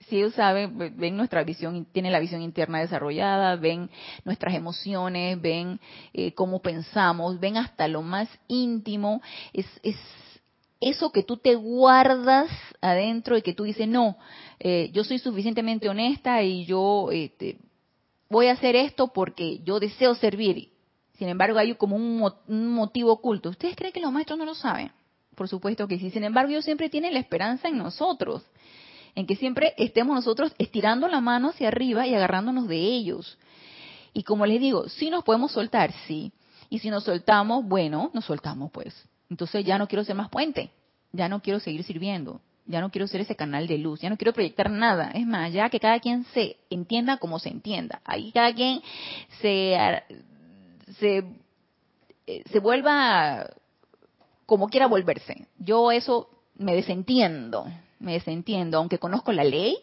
Si 0.00 0.18
ellos 0.18 0.34
saben, 0.34 0.76
ven 0.98 1.16
nuestra 1.16 1.44
visión, 1.44 1.86
tienen 1.86 2.12
la 2.12 2.20
visión 2.20 2.42
interna 2.42 2.80
desarrollada, 2.80 3.56
ven 3.56 3.88
nuestras 4.26 4.54
emociones, 4.54 5.40
ven 5.40 5.80
eh, 6.12 6.34
cómo 6.34 6.60
pensamos, 6.60 7.40
ven 7.40 7.56
hasta 7.56 7.88
lo 7.88 8.02
más 8.02 8.28
íntimo. 8.48 9.22
Es, 9.54 9.64
es 9.82 9.96
eso 10.82 11.12
que 11.12 11.22
tú 11.22 11.36
te 11.36 11.54
guardas 11.54 12.50
adentro 12.80 13.36
y 13.36 13.42
que 13.42 13.54
tú 13.54 13.64
dices, 13.64 13.88
no, 13.88 14.18
eh, 14.58 14.90
yo 14.92 15.04
soy 15.04 15.18
suficientemente 15.18 15.88
honesta 15.88 16.42
y 16.42 16.64
yo 16.64 17.10
este, 17.12 17.58
voy 18.28 18.48
a 18.48 18.52
hacer 18.52 18.76
esto 18.76 19.08
porque 19.08 19.60
yo 19.64 19.80
deseo 19.80 20.14
servir. 20.14 20.70
Sin 21.18 21.28
embargo, 21.28 21.58
hay 21.58 21.74
como 21.76 21.94
un, 21.96 22.32
un, 22.48 22.68
motivo 22.74 23.12
oculto. 23.12 23.50
¿Ustedes 23.50 23.76
creen 23.76 23.92
que 23.92 24.00
los 24.00 24.12
maestros 24.12 24.38
no 24.38 24.44
lo 24.44 24.54
saben? 24.54 24.90
Por 25.36 25.48
supuesto 25.48 25.86
que 25.86 25.98
sí. 25.98 26.10
Sin 26.10 26.24
embargo, 26.24 26.50
ellos 26.50 26.64
siempre 26.64 26.90
tienen 26.90 27.14
la 27.14 27.20
esperanza 27.20 27.68
en 27.68 27.78
nosotros, 27.78 28.42
en 29.14 29.26
que 29.26 29.36
siempre 29.36 29.74
estemos 29.76 30.16
nosotros 30.16 30.52
estirando 30.58 31.06
la 31.06 31.20
mano 31.20 31.50
hacia 31.50 31.68
arriba 31.68 32.06
y 32.06 32.14
agarrándonos 32.14 32.66
de 32.66 32.76
ellos. 32.76 33.38
Y 34.12 34.24
como 34.24 34.46
les 34.46 34.60
digo, 34.60 34.88
si 34.88 35.10
nos 35.10 35.22
podemos 35.22 35.52
soltar, 35.52 35.92
sí. 36.06 36.32
Y 36.68 36.80
si 36.80 36.90
nos 36.90 37.04
soltamos, 37.04 37.64
bueno, 37.64 38.10
nos 38.12 38.24
soltamos 38.24 38.70
pues. 38.72 38.94
Entonces 39.32 39.64
ya 39.64 39.78
no 39.78 39.88
quiero 39.88 40.04
ser 40.04 40.14
más 40.14 40.28
puente, 40.28 40.70
ya 41.10 41.26
no 41.26 41.40
quiero 41.40 41.58
seguir 41.58 41.82
sirviendo, 41.84 42.42
ya 42.66 42.82
no 42.82 42.90
quiero 42.90 43.06
ser 43.06 43.22
ese 43.22 43.34
canal 43.34 43.66
de 43.66 43.78
luz, 43.78 44.02
ya 44.02 44.10
no 44.10 44.18
quiero 44.18 44.34
proyectar 44.34 44.70
nada. 44.70 45.10
Es 45.14 45.26
más, 45.26 45.50
ya 45.54 45.70
que 45.70 45.80
cada 45.80 45.98
quien 46.00 46.24
se 46.34 46.58
entienda 46.68 47.16
como 47.16 47.38
se 47.38 47.48
entienda. 47.48 48.02
Ahí 48.04 48.30
cada 48.30 48.52
quien 48.54 48.82
se, 49.40 49.74
se, 50.98 51.24
eh, 52.26 52.42
se 52.44 52.58
vuelva 52.58 53.48
como 54.44 54.68
quiera 54.68 54.86
volverse. 54.86 55.46
Yo 55.58 55.90
eso 55.92 56.28
me 56.54 56.74
desentiendo, 56.74 57.64
me 58.00 58.12
desentiendo, 58.12 58.76
aunque 58.76 58.98
conozco 58.98 59.32
la 59.32 59.44
ley, 59.44 59.78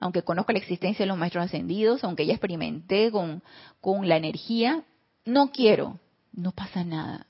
aunque 0.00 0.22
conozco 0.22 0.52
la 0.52 0.58
existencia 0.58 1.02
de 1.02 1.08
los 1.08 1.18
maestros 1.18 1.44
ascendidos, 1.44 2.02
aunque 2.02 2.24
ya 2.24 2.32
experimenté 2.32 3.10
con, 3.10 3.42
con 3.82 4.08
la 4.08 4.16
energía, 4.16 4.84
no 5.26 5.50
quiero, 5.50 6.00
no 6.32 6.52
pasa 6.52 6.82
nada 6.82 7.26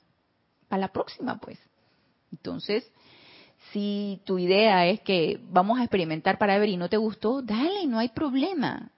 para 0.67 0.81
la 0.81 0.87
próxima, 0.89 1.39
pues. 1.39 1.59
Entonces, 2.31 2.89
si 3.71 4.21
tu 4.25 4.39
idea 4.39 4.85
es 4.87 5.01
que 5.01 5.39
vamos 5.49 5.79
a 5.79 5.83
experimentar 5.83 6.37
para 6.37 6.57
ver 6.57 6.69
y 6.69 6.77
no 6.77 6.89
te 6.89 6.97
gustó, 6.97 7.41
dale, 7.41 7.85
no 7.87 7.99
hay 7.99 8.09
problema. 8.09 8.91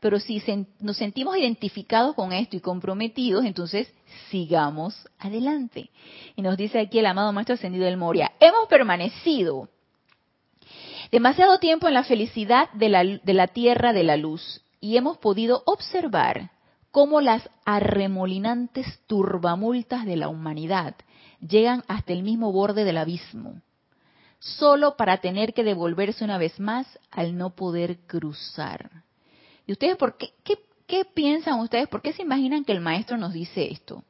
Pero 0.00 0.20
si 0.20 0.42
nos 0.80 0.96
sentimos 0.96 1.36
identificados 1.36 2.14
con 2.14 2.32
esto 2.32 2.56
y 2.56 2.60
comprometidos, 2.60 3.44
entonces 3.44 3.92
sigamos 4.30 5.08
adelante. 5.18 5.90
Y 6.36 6.42
nos 6.42 6.56
dice 6.56 6.78
aquí 6.78 6.98
el 6.98 7.06
amado 7.06 7.32
Maestro 7.32 7.54
Ascendido 7.54 7.86
del 7.86 7.96
Moria, 7.96 8.32
hemos 8.40 8.68
permanecido 8.68 9.68
demasiado 11.10 11.58
tiempo 11.58 11.88
en 11.88 11.94
la 11.94 12.04
felicidad 12.04 12.70
de 12.72 12.88
la, 12.88 13.04
de 13.04 13.34
la 13.34 13.48
tierra 13.48 13.92
de 13.92 14.04
la 14.04 14.16
luz 14.16 14.62
y 14.80 14.96
hemos 14.96 15.18
podido 15.18 15.62
observar 15.64 16.50
cómo 16.90 17.20
las 17.20 17.48
arremolinantes 17.64 19.00
turbamultas 19.06 20.04
de 20.04 20.16
la 20.16 20.28
humanidad 20.28 20.94
llegan 21.40 21.84
hasta 21.88 22.12
el 22.12 22.22
mismo 22.22 22.52
borde 22.52 22.84
del 22.84 22.98
abismo, 22.98 23.60
solo 24.38 24.96
para 24.96 25.18
tener 25.18 25.54
que 25.54 25.64
devolverse 25.64 26.24
una 26.24 26.38
vez 26.38 26.58
más 26.60 26.86
al 27.10 27.36
no 27.36 27.50
poder 27.50 27.98
cruzar. 28.06 28.90
¿Y 29.66 29.72
ustedes 29.72 29.96
por 29.96 30.16
qué, 30.16 30.32
qué, 30.86 31.04
piensan 31.04 31.60
ustedes? 31.60 31.88
¿Por 31.88 32.02
qué 32.02 32.12
se 32.12 32.22
imaginan 32.22 32.64
que 32.64 32.72
el 32.72 32.80
maestro 32.80 33.16
nos 33.16 33.32
dice 33.32 33.70
esto? 33.70 34.04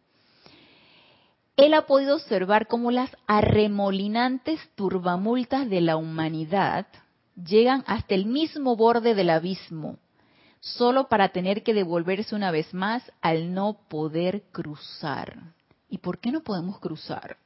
Él 1.56 1.72
ha 1.72 1.86
podido 1.86 2.16
observar 2.16 2.66
cómo 2.66 2.90
las 2.90 3.10
arremolinantes 3.26 4.60
turbamultas 4.74 5.70
de 5.70 5.80
la 5.80 5.96
humanidad 5.96 6.86
llegan 7.34 7.82
hasta 7.86 8.14
el 8.14 8.26
mismo 8.26 8.76
borde 8.76 9.14
del 9.14 9.30
abismo, 9.30 9.96
solo 10.60 11.08
para 11.08 11.30
tener 11.30 11.62
que 11.62 11.72
devolverse 11.72 12.34
una 12.34 12.50
vez 12.50 12.74
más 12.74 13.02
al 13.22 13.54
no 13.54 13.78
poder 13.88 14.42
cruzar. 14.52 15.55
¿Y 15.88 15.98
por 15.98 16.18
qué 16.18 16.32
no 16.32 16.40
podemos 16.40 16.78
cruzar? 16.78 17.36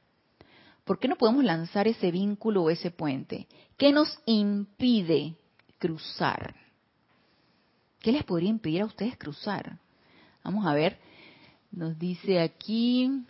¿Por 0.83 0.99
qué 0.99 1.07
no 1.07 1.15
podemos 1.15 1.43
lanzar 1.43 1.87
ese 1.87 2.11
vínculo 2.11 2.63
o 2.63 2.69
ese 2.69 2.91
puente? 2.91 3.47
¿Qué 3.77 3.91
nos 3.91 4.19
impide 4.25 5.35
cruzar? 5.77 6.55
¿Qué 7.99 8.11
les 8.11 8.23
podría 8.23 8.49
impedir 8.49 8.81
a 8.81 8.85
ustedes 8.85 9.15
cruzar? 9.17 9.77
Vamos 10.43 10.65
a 10.65 10.73
ver, 10.73 10.97
nos 11.71 11.97
dice 11.99 12.39
aquí, 12.39 13.23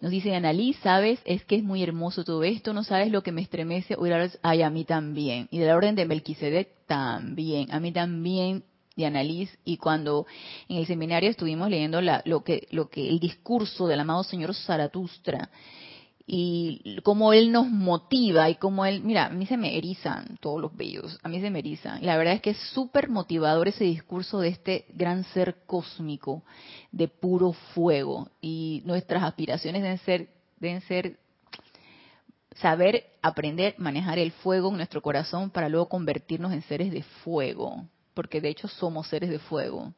nos 0.00 0.10
dice 0.10 0.34
Annalí, 0.34 0.72
sabes, 0.74 1.20
es 1.24 1.44
que 1.44 1.56
es 1.56 1.62
muy 1.62 1.82
hermoso 1.82 2.24
todo 2.24 2.42
esto, 2.42 2.72
no 2.72 2.82
sabes 2.82 3.12
lo 3.12 3.22
que 3.22 3.32
me 3.32 3.42
estremece 3.42 3.96
ay, 4.42 4.62
a 4.62 4.70
mí 4.70 4.84
también. 4.84 5.46
Y 5.52 5.58
de 5.58 5.66
la 5.66 5.76
orden 5.76 5.94
de 5.94 6.06
Melquisedec 6.06 6.86
también, 6.86 7.72
a 7.72 7.78
mí 7.78 7.92
también 7.92 8.64
de 9.00 9.06
Annalise 9.06 9.58
y 9.64 9.76
cuando 9.76 10.26
en 10.68 10.78
el 10.78 10.86
seminario 10.86 11.30
estuvimos 11.30 11.68
leyendo 11.68 12.00
lo 12.00 12.44
que 12.44 12.68
lo 12.70 12.88
que 12.88 13.08
el 13.08 13.18
discurso 13.18 13.86
del 13.86 14.00
amado 14.00 14.22
señor 14.24 14.54
Zaratustra 14.54 15.50
y 16.32 17.00
cómo 17.02 17.32
él 17.32 17.50
nos 17.50 17.68
motiva 17.68 18.48
y 18.48 18.54
cómo 18.54 18.86
él, 18.86 19.02
mira, 19.02 19.26
a 19.26 19.30
mí 19.30 19.46
se 19.46 19.56
me 19.56 19.76
erizan 19.76 20.38
todos 20.40 20.60
los 20.60 20.76
bellos, 20.76 21.18
a 21.24 21.28
mí 21.28 21.40
se 21.40 21.50
me 21.50 21.58
erizan. 21.58 22.06
La 22.06 22.16
verdad 22.16 22.34
es 22.34 22.40
que 22.40 22.50
es 22.50 22.58
súper 22.72 23.08
motivador 23.08 23.66
ese 23.66 23.82
discurso 23.82 24.38
de 24.38 24.50
este 24.50 24.84
gran 24.90 25.24
ser 25.24 25.56
cósmico 25.66 26.44
de 26.92 27.08
puro 27.08 27.52
fuego 27.74 28.28
y 28.40 28.80
nuestras 28.84 29.24
aspiraciones 29.24 29.82
deben 29.82 29.98
ser, 29.98 30.28
deben 30.60 30.82
ser 30.82 31.18
saber 32.54 33.06
aprender, 33.22 33.74
manejar 33.78 34.20
el 34.20 34.30
fuego 34.30 34.68
en 34.68 34.76
nuestro 34.76 35.02
corazón 35.02 35.50
para 35.50 35.68
luego 35.68 35.88
convertirnos 35.88 36.52
en 36.52 36.62
seres 36.62 36.92
de 36.92 37.02
fuego, 37.02 37.86
porque 38.14 38.40
de 38.40 38.50
hecho 38.50 38.68
somos 38.68 39.08
seres 39.08 39.30
de 39.30 39.38
fuego. 39.38 39.92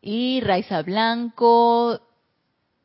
Y 0.00 0.40
Raiza 0.40 0.82
Blanco, 0.82 2.00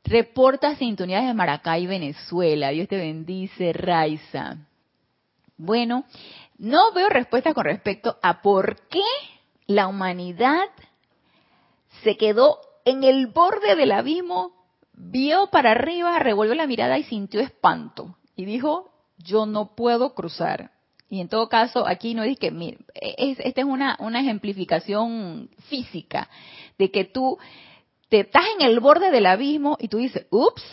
Reporta 0.09 0.75
sintonías 0.75 1.25
de 1.25 1.33
Maracay, 1.33 1.85
Venezuela. 1.85 2.69
Dios 2.69 2.87
te 2.87 2.97
bendice, 2.97 3.73
Raiza. 3.73 4.57
Bueno, 5.57 6.05
no 6.57 6.91
veo 6.93 7.09
respuesta 7.09 7.53
con 7.53 7.65
respecto 7.65 8.17
a 8.23 8.41
por 8.41 8.87
qué 8.87 9.03
la 9.67 9.87
humanidad 9.87 10.65
se 12.03 12.17
quedó 12.17 12.59
en 12.85 13.03
el 13.03 13.27
borde 13.27 13.75
del 13.75 13.91
abismo, 13.91 14.53
vio 14.93 15.47
para 15.51 15.71
arriba, 15.71 16.17
revolvió 16.17 16.55
la 16.55 16.65
mirada 16.65 16.97
y 16.97 17.03
sintió 17.03 17.41
espanto. 17.41 18.15
Y 18.35 18.45
dijo, 18.45 18.89
yo 19.17 19.45
no 19.45 19.75
puedo 19.75 20.15
cruzar. 20.15 20.71
Y 21.09 21.21
en 21.21 21.27
todo 21.27 21.49
caso, 21.49 21.87
aquí 21.87 22.13
no 22.13 22.23
es 22.23 22.37
que, 22.37 22.51
mire, 22.51 22.77
esta 22.93 23.61
es 23.61 23.65
una, 23.65 23.97
una 23.99 24.21
ejemplificación 24.21 25.49
física 25.67 26.29
de 26.77 26.91
que 26.91 27.05
tú 27.05 27.37
te 28.09 28.21
estás 28.21 28.43
en 28.57 28.65
el 28.67 28.79
borde 28.79 29.09
del 29.09 29.25
abismo 29.25 29.75
y 29.79 29.87
tú 29.87 29.97
dices, 29.97 30.27
ups, 30.29 30.63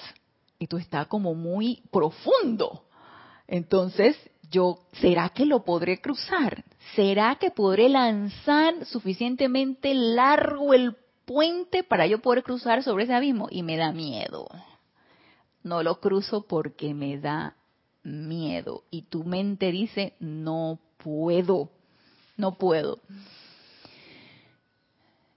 y 0.59 0.67
tú 0.67 0.77
estás 0.77 1.07
como 1.07 1.35
muy 1.35 1.83
profundo. 1.91 2.85
Entonces, 3.47 4.17
yo, 4.51 4.79
¿será 5.01 5.31
que 5.31 5.47
lo 5.47 5.65
podré 5.65 6.01
cruzar? 6.01 6.65
¿Será 6.95 7.37
que 7.37 7.51
podré 7.51 7.89
lanzar 7.89 8.85
suficientemente 8.87 9.95
largo 9.95 10.73
el 10.73 10.97
puente 11.25 11.83
para 11.83 12.07
yo 12.07 12.21
poder 12.21 12.43
cruzar 12.43 12.83
sobre 12.83 13.05
ese 13.05 13.15
abismo? 13.15 13.49
Y 13.51 13.63
me 13.63 13.77
da 13.77 13.93
miedo. 13.93 14.49
No 15.63 15.83
lo 15.83 16.01
cruzo 16.01 16.47
porque 16.47 16.95
me 16.95 17.19
da 17.19 17.57
miedo. 18.07 18.85
Y 18.91 19.03
tu 19.03 19.25
mente 19.25 19.71
dice, 19.73 20.15
no 20.21 20.79
puedo, 20.99 21.71
no 22.37 22.57
puedo. 22.57 23.01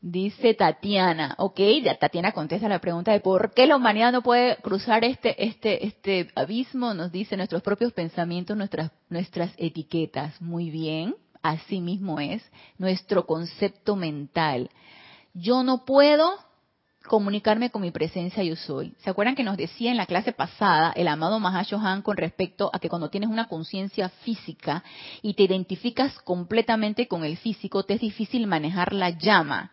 Dice 0.01 0.53
Tatiana, 0.53 1.35
ok, 1.37 1.59
Tatiana 1.99 2.31
contesta 2.31 2.69
la 2.69 2.79
pregunta 2.79 3.11
de 3.11 3.19
por 3.19 3.53
qué 3.53 3.67
la 3.67 3.75
humanidad 3.75 4.13
no 4.13 4.21
puede 4.21 4.55
cruzar 4.57 5.03
este, 5.03 5.43
este, 5.43 5.85
este 5.85 6.29
abismo, 6.35 6.93
nos 6.93 7.11
dice 7.11 7.35
nuestros 7.35 7.61
propios 7.61 7.91
pensamientos, 7.91 8.55
nuestras, 8.55 8.91
nuestras 9.09 9.51
etiquetas. 9.57 10.41
Muy 10.41 10.69
bien, 10.69 11.15
así 11.41 11.81
mismo 11.81 12.21
es, 12.21 12.41
nuestro 12.77 13.25
concepto 13.25 13.97
mental. 13.97 14.69
Yo 15.33 15.63
no 15.63 15.83
puedo 15.83 16.31
comunicarme 17.07 17.69
con 17.69 17.81
mi 17.81 17.91
presencia 17.91 18.43
yo 18.43 18.55
soy. 18.55 18.93
¿Se 18.99 19.09
acuerdan 19.09 19.35
que 19.35 19.43
nos 19.43 19.57
decía 19.57 19.91
en 19.91 19.97
la 19.97 20.05
clase 20.05 20.31
pasada 20.31 20.91
el 20.95 21.07
amado 21.07 21.39
Mahashohan 21.39 22.01
con 22.01 22.17
respecto 22.17 22.69
a 22.73 22.79
que 22.79 22.89
cuando 22.89 23.09
tienes 23.09 23.29
una 23.29 23.47
conciencia 23.47 24.09
física 24.09 24.83
y 25.21 25.33
te 25.33 25.43
identificas 25.43 26.19
completamente 26.19 27.07
con 27.07 27.23
el 27.23 27.37
físico, 27.37 27.83
te 27.83 27.95
es 27.95 28.01
difícil 28.01 28.47
manejar 28.47 28.93
la 28.93 29.11
llama? 29.11 29.71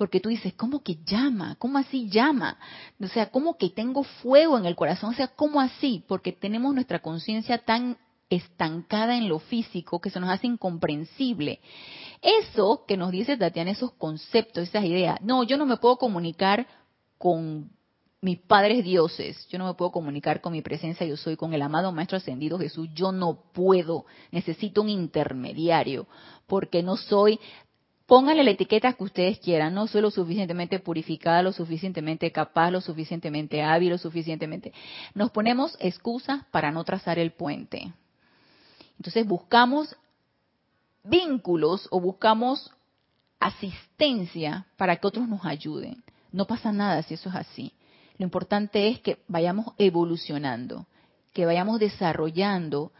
porque 0.00 0.18
tú 0.18 0.30
dices, 0.30 0.54
¿cómo 0.54 0.82
que 0.82 0.96
llama? 1.04 1.56
¿Cómo 1.58 1.76
así 1.76 2.08
llama? 2.08 2.56
O 3.02 3.06
sea, 3.08 3.26
¿cómo 3.26 3.58
que 3.58 3.68
tengo 3.68 4.02
fuego 4.02 4.56
en 4.56 4.64
el 4.64 4.74
corazón? 4.74 5.10
O 5.10 5.12
sea, 5.12 5.28
¿cómo 5.28 5.60
así? 5.60 6.02
Porque 6.08 6.32
tenemos 6.32 6.72
nuestra 6.72 7.00
conciencia 7.00 7.58
tan 7.58 7.98
estancada 8.30 9.16
en 9.16 9.28
lo 9.28 9.40
físico 9.40 10.00
que 10.00 10.10
se 10.10 10.20
nos 10.20 10.30
hace 10.30 10.46
incomprensible. 10.46 11.60
Eso 12.22 12.84
que 12.86 12.96
nos 12.96 13.10
dice 13.10 13.36
Tatiana, 13.36 13.72
esos 13.72 13.92
conceptos, 13.92 14.68
esas 14.68 14.84
ideas, 14.84 15.20
no, 15.20 15.42
yo 15.42 15.56
no 15.56 15.66
me 15.66 15.76
puedo 15.76 15.96
comunicar 15.96 16.66
con 17.18 17.70
mis 18.22 18.38
padres 18.38 18.84
dioses, 18.84 19.46
yo 19.48 19.58
no 19.58 19.66
me 19.66 19.74
puedo 19.74 19.90
comunicar 19.90 20.40
con 20.40 20.52
mi 20.52 20.62
presencia, 20.62 21.06
yo 21.06 21.16
soy 21.16 21.36
con 21.36 21.54
el 21.54 21.62
amado 21.62 21.90
Maestro 21.90 22.18
Ascendido 22.18 22.58
Jesús, 22.58 22.88
yo 22.94 23.12
no 23.12 23.44
puedo, 23.52 24.04
necesito 24.30 24.82
un 24.82 24.90
intermediario, 24.90 26.06
porque 26.46 26.82
no 26.82 26.96
soy 26.96 27.40
Pónganle 28.10 28.42
la 28.42 28.50
etiqueta 28.50 28.92
que 28.94 29.04
ustedes 29.04 29.38
quieran, 29.38 29.72
no 29.72 29.86
soy 29.86 30.00
lo 30.00 30.10
suficientemente 30.10 30.80
purificada, 30.80 31.44
lo 31.44 31.52
suficientemente 31.52 32.32
capaz, 32.32 32.72
lo 32.72 32.80
suficientemente 32.80 33.62
hábil, 33.62 33.90
lo 33.90 33.98
suficientemente... 33.98 34.72
Nos 35.14 35.30
ponemos 35.30 35.76
excusas 35.78 36.44
para 36.50 36.72
no 36.72 36.82
trazar 36.82 37.20
el 37.20 37.30
puente. 37.30 37.92
Entonces 39.00 39.26
buscamos 39.26 39.96
vínculos 41.02 41.88
o 41.90 42.02
buscamos 42.02 42.70
asistencia 43.38 44.66
para 44.76 44.96
que 44.96 45.06
otros 45.06 45.26
nos 45.26 45.42
ayuden. 45.46 46.04
No 46.32 46.44
pasa 46.44 46.70
nada 46.70 47.02
si 47.02 47.14
eso 47.14 47.30
es 47.30 47.34
así. 47.34 47.72
Lo 48.18 48.24
importante 48.24 48.88
es 48.88 49.00
que 49.00 49.16
vayamos 49.26 49.72
evolucionando, 49.78 50.84
que 51.32 51.46
vayamos 51.46 51.80
desarrollando 51.80 52.92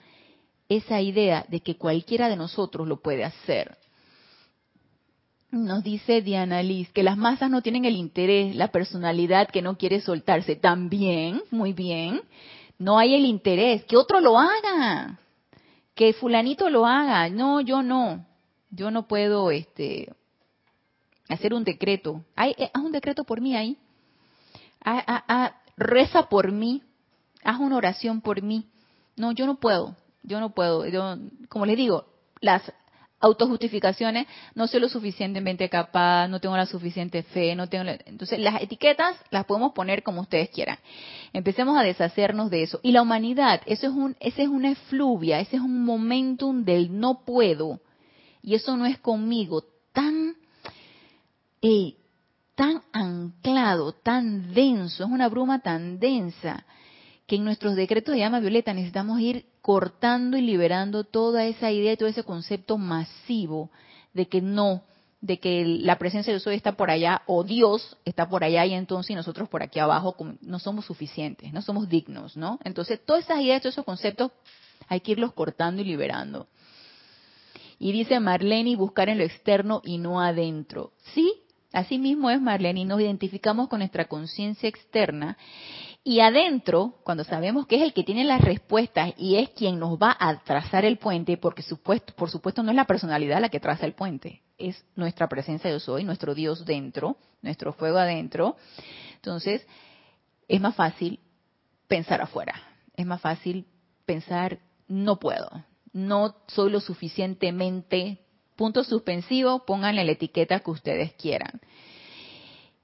esa 0.71 1.03
idea 1.03 1.45
de 1.49 1.61
que 1.61 1.77
cualquiera 1.77 2.31
de 2.31 2.37
nosotros 2.37 2.89
lo 2.89 3.03
puede 3.03 3.23
hacer. 3.23 3.77
Nos 5.51 5.85
dice 5.85 6.23
Diana 6.23 6.63
Liz 6.63 6.91
que 6.93 7.03
las 7.03 7.19
masas 7.19 7.51
no 7.51 7.61
tienen 7.61 7.85
el 7.85 7.97
interés, 7.97 8.57
la 8.57 8.69
personalidad 8.69 9.51
que 9.51 9.61
no 9.61 9.77
quiere 9.77 10.01
soltarse. 10.01 10.57
También, 10.57 11.43
muy 11.51 11.75
bien. 11.75 12.23
No 12.79 12.99
hay 12.99 13.15
el 13.15 13.27
interés. 13.27 13.85
Que 13.85 13.99
otro 13.99 14.19
lo 14.21 14.39
haga. 14.39 15.19
Que 15.95 16.13
fulanito 16.13 16.71
lo 16.71 16.87
haga. 16.87 17.29
No, 17.29 17.61
yo 17.61 17.83
no. 17.83 18.27
Yo 18.71 18.91
no 18.91 19.09
puedo 19.09 19.51
este, 19.51 20.13
hacer 21.29 21.55
un 21.55 21.65
decreto. 21.65 22.25
Eh, 22.37 22.71
haz 22.73 22.83
un 22.83 22.93
decreto 22.93 23.25
por 23.25 23.41
mí 23.41 23.57
ahí. 23.57 23.77
reza 25.77 26.29
por 26.29 26.53
mí. 26.53 26.83
Haz 27.43 27.59
una 27.59 27.77
oración 27.77 28.21
por 28.21 28.43
mí. 28.43 28.69
No, 29.17 29.33
yo 29.33 29.47
no 29.47 29.57
puedo. 29.57 29.97
Yo 30.23 30.41
no 30.41 30.51
puedo. 30.51 30.87
Yo, 30.87 31.17
como 31.49 31.67
les 31.67 31.77
digo, 31.77 32.07
las 32.41 32.63
autojustificaciones, 33.21 34.27
no 34.55 34.67
soy 34.67 34.81
lo 34.81 34.89
suficientemente 34.89 35.69
capaz, 35.69 36.29
no 36.29 36.41
tengo 36.41 36.57
la 36.57 36.67
suficiente 36.67 37.23
fe, 37.23 37.55
no 37.55 37.69
tengo 37.69 37.91
entonces 38.07 38.39
las 38.39 38.63
etiquetas 38.63 39.17
las 39.31 39.45
podemos 39.45 39.73
poner 39.73 40.03
como 40.03 40.23
ustedes 40.23 40.49
quieran. 40.51 40.79
Empecemos 41.33 41.79
a 41.79 41.83
deshacernos 41.83 42.51
de 42.51 42.63
eso. 42.63 42.81
Y 42.83 42.93
la 42.93 43.03
humanidad, 43.03 43.61
eso 43.67 43.87
es 43.87 43.93
un 43.93 44.17
ese 44.21 44.43
es 44.43 44.49
una 44.49 44.71
efluvia, 44.71 45.41
ese 45.41 45.57
es 45.57 45.63
un 45.63 45.85
momentum 45.85 46.65
del 46.65 46.99
no 46.99 47.25
puedo 47.25 47.81
y 48.43 48.55
eso 48.55 48.77
no 48.77 48.87
es 48.87 48.99
conmigo, 48.99 49.65
tan, 49.93 50.35
eh, 51.63 51.95
tan 52.55 52.83
anclado, 52.93 53.93
tan 53.93 54.55
denso, 54.55 55.05
es 55.05 55.11
una 55.11 55.29
bruma 55.29 55.61
tan 55.61 55.99
densa, 55.99 56.65
que 57.31 57.37
en 57.37 57.45
nuestros 57.45 57.77
decretos 57.77 58.13
de 58.13 58.19
llama 58.19 58.41
violeta 58.41 58.75
necesitamos 58.75 59.21
ir 59.21 59.47
cortando 59.63 60.37
y 60.37 60.41
liberando 60.41 61.05
toda 61.05 61.47
esa 61.47 61.71
idea 61.71 61.93
y 61.93 61.97
todo 61.97 62.09
ese 62.09 62.25
concepto 62.25 62.77
masivo 62.77 63.71
de 64.13 64.27
que 64.27 64.41
no, 64.41 64.83
de 65.21 65.39
que 65.39 65.65
la 65.65 65.97
presencia 65.97 66.33
de 66.33 66.41
Dios 66.41 66.53
está 66.53 66.73
por 66.73 66.91
allá 66.91 67.23
o 67.27 67.45
Dios 67.45 67.97
está 68.05 68.29
por 68.29 68.43
allá 68.43 68.67
y 68.67 68.75
entonces 68.75 69.15
nosotros 69.15 69.49
por 69.49 69.63
aquí 69.63 69.79
abajo 69.79 70.17
no 70.41 70.59
somos 70.59 70.87
suficientes, 70.87 71.53
no 71.53 71.63
somos 71.63 71.89
dignos, 71.89 72.37
¿no? 72.37 72.59
Entonces 72.65 72.99
todas 73.07 73.27
esas 73.27 73.41
ideas, 73.41 73.63
todos 73.63 73.77
esos 73.77 73.85
conceptos 73.85 74.33
hay 74.89 74.99
que 74.99 75.13
irlos 75.13 75.33
cortando 75.33 75.83
y 75.83 75.85
liberando. 75.85 76.49
Y 77.79 77.93
dice 77.93 78.19
Marlene, 78.19 78.75
buscar 78.75 79.09
en 79.09 79.19
lo 79.19 79.25
externo 79.25 79.83
y 79.85 79.99
no 79.99 80.21
adentro. 80.21 80.95
Sí, 81.15 81.33
así 81.73 81.97
mismo 81.97 82.29
es 82.29 82.41
Marlene, 82.41 82.81
y 82.81 82.85
nos 82.87 83.01
identificamos 83.01 83.69
con 83.69 83.79
nuestra 83.79 84.07
conciencia 84.07 84.69
externa 84.69 85.39
y 86.03 86.21
adentro, 86.21 86.95
cuando 87.05 87.25
sabemos 87.25 87.67
que 87.67 87.77
es 87.77 87.83
el 87.83 87.93
que 87.93 88.05
tiene 88.05 88.25
las 88.25 88.41
respuestas 88.41 89.13
y 89.19 89.37
es 89.37 89.51
quien 89.51 89.79
nos 89.79 89.99
va 89.99 90.17
a 90.19 90.43
trazar 90.45 90.87
el 90.87 90.97
puente, 90.97 91.37
porque 91.37 91.63
supuesto, 91.63 92.15
por 92.15 92.31
supuesto 92.31 92.63
no 92.63 92.71
es 92.71 92.77
la 92.77 92.87
personalidad 92.87 93.41
la 93.41 93.51
que 93.51 93.61
traza 93.61 93.85
el 93.85 93.93
puente, 93.93 94.41
es 94.57 94.83
nuestra 94.97 95.29
presencia 95.29 95.71
yo 95.71 95.79
soy, 95.79 96.05
nuestro 96.05 96.35
Dios 96.35 96.65
dentro, 96.65 97.19
nuestro 97.43 97.75
fuego 97.75 97.99
adentro. 97.99 98.57
Entonces, 99.17 99.67
es 100.49 100.61
más 100.61 100.75
fácil 100.75 101.21
pensar 101.87 102.23
afuera, 102.23 102.55
es 102.97 103.05
más 103.05 103.21
fácil 103.21 103.67
pensar 104.07 104.59
no 104.89 105.19
puedo, 105.19 105.51
no 105.93 106.35
soy 106.49 106.71
lo 106.71 106.81
suficientemente, 106.81 108.21
punto 108.57 108.85
suspensivo, 108.85 109.67
pónganle 109.67 110.05
la 110.05 110.13
etiqueta 110.13 110.61
que 110.61 110.71
ustedes 110.71 111.13
quieran. 111.13 111.61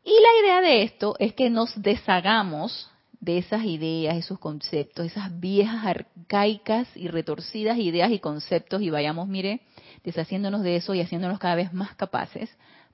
Y 0.05 0.11
la 0.11 0.41
idea 0.43 0.61
de 0.61 0.83
esto 0.83 1.17
es 1.19 1.33
que 1.33 1.49
nos 1.49 1.81
deshagamos 1.83 2.91
de 3.21 3.39
esas 3.39 3.65
ideas, 3.65 4.17
esos 4.17 4.39
conceptos, 4.39 5.07
esas 5.07 5.39
viejas 5.41 5.85
arcaicas 5.85 6.89
y 6.97 7.09
retorcidas 7.09 7.79
ideas 7.79 8.11
y 8.11 8.19
conceptos 8.19 8.83
y 8.83 8.91
vayamos, 8.91 9.29
mire, 9.29 9.63
deshaciéndonos 10.05 10.63
de 10.63 10.77
eso 10.77 10.95
y 10.95 11.01
haciéndonos 11.01 11.39
cada 11.39 11.55
vez 11.55 11.73
más 11.73 11.95
capaces, 11.95 12.51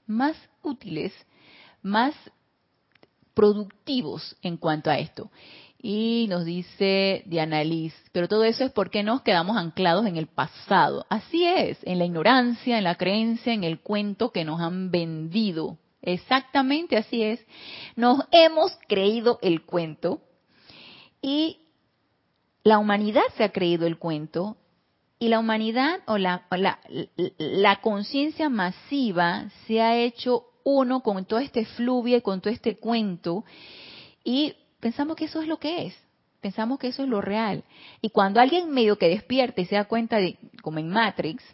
más 0.06 0.36
útiles, 0.62 1.12
más 1.82 2.14
productivos 3.34 4.36
en 4.42 4.56
cuanto 4.56 4.90
a 4.90 4.98
esto. 4.98 5.30
Y 5.84 6.26
nos 6.28 6.44
dice 6.44 7.24
Diana 7.26 7.64
Liz, 7.64 7.92
pero 8.12 8.28
todo 8.28 8.44
eso 8.44 8.64
es 8.64 8.70
porque 8.70 9.02
nos 9.02 9.22
quedamos 9.22 9.56
anclados 9.56 10.06
en 10.06 10.16
el 10.16 10.28
pasado. 10.28 11.06
Así 11.10 11.44
es, 11.44 11.78
en 11.82 11.98
la 11.98 12.04
ignorancia, 12.04 12.78
en 12.78 12.84
la 12.84 12.94
creencia, 12.94 13.52
en 13.52 13.64
el 13.64 13.80
cuento 13.80 14.30
que 14.30 14.44
nos 14.44 14.60
han 14.60 14.92
vendido 14.92 15.78
Exactamente 16.02 16.96
así 16.96 17.22
es. 17.22 17.44
Nos 17.94 18.18
hemos 18.32 18.76
creído 18.88 19.38
el 19.40 19.62
cuento 19.62 20.20
y 21.22 21.60
la 22.64 22.78
humanidad 22.78 23.22
se 23.36 23.44
ha 23.44 23.52
creído 23.52 23.86
el 23.86 23.98
cuento 23.98 24.56
y 25.20 25.28
la 25.28 25.38
humanidad 25.38 26.00
o 26.06 26.18
la, 26.18 26.48
la, 27.38 27.80
conciencia 27.80 28.48
masiva 28.48 29.48
se 29.66 29.80
ha 29.80 29.96
hecho 29.96 30.46
uno 30.64 31.00
con 31.00 31.24
todo 31.24 31.38
este 31.38 31.64
fluvio 31.64 32.16
y 32.16 32.22
con 32.22 32.40
todo 32.40 32.52
este 32.52 32.76
cuento 32.76 33.44
y 34.24 34.54
pensamos 34.80 35.16
que 35.16 35.26
eso 35.26 35.40
es 35.40 35.46
lo 35.46 35.58
que 35.58 35.86
es. 35.86 35.94
Pensamos 36.40 36.80
que 36.80 36.88
eso 36.88 37.04
es 37.04 37.08
lo 37.08 37.20
real. 37.20 37.62
Y 38.00 38.10
cuando 38.10 38.40
alguien 38.40 38.70
medio 38.70 38.98
que 38.98 39.08
despierta 39.08 39.60
y 39.60 39.66
se 39.66 39.76
da 39.76 39.84
cuenta 39.84 40.16
de, 40.16 40.36
como 40.60 40.80
en 40.80 40.88
Matrix, 40.88 41.44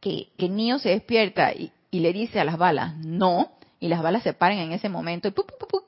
que, 0.00 0.28
que 0.36 0.46
el 0.46 0.80
se 0.80 0.90
despierta 0.90 1.54
y, 1.54 1.72
y 1.90 2.00
le 2.00 2.12
dice 2.12 2.40
a 2.40 2.44
las 2.44 2.58
balas 2.58 2.96
no, 2.96 3.52
y 3.78 3.88
las 3.88 4.02
balas 4.02 4.22
se 4.22 4.32
paran 4.32 4.58
en 4.58 4.72
ese 4.72 4.88
momento 4.88 5.28
y 5.28 5.34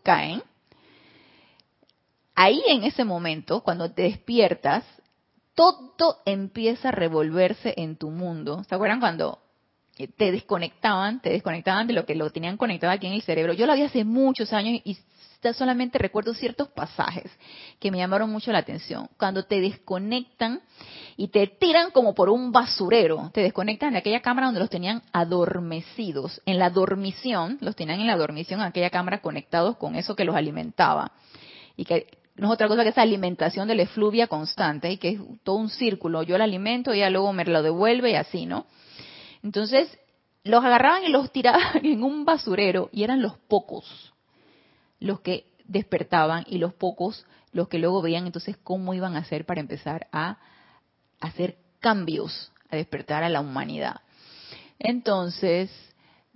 caen, 0.03 0.43
ahí 2.35 2.63
en 2.67 2.85
ese 2.85 3.05
momento, 3.05 3.63
cuando 3.63 3.93
te 3.93 4.03
despiertas, 4.03 4.85
todo 5.55 6.19
empieza 6.25 6.89
a 6.89 6.93
revolverse 6.93 7.75
en 7.77 7.97
tu 7.97 8.11
mundo. 8.11 8.65
¿Se 8.65 8.75
acuerdan 8.75 9.01
cuando 9.01 9.39
te 10.17 10.33
desconectaban, 10.33 11.21
te 11.21 11.31
desconectaban 11.31 11.87
de 11.87 11.93
lo 11.93 12.07
que 12.07 12.15
lo 12.15 12.31
tenían 12.31 12.57
conectado 12.57 12.93
aquí 12.93 13.07
en 13.07 13.13
el 13.13 13.23
cerebro? 13.23 13.53
Yo 13.53 13.67
lo 13.67 13.73
había 13.73 13.87
hace 13.87 14.05
muchos 14.05 14.53
años 14.53 14.81
y 14.85 14.99
solamente 15.53 15.99
recuerdo 15.99 16.35
ciertos 16.35 16.69
pasajes 16.69 17.31
que 17.81 17.91
me 17.91 17.99
llamaron 17.99 18.31
mucho 18.31 18.53
la 18.53 18.59
atención. 18.59 19.09
Cuando 19.19 19.45
te 19.45 19.61
desconectan 19.61 20.61
y 21.17 21.29
te 21.29 21.49
tiran 21.49 21.91
como 21.91 22.15
por 22.15 22.31
un 22.31 22.53
basurero, 22.53 23.31
te 23.35 23.41
desconectan 23.41 23.93
de 23.93 23.99
aquella 23.99 24.23
cámara 24.23 24.47
donde 24.47 24.61
los 24.61 24.71
tenían 24.71 25.03
adormecidos. 25.13 26.41
En 26.47 26.59
la 26.59 26.71
dormición, 26.71 27.59
los 27.61 27.75
tenían 27.75 28.01
en 28.01 28.07
la 28.07 28.17
dormición, 28.17 28.61
en 28.61 28.67
aquella 28.67 28.91
cámara 28.91 29.21
conectados 29.21 29.77
con 29.77 29.97
eso 29.97 30.15
que 30.15 30.25
los 30.25 30.37
alimentaba. 30.37 31.11
Y 31.77 31.85
que 31.85 32.07
no 32.37 32.47
es 32.47 32.55
otra 32.55 32.69
cosa 32.69 32.85
que 32.85 32.91
esa 32.91 33.03
alimentación 33.03 33.67
de 33.67 33.75
la 33.75 33.83
efluvia 33.83 34.29
constante, 34.29 34.93
y 34.93 34.99
que 34.99 35.09
es 35.09 35.21
todo 35.43 35.57
un 35.57 35.71
círculo. 35.71 36.23
Yo 36.23 36.37
el 36.37 36.43
alimento, 36.43 36.93
ella 36.93 37.11
luego 37.11 37.33
me 37.33 37.45
lo 37.45 37.63
devuelve 37.63 38.13
y 38.13 38.15
así, 38.15 38.47
¿no? 38.47 38.67
Entonces, 39.43 39.99
los 40.45 40.65
agarraban 40.65 41.05
y 41.05 41.09
los 41.09 41.33
tiraban 41.33 41.63
en 41.85 42.03
un 42.05 42.25
basurero 42.25 42.89
y 42.93 43.03
eran 43.03 43.23
los 43.23 43.37
pocos 43.49 44.12
los 45.03 45.21
que 45.21 45.47
despertaban 45.65 46.45
y 46.49 46.59
los 46.59 46.75
pocos 46.75 47.27
los 47.53 47.69
que 47.69 47.79
luego 47.79 48.03
veían 48.03 48.27
entonces 48.27 48.57
cómo 48.63 48.95
iban 48.95 49.15
a 49.15 49.21
hacer 49.21 49.45
para 49.45 49.61
empezar 49.61 50.09
a 50.11 50.39
hacer 51.21 51.57
cambios, 51.81 52.51
a 52.71 52.77
despertar 52.77 53.23
a 53.23 53.29
la 53.29 53.41
humanidad. 53.41 54.01
Entonces, 54.79 55.71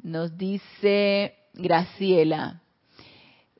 nos 0.02 0.36
dice 0.36 1.34
Graciela 1.54 2.60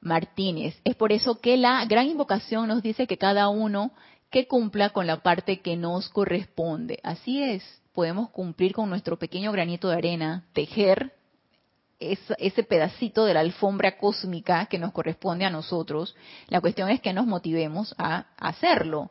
Martínez, 0.01 0.79
es 0.85 0.95
por 0.95 1.13
eso 1.13 1.41
que 1.41 1.57
la 1.57 1.85
gran 1.87 2.07
invocación 2.07 2.69
nos 2.69 2.83
dice 2.83 3.07
que 3.07 3.19
cada 3.19 3.49
uno 3.49 3.93
que 4.31 4.47
cumpla 4.47 4.91
con 4.91 5.07
la 5.07 5.23
parte 5.23 5.61
que 5.61 5.77
nos 5.77 6.09
corresponde. 6.11 7.01
Así 7.03 7.43
es, 7.43 7.65
podemos 7.95 8.31
cumplir 8.31 8.73
con 8.75 8.91
nuestro 8.91 9.19
pequeño 9.19 9.51
granito 9.51 9.89
de 9.89 9.97
arena, 9.97 10.45
tejer 10.53 11.16
ese 11.99 12.63
pedacito 12.65 13.25
de 13.25 13.35
la 13.35 13.41
alfombra 13.41 13.97
cósmica 13.99 14.67
que 14.67 14.79
nos 14.79 14.93
corresponde 14.93 15.45
a 15.45 15.51
nosotros. 15.51 16.15
La 16.49 16.61
cuestión 16.61 16.91
es 16.91 17.01
que 17.01 17.13
nos 17.13 17.27
motivemos 17.27 17.95
a 17.99 18.27
hacerlo. 18.37 19.11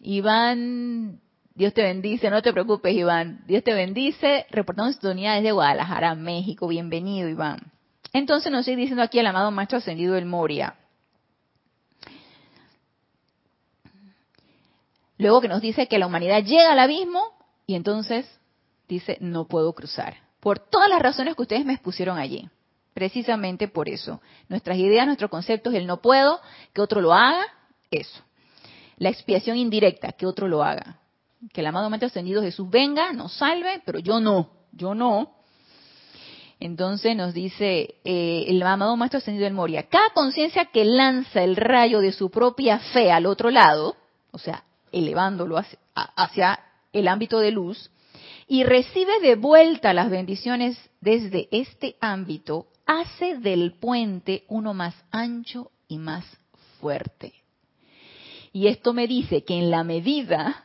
Iván, 0.00 1.20
Dios 1.54 1.74
te 1.74 1.82
bendice, 1.82 2.30
no 2.30 2.42
te 2.42 2.52
preocupes 2.52 2.94
Iván, 2.94 3.44
Dios 3.46 3.64
te 3.64 3.74
bendice, 3.74 4.46
reportando 4.50 4.92
sintonía 4.92 5.34
desde 5.34 5.52
Guadalajara, 5.52 6.14
México, 6.14 6.68
bienvenido 6.68 7.28
Iván. 7.28 7.72
Entonces 8.12 8.50
nos 8.50 8.64
sigue 8.64 8.78
diciendo 8.78 9.02
aquí 9.02 9.18
el 9.18 9.26
amado 9.26 9.50
Maestro 9.50 9.78
Ascendido 9.78 10.14
del 10.14 10.26
Moria. 10.26 10.76
Luego 15.18 15.42
que 15.42 15.48
nos 15.48 15.60
dice 15.60 15.86
que 15.86 15.98
la 15.98 16.06
humanidad 16.06 16.42
llega 16.42 16.72
al 16.72 16.78
abismo 16.78 17.20
y 17.66 17.74
entonces 17.74 18.26
dice, 18.88 19.18
no 19.20 19.46
puedo 19.46 19.74
cruzar 19.74 20.29
por 20.40 20.58
todas 20.58 20.88
las 20.88 21.00
razones 21.00 21.36
que 21.36 21.42
ustedes 21.42 21.64
me 21.64 21.74
expusieron 21.74 22.18
allí. 22.18 22.48
Precisamente 22.94 23.68
por 23.68 23.88
eso. 23.88 24.20
Nuestras 24.48 24.78
ideas, 24.78 25.06
nuestros 25.06 25.30
conceptos, 25.30 25.74
el 25.74 25.86
no 25.86 26.00
puedo, 26.00 26.40
que 26.72 26.80
otro 26.80 27.00
lo 27.00 27.14
haga, 27.14 27.46
eso. 27.90 28.20
La 28.96 29.10
expiación 29.10 29.56
indirecta, 29.56 30.12
que 30.12 30.26
otro 30.26 30.48
lo 30.48 30.62
haga. 30.62 30.98
Que 31.52 31.60
el 31.60 31.66
amado 31.66 31.88
Maestro 31.88 32.08
Ascendido 32.08 32.42
Jesús 32.42 32.68
venga, 32.68 33.12
nos 33.12 33.34
salve, 33.34 33.80
pero 33.84 33.98
yo 33.98 34.20
no, 34.20 34.50
yo 34.72 34.94
no. 34.94 35.30
Entonces 36.58 37.16
nos 37.16 37.32
dice 37.32 37.94
eh, 38.04 38.44
el 38.48 38.62
amado 38.62 38.96
Maestro 38.96 39.18
Ascendido 39.18 39.44
del 39.44 39.54
Moria, 39.54 39.88
cada 39.88 40.10
conciencia 40.10 40.66
que 40.66 40.84
lanza 40.84 41.42
el 41.42 41.56
rayo 41.56 42.00
de 42.00 42.12
su 42.12 42.30
propia 42.30 42.78
fe 42.78 43.10
al 43.10 43.24
otro 43.24 43.50
lado, 43.50 43.96
o 44.32 44.38
sea, 44.38 44.64
elevándolo 44.92 45.56
hacia 45.94 46.60
el 46.92 47.08
ámbito 47.08 47.38
de 47.38 47.52
luz, 47.52 47.90
y 48.50 48.64
recibe 48.64 49.20
de 49.20 49.36
vuelta 49.36 49.94
las 49.94 50.10
bendiciones 50.10 50.76
desde 51.00 51.46
este 51.52 51.94
ámbito, 52.00 52.66
hace 52.84 53.38
del 53.38 53.74
puente 53.74 54.42
uno 54.48 54.74
más 54.74 54.92
ancho 55.12 55.70
y 55.86 55.98
más 55.98 56.24
fuerte. 56.80 57.32
Y 58.52 58.66
esto 58.66 58.92
me 58.92 59.06
dice 59.06 59.44
que 59.44 59.56
en 59.56 59.70
la 59.70 59.84
medida 59.84 60.64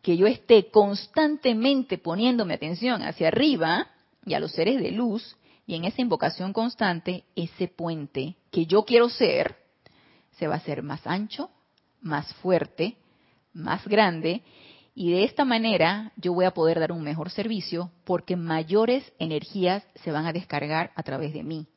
que 0.00 0.16
yo 0.16 0.26
esté 0.26 0.70
constantemente 0.70 1.98
poniéndome 1.98 2.54
atención 2.54 3.02
hacia 3.02 3.28
arriba 3.28 3.88
y 4.24 4.32
a 4.32 4.40
los 4.40 4.52
seres 4.52 4.80
de 4.80 4.90
luz, 4.90 5.36
y 5.66 5.74
en 5.74 5.84
esa 5.84 6.00
invocación 6.00 6.54
constante, 6.54 7.24
ese 7.36 7.68
puente 7.68 8.36
que 8.50 8.64
yo 8.64 8.86
quiero 8.86 9.10
ser, 9.10 9.54
se 10.38 10.46
va 10.46 10.54
a 10.54 10.58
hacer 10.58 10.82
más 10.82 11.06
ancho, 11.06 11.50
más 12.00 12.32
fuerte, 12.36 12.96
más 13.52 13.86
grande, 13.86 14.42
y 14.98 15.12
de 15.12 15.22
esta 15.22 15.44
manera 15.44 16.10
yo 16.16 16.34
voy 16.34 16.44
a 16.44 16.50
poder 16.50 16.80
dar 16.80 16.90
un 16.90 17.04
mejor 17.04 17.30
servicio 17.30 17.92
porque 18.02 18.34
mayores 18.34 19.04
energías 19.20 19.84
se 20.02 20.10
van 20.10 20.26
a 20.26 20.32
descargar 20.32 20.90
a 20.96 21.04
través 21.04 21.32
de 21.32 21.44
mí. 21.44 21.68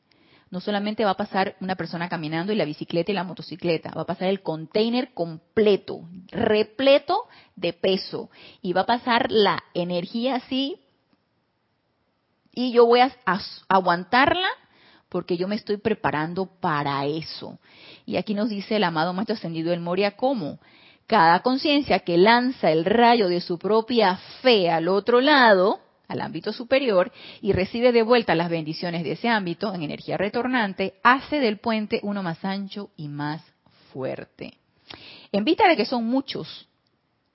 No 0.50 0.58
solamente 0.58 1.04
va 1.04 1.12
a 1.12 1.16
pasar 1.16 1.54
una 1.60 1.76
persona 1.76 2.08
caminando 2.08 2.52
y 2.52 2.56
la 2.56 2.64
bicicleta 2.64 3.12
y 3.12 3.14
la 3.14 3.22
motocicleta, 3.22 3.92
va 3.96 4.02
a 4.02 4.06
pasar 4.06 4.26
el 4.26 4.42
container 4.42 5.14
completo, 5.14 6.00
repleto 6.32 7.28
de 7.54 7.72
peso. 7.72 8.28
Y 8.60 8.72
va 8.72 8.80
a 8.80 8.86
pasar 8.86 9.30
la 9.30 9.62
energía 9.72 10.34
así 10.34 10.80
Y 12.52 12.72
yo 12.72 12.86
voy 12.86 13.02
a, 13.02 13.16
aguantarla 13.68 14.48
porque 15.08 15.36
yo 15.36 15.46
me 15.46 15.54
estoy 15.54 15.76
preparando 15.76 16.46
para 16.46 17.06
eso. 17.06 17.60
Y 18.04 18.16
aquí 18.16 18.34
nos 18.34 18.48
dice 18.48 18.74
el 18.74 18.84
amado 18.84 19.12
Maestro 19.12 19.36
Ascendido 19.36 19.70
del 19.70 19.78
Moria 19.78 20.16
cómo 20.16 20.58
cada 21.06 21.40
conciencia 21.40 22.00
que 22.00 22.16
lanza 22.16 22.70
el 22.70 22.84
rayo 22.84 23.28
de 23.28 23.40
su 23.40 23.58
propia 23.58 24.16
fe 24.42 24.70
al 24.70 24.88
otro 24.88 25.20
lado, 25.20 25.80
al 26.08 26.20
ámbito 26.20 26.52
superior, 26.52 27.12
y 27.40 27.52
recibe 27.52 27.92
de 27.92 28.02
vuelta 28.02 28.34
las 28.34 28.50
bendiciones 28.50 29.04
de 29.04 29.12
ese 29.12 29.28
ámbito 29.28 29.74
en 29.74 29.82
energía 29.82 30.16
retornante, 30.16 30.94
hace 31.02 31.40
del 31.40 31.58
puente 31.58 32.00
uno 32.02 32.22
más 32.22 32.44
ancho 32.44 32.90
y 32.96 33.08
más 33.08 33.42
fuerte. 33.92 34.54
En 35.32 35.44
vista 35.44 35.68
de 35.68 35.76
que 35.76 35.86
son 35.86 36.06
muchos, 36.06 36.68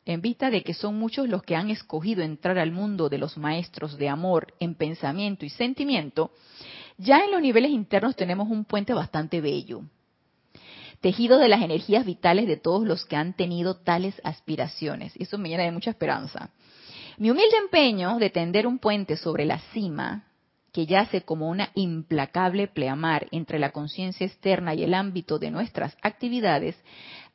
en 0.06 0.22
vista 0.22 0.50
de 0.50 0.64
que 0.64 0.74
son 0.74 0.98
muchos 0.98 1.28
los 1.28 1.44
que 1.44 1.56
han 1.56 1.70
escogido 1.70 2.24
entrar 2.24 2.58
al 2.60 2.72
mundo 2.72 3.10
de 3.10 3.18
los 3.18 3.38
maestros 3.38 3.98
de 3.98 4.10
amor 4.10 4.54
en 4.60 4.76
pensamiento 4.76 5.46
y 5.46 5.50
sentimiento, 5.50 6.32
ya 6.98 7.20
en 7.20 7.32
los 7.32 7.42
niveles 7.42 7.72
internos 7.72 8.16
tenemos 8.16 8.50
un 8.50 8.66
puente 8.66 8.94
bastante 8.94 9.42
bello, 9.42 9.82
tejido 11.02 11.38
de 11.38 11.48
las 11.48 11.62
energías 11.62 12.06
vitales 12.06 12.48
de 12.48 12.58
todos 12.58 12.86
los 12.86 13.06
que 13.06 13.16
han 13.16 13.34
tenido 13.34 13.76
tales 13.78 14.20
aspiraciones. 14.24 15.14
Y 15.16 15.24
eso 15.24 15.38
me 15.38 15.50
llena 15.50 15.64
de 15.64 15.72
mucha 15.72 15.92
esperanza. 15.92 16.50
Mi 17.18 17.32
humilde 17.32 17.58
empeño 17.58 18.18
de 18.18 18.30
tender 18.30 18.68
un 18.68 18.80
puente 18.80 19.18
sobre 19.18 19.46
la 19.46 19.60
cima, 19.74 20.26
que 20.72 20.86
yace 20.86 21.22
como 21.22 21.50
una 21.50 21.72
implacable 21.74 22.68
pleamar 22.68 23.28
entre 23.32 23.58
la 23.58 23.72
conciencia 23.72 24.28
externa 24.28 24.76
y 24.76 24.84
el 24.84 24.94
ámbito 24.94 25.40
de 25.40 25.50
nuestras 25.50 25.98
actividades, 26.02 26.76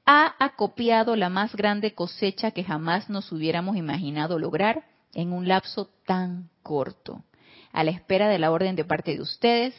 ha 0.04 0.34
acopiado 0.38 1.16
la 1.16 1.28
más 1.28 1.54
grande 1.54 1.94
cosecha 1.94 2.50
que 2.50 2.64
jamás 2.64 3.08
nos 3.08 3.30
hubiéramos 3.32 3.76
imaginado 3.76 4.38
lograr 4.38 4.84
en 5.14 5.32
un 5.32 5.48
lapso 5.48 5.90
tan 6.06 6.50
corto, 6.62 7.24
a 7.72 7.84
la 7.84 7.90
espera 7.90 8.28
de 8.28 8.38
la 8.38 8.50
orden 8.50 8.76
de 8.76 8.84
parte 8.84 9.14
de 9.14 9.22
ustedes, 9.22 9.74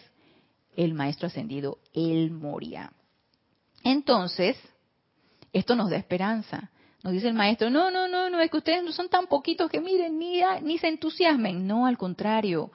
el 0.75 0.93
Maestro 0.93 1.27
Ascendido, 1.27 1.79
El 1.93 2.31
Moria. 2.31 2.91
Entonces, 3.83 4.57
esto 5.51 5.75
nos 5.75 5.89
da 5.89 5.97
esperanza. 5.97 6.71
Nos 7.03 7.13
dice 7.13 7.27
el 7.27 7.33
maestro, 7.33 7.69
no, 7.69 7.91
no, 7.91 8.07
no, 8.07 8.29
no, 8.29 8.39
es 8.39 8.49
que 8.49 8.57
ustedes 8.57 8.83
no 8.83 8.93
son 8.93 9.09
tan 9.09 9.27
poquitos 9.27 9.69
que 9.69 9.81
miren, 9.81 10.17
ni, 10.17 10.41
ni 10.61 10.77
se 10.77 10.87
entusiasmen. 10.87 11.67
No, 11.67 11.85
al 11.85 11.97
contrario. 11.97 12.71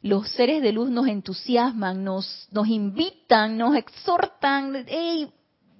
Los 0.00 0.30
seres 0.30 0.62
de 0.62 0.72
luz 0.72 0.90
nos 0.90 1.08
entusiasman, 1.08 2.04
nos, 2.04 2.48
nos 2.52 2.68
invitan, 2.68 3.58
nos 3.58 3.76
exhortan, 3.76 4.84
hey, 4.86 5.30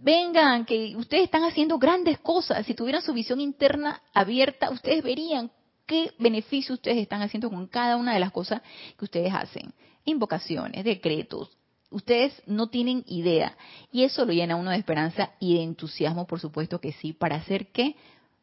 vengan, 0.01 0.65
que 0.65 0.95
ustedes 0.97 1.25
están 1.25 1.45
haciendo 1.45 1.79
grandes 1.79 2.19
cosas. 2.19 2.67
Si 2.67 2.75
tuvieran 2.75 3.01
su 3.01 3.15
visión 3.15 3.41
interna 3.41 4.03
abierta, 4.13 4.71
ustedes 4.71 5.03
verían 5.03 5.51
qué 5.87 6.13
beneficio 6.19 6.75
ustedes 6.75 6.99
están 6.99 7.23
haciendo 7.23 7.49
con 7.49 7.67
cada 7.67 7.97
una 7.97 8.13
de 8.13 8.21
las 8.21 8.31
cosas 8.31 8.61
que 8.99 9.05
ustedes 9.05 9.33
hacen. 9.33 9.73
Invocaciones, 10.05 10.85
decretos, 10.85 11.58
Ustedes 11.91 12.43
no 12.47 12.69
tienen 12.69 13.05
idea. 13.07 13.57
Y 13.91 14.05
eso 14.05 14.25
lo 14.25 14.33
llena 14.33 14.57
uno 14.57 14.71
de 14.71 14.77
esperanza 14.77 15.33
y 15.41 15.55
de 15.55 15.63
entusiasmo, 15.63 16.27
por 16.27 16.41
supuesto 16.41 16.81
que 16.81 16.93
sí. 16.93 17.13
¿Para 17.13 17.37
hacer 17.37 17.69
qué? 17.73 17.97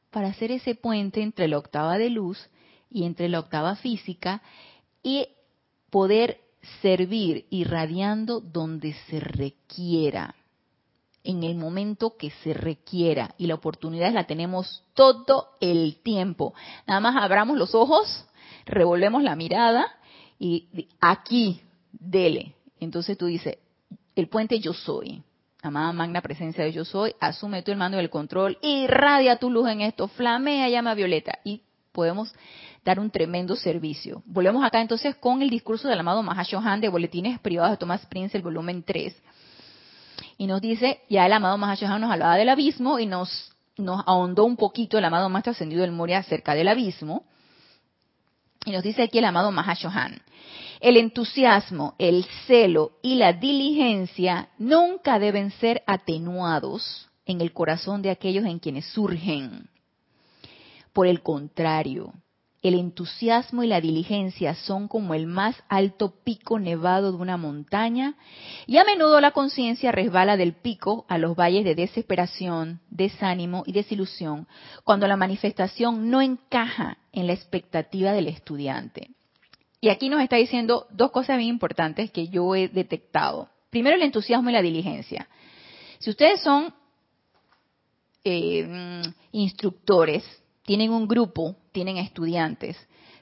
Para 0.09 0.29
hacer 0.29 0.51
ese 0.51 0.75
puente 0.75 1.21
entre 1.21 1.47
la 1.47 1.57
octava 1.57 1.97
de 1.97 2.09
luz 2.09 2.49
y 2.89 3.03
entre 3.03 3.29
la 3.29 3.39
octava 3.39 3.75
física 3.75 4.41
y 5.03 5.27
poder 5.91 6.39
servir 6.81 7.45
irradiando 7.49 8.39
donde 8.39 8.93
se 9.07 9.19
requiera, 9.19 10.35
en 11.23 11.43
el 11.43 11.55
momento 11.55 12.17
que 12.17 12.31
se 12.43 12.53
requiera. 12.53 13.35
Y 13.37 13.47
la 13.47 13.55
oportunidad 13.55 14.11
la 14.13 14.25
tenemos 14.25 14.83
todo 14.93 15.49
el 15.59 15.97
tiempo. 16.01 16.53
Nada 16.87 16.99
más 16.99 17.15
abramos 17.21 17.57
los 17.57 17.75
ojos, 17.75 18.25
revolvemos 18.65 19.23
la 19.23 19.35
mirada 19.35 19.87
y 20.39 20.87
aquí, 20.99 21.61
dele, 21.91 22.55
entonces 22.85 23.17
tú 23.17 23.25
dices, 23.25 23.57
el 24.15 24.29
puente 24.29 24.59
yo 24.59 24.73
soy, 24.73 25.21
amada 25.61 25.91
magna 25.91 26.21
presencia 26.21 26.63
de 26.63 26.71
yo 26.71 26.85
soy, 26.85 27.13
asume 27.19 27.61
tú 27.63 27.71
el 27.71 27.77
mando 27.77 27.97
del 27.97 28.09
control, 28.09 28.57
irradia 28.61 29.37
tu 29.37 29.49
luz 29.49 29.69
en 29.69 29.81
esto, 29.81 30.07
flamea 30.07 30.69
llama 30.69 30.93
violeta 30.93 31.39
y 31.43 31.61
podemos 31.91 32.33
dar 32.83 32.99
un 32.99 33.09
tremendo 33.09 33.55
servicio. 33.55 34.21
Volvemos 34.25 34.63
acá 34.63 34.79
entonces 34.79 35.15
con 35.15 35.41
el 35.41 35.49
discurso 35.49 35.87
del 35.87 35.99
amado 35.99 36.21
Mahashohan 36.21 36.79
de 36.79 36.89
Boletines 36.89 37.39
Privados 37.39 37.71
de 37.71 37.77
Thomas 37.77 38.05
Prince, 38.05 38.37
el 38.37 38.43
volumen 38.43 38.83
3. 38.83 39.15
Y 40.37 40.47
nos 40.47 40.61
dice, 40.61 41.01
ya 41.09 41.25
el 41.25 41.33
amado 41.33 41.57
Mahashohan 41.57 41.99
nos 41.99 42.11
hablaba 42.11 42.37
del 42.37 42.49
abismo 42.49 42.99
y 42.99 43.05
nos, 43.05 43.51
nos 43.77 44.03
ahondó 44.05 44.45
un 44.45 44.55
poquito 44.55 44.97
el 44.97 45.05
amado 45.05 45.29
Maestro 45.29 45.51
Ascendido 45.51 45.81
del 45.81 45.91
Moria 45.91 46.19
acerca 46.19 46.53
del 46.53 46.67
abismo. 46.67 47.25
Y 48.65 48.71
nos 48.71 48.83
dice 48.83 49.03
aquí 49.03 49.17
el 49.17 49.25
amado 49.25 49.51
Mahashohan. 49.51 50.21
El 50.85 50.97
entusiasmo, 50.97 51.95
el 51.97 52.27
celo 52.45 52.91
y 53.01 53.15
la 53.15 53.33
diligencia 53.33 54.49
nunca 54.59 55.17
deben 55.17 55.49
ser 55.49 55.81
atenuados 55.87 57.09
en 57.25 57.41
el 57.41 57.53
corazón 57.53 58.03
de 58.03 58.11
aquellos 58.11 58.45
en 58.45 58.59
quienes 58.59 58.85
surgen. 58.85 59.67
Por 60.93 61.07
el 61.07 61.23
contrario, 61.23 62.13
el 62.61 62.75
entusiasmo 62.75 63.63
y 63.63 63.67
la 63.67 63.81
diligencia 63.81 64.53
son 64.53 64.87
como 64.87 65.15
el 65.15 65.25
más 65.25 65.55
alto 65.69 66.13
pico 66.23 66.59
nevado 66.59 67.11
de 67.11 67.17
una 67.17 67.37
montaña 67.37 68.13
y 68.67 68.77
a 68.77 68.83
menudo 68.83 69.19
la 69.19 69.31
conciencia 69.31 69.91
resbala 69.91 70.37
del 70.37 70.53
pico 70.53 71.07
a 71.09 71.17
los 71.17 71.35
valles 71.35 71.65
de 71.65 71.73
desesperación, 71.73 72.79
desánimo 72.91 73.63
y 73.65 73.71
desilusión 73.71 74.47
cuando 74.83 75.07
la 75.07 75.17
manifestación 75.17 76.11
no 76.11 76.21
encaja 76.21 76.99
en 77.11 77.25
la 77.25 77.33
expectativa 77.33 78.11
del 78.11 78.27
estudiante. 78.27 79.14
Y 79.81 79.89
aquí 79.89 80.09
nos 80.09 80.21
está 80.21 80.37
diciendo 80.37 80.87
dos 80.89 81.11
cosas 81.11 81.37
bien 81.37 81.49
importantes 81.49 82.11
que 82.11 82.27
yo 82.27 82.55
he 82.55 82.67
detectado. 82.67 83.49
Primero, 83.69 83.95
el 83.95 84.01
entusiasmo 84.01 84.49
y 84.49 84.53
la 84.53 84.61
diligencia. 84.61 85.27
Si 85.99 86.09
ustedes 86.09 86.41
son 86.41 86.73
eh, 88.23 89.03
instructores, 89.31 90.23
tienen 90.63 90.91
un 90.91 91.07
grupo, 91.07 91.55
tienen 91.71 91.97
estudiantes, 91.97 92.77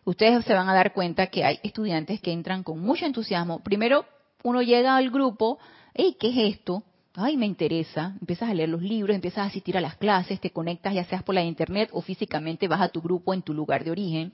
ustedes 0.06 0.45
se 0.45 0.54
van 0.54 0.70
a 0.70 0.74
dar 0.74 0.93
cuenta 0.93 1.28
que 1.28 1.43
hay 1.43 1.60
estudiantes 1.64 2.22
que 2.22 2.32
entran 2.32 2.64
con 2.64 2.80
mucho 2.80 3.06
entusiasmo. 3.06 3.64
Primero, 3.64 4.06
uno 4.43 4.62
llega 4.62 4.95
al 4.95 5.10
grupo, 5.10 5.60
hey, 5.93 6.16
¿qué 6.20 6.30
es 6.30 6.56
esto? 6.56 6.84
Ay, 7.16 7.38
me 7.38 7.45
interesa. 7.45 8.16
Empiezas 8.20 8.49
a 8.49 8.54
leer 8.54 8.70
los 8.70 8.82
libros, 8.82 9.16
empiezas 9.16 9.39
a 9.39 9.47
asistir 9.47 9.78
a 9.78 9.82
las 9.82 9.95
clases, 9.97 10.39
te 10.39 10.49
conectas 10.49 10.95
ya 10.95 11.04
seas 11.04 11.24
por 11.24 11.36
la 11.36 11.43
internet 11.43 11.89
o 11.93 12.01
físicamente 12.01 12.68
vas 12.68 12.82
a 12.82 12.89
tu 12.89 13.01
grupo 13.01 13.34
en 13.34 13.43
tu 13.43 13.54
lugar 13.54 13.84
de 13.84 13.91
origen. 13.91 14.34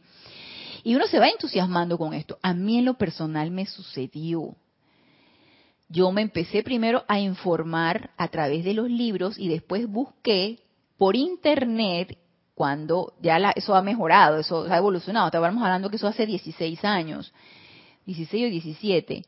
Y 0.84 0.96
uno 0.96 1.08
se 1.08 1.20
va 1.20 1.30
entusiasmando 1.30 1.98
con 1.98 2.14
esto. 2.14 2.38
A 2.42 2.54
mí 2.54 2.78
en 2.78 2.86
lo 2.86 2.96
personal 2.96 3.52
me 3.52 3.66
sucedió. 3.66 4.56
Yo 5.90 6.12
me 6.12 6.22
empecé 6.22 6.62
primero 6.64 7.04
a 7.08 7.20
informar 7.20 8.12
a 8.18 8.28
través 8.28 8.64
de 8.64 8.74
los 8.74 8.90
libros 8.90 9.40
y 9.40 9.48
después 9.50 9.88
busqué 9.88 10.60
por 10.98 11.16
internet 11.16 12.18
cuando 12.54 13.14
ya 13.22 13.38
eso 13.56 13.74
ha 13.74 13.82
mejorado, 13.82 14.38
eso 14.38 14.66
ha 14.70 14.78
evolucionado. 14.78 15.28
Estábamos 15.28 15.64
hablando 15.64 15.90
que 15.90 15.96
eso 15.96 16.08
hace 16.08 16.26
16 16.26 16.84
años, 16.86 17.34
16 18.06 18.48
o 18.48 18.50
17. 18.50 19.26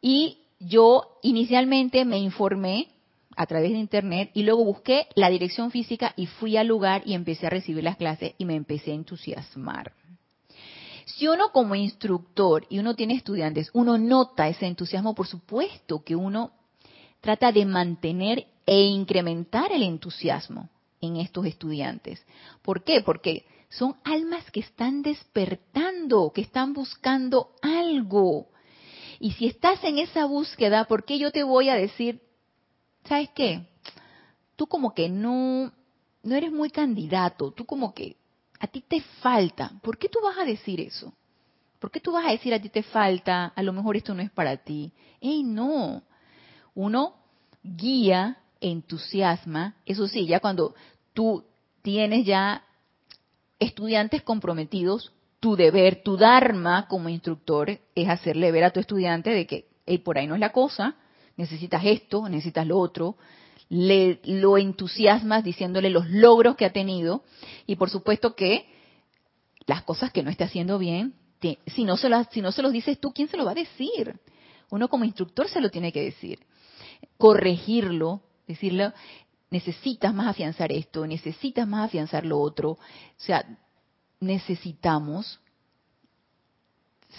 Y 0.00 0.38
yo 0.58 1.18
inicialmente 1.22 2.04
me 2.04 2.18
informé 2.18 2.88
a 3.36 3.46
través 3.46 3.70
de 3.70 3.78
internet 3.78 4.30
y 4.34 4.42
luego 4.42 4.64
busqué 4.64 5.06
la 5.14 5.30
dirección 5.30 5.70
física 5.70 6.12
y 6.16 6.26
fui 6.26 6.56
al 6.56 6.66
lugar 6.66 7.02
y 7.06 7.14
empecé 7.14 7.46
a 7.46 7.50
recibir 7.50 7.84
las 7.84 7.96
clases 7.96 8.34
y 8.36 8.44
me 8.44 8.56
empecé 8.56 8.90
a 8.90 8.94
entusiasmar. 8.94 9.92
Si 11.06 11.26
uno 11.26 11.50
como 11.52 11.74
instructor 11.74 12.66
y 12.68 12.78
uno 12.78 12.94
tiene 12.94 13.14
estudiantes, 13.14 13.70
uno 13.72 13.98
nota 13.98 14.48
ese 14.48 14.66
entusiasmo, 14.66 15.14
por 15.14 15.26
supuesto 15.26 16.02
que 16.04 16.16
uno 16.16 16.52
trata 17.20 17.52
de 17.52 17.64
mantener 17.64 18.46
e 18.66 18.82
incrementar 18.82 19.72
el 19.72 19.82
entusiasmo 19.82 20.68
en 21.00 21.16
estos 21.16 21.46
estudiantes. 21.46 22.24
¿Por 22.62 22.84
qué? 22.84 23.00
Porque 23.00 23.44
son 23.68 23.96
almas 24.04 24.50
que 24.50 24.60
están 24.60 25.02
despertando, 25.02 26.32
que 26.32 26.42
están 26.42 26.72
buscando 26.72 27.52
algo. 27.62 28.48
Y 29.18 29.32
si 29.32 29.46
estás 29.46 29.82
en 29.84 29.98
esa 29.98 30.26
búsqueda, 30.26 30.84
¿por 30.84 31.04
qué 31.04 31.18
yo 31.18 31.30
te 31.30 31.42
voy 31.42 31.68
a 31.68 31.74
decir, 31.74 32.20
¿sabes 33.04 33.30
qué? 33.34 33.66
Tú 34.56 34.66
como 34.66 34.94
que 34.94 35.08
no, 35.08 35.72
no 36.22 36.34
eres 36.34 36.52
muy 36.52 36.70
candidato, 36.70 37.50
tú 37.52 37.64
como 37.64 37.94
que 37.94 38.16
a 38.62 38.68
ti 38.68 38.80
te 38.80 39.00
falta. 39.20 39.72
¿Por 39.82 39.98
qué 39.98 40.08
tú 40.08 40.20
vas 40.22 40.38
a 40.38 40.44
decir 40.44 40.80
eso? 40.80 41.12
¿Por 41.80 41.90
qué 41.90 41.98
tú 41.98 42.12
vas 42.12 42.24
a 42.24 42.30
decir 42.30 42.54
a 42.54 42.62
ti 42.62 42.68
te 42.68 42.84
falta? 42.84 43.46
A 43.46 43.62
lo 43.62 43.72
mejor 43.72 43.96
esto 43.96 44.14
no 44.14 44.22
es 44.22 44.30
para 44.30 44.56
ti. 44.56 44.92
¡Ey, 45.20 45.42
no! 45.42 46.04
Uno 46.72 47.16
guía, 47.64 48.38
entusiasma. 48.60 49.74
Eso 49.84 50.06
sí, 50.06 50.26
ya 50.26 50.38
cuando 50.38 50.76
tú 51.12 51.44
tienes 51.82 52.24
ya 52.24 52.62
estudiantes 53.58 54.22
comprometidos, 54.22 55.12
tu 55.40 55.56
deber, 55.56 56.04
tu 56.04 56.16
dharma 56.16 56.86
como 56.86 57.08
instructor 57.08 57.80
es 57.96 58.08
hacerle 58.08 58.52
ver 58.52 58.62
a 58.62 58.70
tu 58.70 58.78
estudiante 58.78 59.30
de 59.30 59.46
que 59.48 59.66
por 60.04 60.18
ahí 60.18 60.28
no 60.28 60.34
es 60.34 60.40
la 60.40 60.52
cosa, 60.52 60.94
necesitas 61.36 61.82
esto, 61.84 62.28
necesitas 62.28 62.64
lo 62.64 62.78
otro, 62.78 63.16
le, 63.72 64.20
lo 64.24 64.58
entusiasmas 64.58 65.42
diciéndole 65.42 65.88
los 65.88 66.10
logros 66.10 66.56
que 66.56 66.66
ha 66.66 66.74
tenido 66.74 67.24
y 67.66 67.76
por 67.76 67.88
supuesto 67.88 68.36
que 68.36 68.66
las 69.64 69.82
cosas 69.82 70.12
que 70.12 70.22
no 70.22 70.28
esté 70.28 70.44
haciendo 70.44 70.78
bien, 70.78 71.14
si, 71.40 71.84
no 71.84 71.96
se 71.96 72.10
lo, 72.10 72.22
si 72.24 72.42
no 72.42 72.52
se 72.52 72.60
los 72.60 72.70
dices 72.70 73.00
tú, 73.00 73.12
¿quién 73.14 73.28
se 73.28 73.38
lo 73.38 73.46
va 73.46 73.52
a 73.52 73.54
decir? 73.54 74.20
Uno 74.68 74.88
como 74.88 75.06
instructor 75.06 75.48
se 75.48 75.62
lo 75.62 75.70
tiene 75.70 75.90
que 75.90 76.02
decir. 76.02 76.40
Corregirlo, 77.16 78.20
decirle, 78.46 78.92
necesitas 79.50 80.12
más 80.12 80.26
afianzar 80.26 80.70
esto, 80.70 81.06
necesitas 81.06 81.66
más 81.66 81.86
afianzar 81.86 82.26
lo 82.26 82.40
otro. 82.40 82.72
O 82.72 82.78
sea, 83.16 83.58
necesitamos 84.20 85.40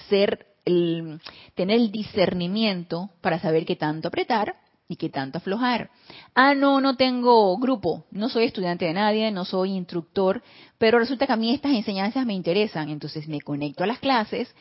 ser 0.07 0.45
el, 0.65 1.19
tener 1.55 1.77
el 1.79 1.91
discernimiento 1.91 3.09
para 3.21 3.39
saber 3.39 3.65
qué 3.65 3.75
tanto 3.75 4.09
apretar 4.09 4.62
y 4.93 4.95
qué 4.95 5.09
tanto 5.09 5.39
aflojar. 5.39 5.89
Ah, 6.35 6.53
no, 6.53 6.79
no 6.79 6.95
tengo 6.95 7.57
grupo, 7.57 8.05
no 8.11 8.29
soy 8.29 8.45
estudiante 8.45 8.85
de 8.85 8.93
nadie, 8.93 9.31
no 9.31 9.43
soy 9.43 9.71
instructor, 9.71 10.43
pero 10.77 10.99
resulta 10.99 11.25
que 11.25 11.33
a 11.33 11.37
mí 11.37 11.51
estas 11.51 11.73
enseñanzas 11.73 12.25
me 12.25 12.33
interesan, 12.33 12.89
entonces 12.89 13.27
me 13.27 13.41
conecto 13.41 13.83
a 13.83 13.87
las 13.87 13.99
clases, 13.99 14.53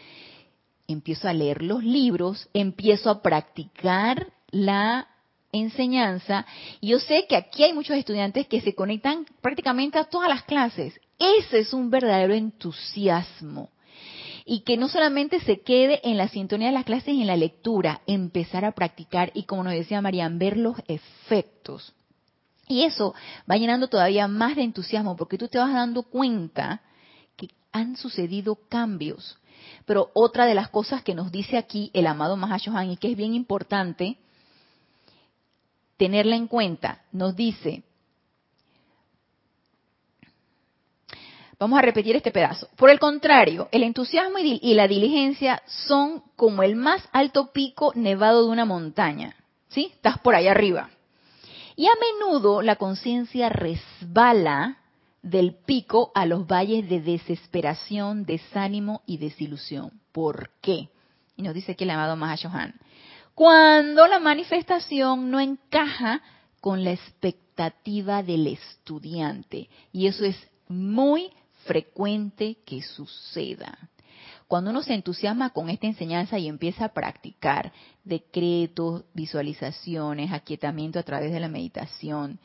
empiezo 0.89 1.29
a 1.29 1.35
leer 1.35 1.63
los 1.63 1.85
libros, 1.85 2.49
empiezo 2.55 3.11
a 3.11 3.23
practicar 3.23 4.33
la 4.51 5.07
enseñanza 5.53 6.47
y 6.81 6.89
yo 6.89 6.99
sé 6.99 7.27
que 7.29 7.37
aquí 7.37 7.63
hay 7.63 7.75
muchos 7.75 7.97
estudiantes 7.97 8.47
que 8.47 8.63
se 8.63 8.75
conectan 8.75 9.27
prácticamente 9.43 9.99
a 9.99 10.05
todas 10.05 10.31
las 10.31 10.45
clases. 10.45 10.99
Ese 11.19 11.59
es 11.59 11.75
un 11.75 11.91
verdadero 11.91 12.33
entusiasmo 12.33 13.69
y 14.45 14.61
que 14.61 14.77
no 14.77 14.89
solamente 14.89 15.41
se 15.41 15.61
quede 15.61 16.01
en 16.05 16.17
la 16.17 16.29
sintonía 16.29 16.69
de 16.69 16.75
las 16.75 16.85
clases 16.85 17.15
y 17.15 17.21
en 17.21 17.27
la 17.27 17.37
lectura, 17.37 18.03
empezar 18.07 18.65
a 18.65 18.73
practicar 18.73 19.31
y 19.35 19.45
como 19.45 19.65
nos 19.65 19.73
decía 19.73 20.01
Marian, 20.01 20.39
ver 20.39 20.57
los 20.57 20.77
efectos. 20.89 21.95
Y 22.69 22.85
eso 22.85 23.15
va 23.51 23.57
llenando 23.57 23.89
todavía 23.89 24.29
más 24.29 24.57
de 24.57 24.63
entusiasmo 24.63 25.17
porque 25.17 25.39
tú 25.39 25.49
te 25.49 25.59
vas 25.59 25.73
dando 25.73 26.03
cuenta 26.05 26.81
que 27.37 27.49
han 27.73 27.97
sucedido 27.97 28.59
cambios. 28.69 29.39
Pero 29.85 30.11
otra 30.15 30.47
de 30.47 30.55
las 30.55 30.69
cosas 30.71 31.03
que 31.03 31.15
nos 31.15 31.31
dice 31.31 31.57
aquí 31.57 31.91
el 31.93 32.07
amado 32.07 32.37
Mahashohan 32.37 32.91
y 32.91 32.97
que 32.97 33.11
es 33.11 33.17
bien 33.17 33.35
importante 33.35 34.17
tenerla 35.97 36.37
en 36.37 36.49
cuenta, 36.49 37.03
nos 37.13 37.37
dice, 37.37 37.85
Vamos 41.63 41.79
a 41.79 41.83
repetir 41.83 42.17
este 42.17 42.33
pedazo. 42.33 42.69
Por 42.75 42.91
el 42.91 42.99
contrario, 42.99 43.69
el 43.71 43.85
entusiasmo 43.85 44.37
y 44.41 44.75
la 44.75 44.89
diligencia 44.89 45.63
son 45.65 46.25
como 46.35 46.65
el 46.65 46.75
más 46.75 47.09
alto 47.13 47.53
pico 47.53 47.93
nevado 47.95 48.43
de 48.43 48.51
una 48.51 48.65
montaña. 48.65 49.37
¿Sí? 49.69 49.93
Estás 49.95 50.19
por 50.19 50.35
ahí 50.35 50.49
arriba. 50.49 50.91
Y 51.77 51.87
a 51.87 51.93
menudo 52.01 52.63
la 52.63 52.75
conciencia 52.75 53.49
resbala 53.49 54.79
del 55.23 55.55
pico 55.55 56.11
a 56.17 56.27
los 56.27 56.49
valles 56.49 56.89
de 56.89 57.01
desesperación, 57.01 58.25
desánimo 58.25 59.03
y 59.07 59.19
desilusión. 59.19 60.01
¿Por 60.11 60.51
qué? 60.63 60.89
Y 61.37 61.43
nos 61.43 61.55
dice 61.55 61.73
aquí 61.73 61.85
el 61.85 61.91
amado 61.91 62.17
Mahashohan. 62.17 62.75
Cuando 63.37 64.09
la 64.09 64.19
manifestación 64.19 65.31
no 65.31 65.39
encaja 65.39 66.23
con 66.61 66.83
la 66.83 66.91
expectativa 66.91 68.25
del 68.25 68.49
estudiante. 68.49 69.69
Y 69.93 70.09
eso 70.09 70.25
es 70.25 70.37
muy 70.67 71.31
frecuente 71.65 72.59
que 72.65 72.83
suceda. 72.83 73.79
Cuando 74.49 74.71
uno 74.71 74.83
se 74.83 74.93
entusiasma 74.93 75.51
con 75.51 75.71
esta 75.71 75.87
enseñanza 75.87 76.39
y 76.39 76.47
empieza 76.47 76.85
a 76.85 76.93
practicar 76.93 77.73
decretos, 78.05 79.05
visualizaciones, 79.15 80.33
aquietamiento 80.33 80.99
a 80.99 81.05
través 81.05 81.33
de 81.33 81.41
la 81.41 81.49
meditación, 81.49 82.39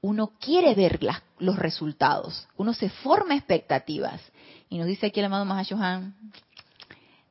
uno 0.00 0.32
quiere 0.40 0.74
ver 0.74 1.00
los 1.38 1.56
resultados, 1.58 2.48
uno 2.56 2.72
se 2.72 2.88
forma 2.88 3.34
expectativas. 3.34 4.20
Y 4.68 4.78
nos 4.78 4.86
dice 4.86 5.06
aquí 5.06 5.20
el 5.20 5.26
amado 5.26 5.44
Mahashohan, 5.44 6.14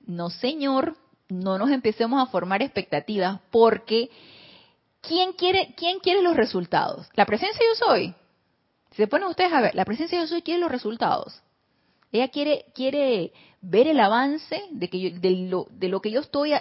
no 0.06 0.30
señor, 0.30 0.98
no 1.30 1.58
nos 1.58 1.70
empecemos 1.72 2.22
a 2.22 2.30
formar 2.30 2.62
expectativas 2.62 3.40
porque 3.52 4.10
¿quién 5.02 5.34
quiere, 5.34 5.74
quién 5.78 6.00
quiere 6.00 6.22
los 6.22 6.36
resultados? 6.36 7.08
¿La 7.16 7.26
presencia 7.26 7.62
yo 7.62 7.86
soy? 7.86 8.16
Se 9.00 9.08
ponen 9.08 9.30
ustedes 9.30 9.54
a 9.54 9.62
ver, 9.62 9.76
la 9.76 9.86
presencia 9.86 10.20
de 10.20 10.28
Dios 10.28 10.44
quiere 10.44 10.60
los 10.60 10.70
resultados. 10.70 11.42
Ella 12.12 12.28
quiere, 12.28 12.66
quiere 12.76 13.32
ver 13.62 13.88
el 13.88 13.98
avance 13.98 14.62
de, 14.72 14.90
que 14.90 15.12
de, 15.12 15.32
lo, 15.48 15.68
de 15.72 15.88
lo 15.88 16.02
que 16.02 16.12
yo 16.12 16.20
estoy 16.20 16.52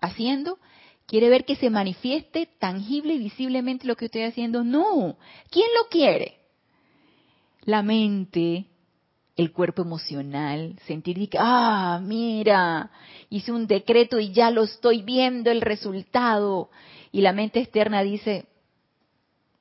haciendo, 0.00 0.58
quiere 1.06 1.28
ver 1.28 1.44
que 1.44 1.54
se 1.54 1.70
manifieste 1.70 2.48
tangible 2.58 3.14
y 3.14 3.18
visiblemente 3.18 3.86
lo 3.86 3.94
que 3.94 4.06
estoy 4.06 4.22
haciendo. 4.22 4.64
No, 4.64 5.16
¿quién 5.48 5.68
lo 5.80 5.88
quiere? 5.88 6.40
La 7.62 7.84
mente, 7.84 8.66
el 9.36 9.52
cuerpo 9.52 9.82
emocional, 9.82 10.76
sentir 10.88 11.28
que, 11.28 11.38
ah, 11.38 12.00
mira, 12.02 12.90
hice 13.28 13.52
un 13.52 13.68
decreto 13.68 14.18
y 14.18 14.32
ya 14.32 14.50
lo 14.50 14.64
estoy 14.64 15.02
viendo 15.02 15.52
el 15.52 15.60
resultado. 15.60 16.68
Y 17.12 17.20
la 17.20 17.32
mente 17.32 17.60
externa 17.60 18.02
dice, 18.02 18.46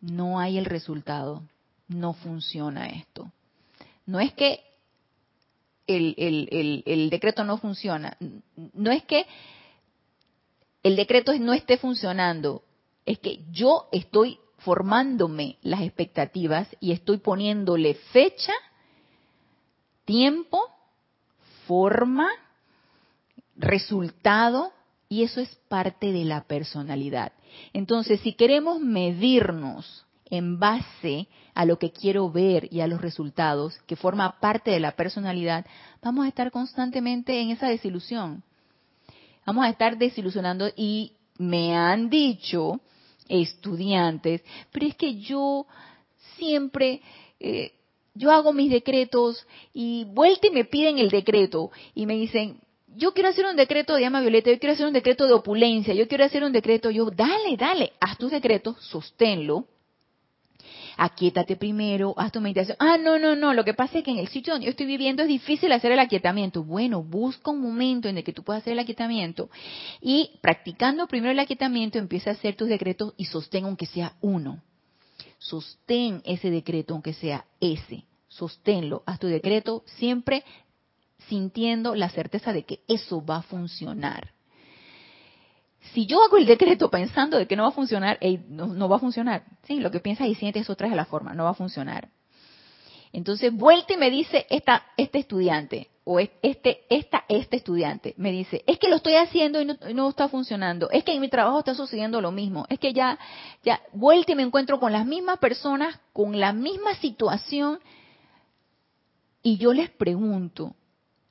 no 0.01 0.39
hay 0.39 0.57
el 0.57 0.65
resultado 0.65 1.43
no 1.89 2.13
funciona 2.13 2.87
esto. 2.87 3.31
No 4.05 4.19
es 4.19 4.33
que 4.33 4.63
el, 5.87 7.09
decreto 7.09 7.43
no 7.43 7.57
funciona, 7.57 8.15
no 8.73 8.91
es 8.91 9.03
que 9.03 9.25
el 10.83 10.95
decreto 10.95 11.37
no 11.39 11.53
esté 11.53 11.77
funcionando, 11.77 12.63
es 13.05 13.19
que 13.19 13.43
yo 13.51 13.89
estoy 13.91 14.39
formándome 14.59 15.57
las 15.61 15.81
expectativas 15.81 16.67
y 16.79 16.91
estoy 16.91 17.17
poniéndole 17.17 17.95
fecha, 17.95 18.53
tiempo, 20.05 20.61
forma, 21.65 22.29
resultado, 23.55 24.71
y 25.07 25.23
eso 25.23 25.41
es 25.41 25.55
parte 25.67 26.11
de 26.11 26.23
la 26.23 26.43
personalidad. 26.43 27.33
Entonces, 27.73 28.19
si 28.21 28.33
queremos 28.33 28.79
medirnos 28.79 30.05
en 30.29 30.59
base 30.59 31.27
a 31.53 31.65
lo 31.65 31.79
que 31.79 31.91
quiero 31.91 32.31
ver 32.31 32.67
y 32.71 32.81
a 32.81 32.87
los 32.87 33.01
resultados, 33.01 33.77
que 33.87 33.95
forma 33.95 34.39
parte 34.39 34.71
de 34.71 34.79
la 34.79 34.91
personalidad, 34.91 35.65
vamos 36.01 36.25
a 36.25 36.29
estar 36.29 36.51
constantemente 36.51 37.39
en 37.39 37.49
esa 37.49 37.67
desilusión. 37.67 38.43
Vamos 39.45 39.65
a 39.65 39.69
estar 39.69 39.97
desilusionando 39.97 40.69
y 40.75 41.13
me 41.37 41.75
han 41.75 42.09
dicho 42.09 42.79
estudiantes, 43.27 44.43
pero 44.71 44.85
es 44.85 44.95
que 44.95 45.19
yo 45.19 45.65
siempre, 46.37 47.01
eh, 47.39 47.73
yo 48.13 48.31
hago 48.31 48.53
mis 48.53 48.71
decretos 48.71 49.45
y 49.73 50.05
vuelta 50.05 50.47
y 50.47 50.51
me 50.51 50.65
piden 50.65 50.99
el 50.99 51.09
decreto 51.09 51.71
y 51.95 52.05
me 52.05 52.15
dicen, 52.15 52.59
yo 52.95 53.13
quiero 53.13 53.29
hacer 53.29 53.45
un 53.45 53.55
decreto 53.55 53.95
de 53.95 54.01
llama 54.01 54.21
violeta, 54.21 54.51
yo 54.51 54.59
quiero 54.59 54.73
hacer 54.73 54.87
un 54.87 54.93
decreto 54.93 55.25
de 55.25 55.33
opulencia, 55.33 55.93
yo 55.93 56.07
quiero 56.07 56.25
hacer 56.25 56.43
un 56.43 56.51
decreto, 56.51 56.89
yo, 56.89 57.09
dale, 57.09 57.55
dale, 57.57 57.93
haz 57.99 58.17
tus 58.17 58.31
decretos, 58.31 58.77
sosténlo, 58.81 59.65
aquietate 60.99 61.55
primero, 61.55 62.13
haz 62.17 62.31
tu 62.31 62.41
meditación. 62.41 62.75
Ah, 62.79 62.97
no, 62.97 63.17
no, 63.17 63.35
no, 63.35 63.53
lo 63.53 63.63
que 63.63 63.73
pasa 63.73 63.99
es 63.99 64.03
que 64.03 64.11
en 64.11 64.19
el 64.19 64.27
sitio 64.27 64.53
donde 64.53 64.65
yo 64.65 64.71
estoy 64.71 64.85
viviendo 64.85 65.23
es 65.23 65.29
difícil 65.29 65.71
hacer 65.71 65.93
el 65.93 65.99
aquietamiento. 65.99 66.63
Bueno, 66.63 67.01
busca 67.01 67.51
un 67.51 67.61
momento 67.61 68.09
en 68.09 68.17
el 68.17 68.23
que 68.23 68.33
tú 68.33 68.43
puedas 68.43 68.61
hacer 68.61 68.73
el 68.73 68.79
aquietamiento 68.79 69.49
y 70.01 70.31
practicando 70.41 71.07
primero 71.07 71.31
el 71.31 71.39
aquietamiento 71.39 71.97
empieza 71.97 72.31
a 72.31 72.33
hacer 72.33 72.55
tus 72.55 72.67
decretos 72.67 73.13
y 73.17 73.25
sostén 73.25 73.65
aunque 73.65 73.85
sea 73.85 74.13
uno. 74.21 74.61
Sostén 75.37 76.21
ese 76.25 76.51
decreto 76.51 76.93
aunque 76.93 77.13
sea 77.13 77.45
ese. 77.61 78.03
Sosténlo, 78.27 79.03
haz 79.05 79.19
tu 79.19 79.27
decreto 79.27 79.83
siempre 79.85 80.43
sintiendo 81.29 81.95
la 81.95 82.09
certeza 82.09 82.51
de 82.53 82.63
que 82.63 82.81
eso 82.87 83.25
va 83.25 83.37
a 83.37 83.43
funcionar 83.43 84.33
si 85.93 86.05
yo 86.05 86.23
hago 86.23 86.37
el 86.37 86.45
decreto 86.45 86.89
pensando 86.89 87.37
de 87.37 87.47
que 87.47 87.55
no 87.55 87.63
va 87.63 87.69
a 87.69 87.73
funcionar, 87.73 88.19
no, 88.49 88.89
va 88.89 88.97
a 88.97 88.99
funcionar. 88.99 89.43
Sí, 89.63 89.79
lo 89.79 89.91
que 89.91 89.99
piensas 89.99 90.27
y 90.27 90.35
sientes 90.35 90.63
eso 90.63 90.75
trae 90.75 90.91
a 90.91 90.95
la 90.95 91.05
forma, 91.05 91.33
no 91.33 91.45
va 91.45 91.51
a 91.51 91.55
funcionar. 91.55 92.09
Entonces, 93.11 93.51
vuelta 93.51 93.93
y 93.93 93.97
me 93.97 94.11
dice 94.11 94.45
esta, 94.49 94.83
este 94.97 95.19
estudiante, 95.19 95.89
o 96.03 96.19
este, 96.19 96.85
esta, 96.89 97.23
este 97.27 97.57
estudiante, 97.57 98.13
me 98.17 98.31
dice, 98.31 98.63
es 98.67 98.77
que 98.77 98.87
lo 98.87 98.97
estoy 98.97 99.15
haciendo 99.15 99.61
y 99.61 99.65
no, 99.65 99.75
no, 99.93 100.09
está 100.09 100.29
funcionando, 100.29 100.89
es 100.91 101.03
que 101.03 101.13
en 101.13 101.21
mi 101.21 101.29
trabajo 101.29 101.59
está 101.59 101.73
sucediendo 101.73 102.21
lo 102.21 102.31
mismo, 102.31 102.65
es 102.69 102.77
que 102.77 102.93
ya, 102.93 103.17
ya, 103.63 103.81
vuelta 103.93 104.31
y 104.31 104.35
me 104.35 104.43
encuentro 104.43 104.79
con 104.79 104.91
las 104.91 105.05
mismas 105.05 105.39
personas, 105.39 105.99
con 106.13 106.39
la 106.39 106.53
misma 106.53 106.93
situación, 106.95 107.79
y 109.41 109.57
yo 109.57 109.73
les 109.73 109.89
pregunto, 109.89 110.75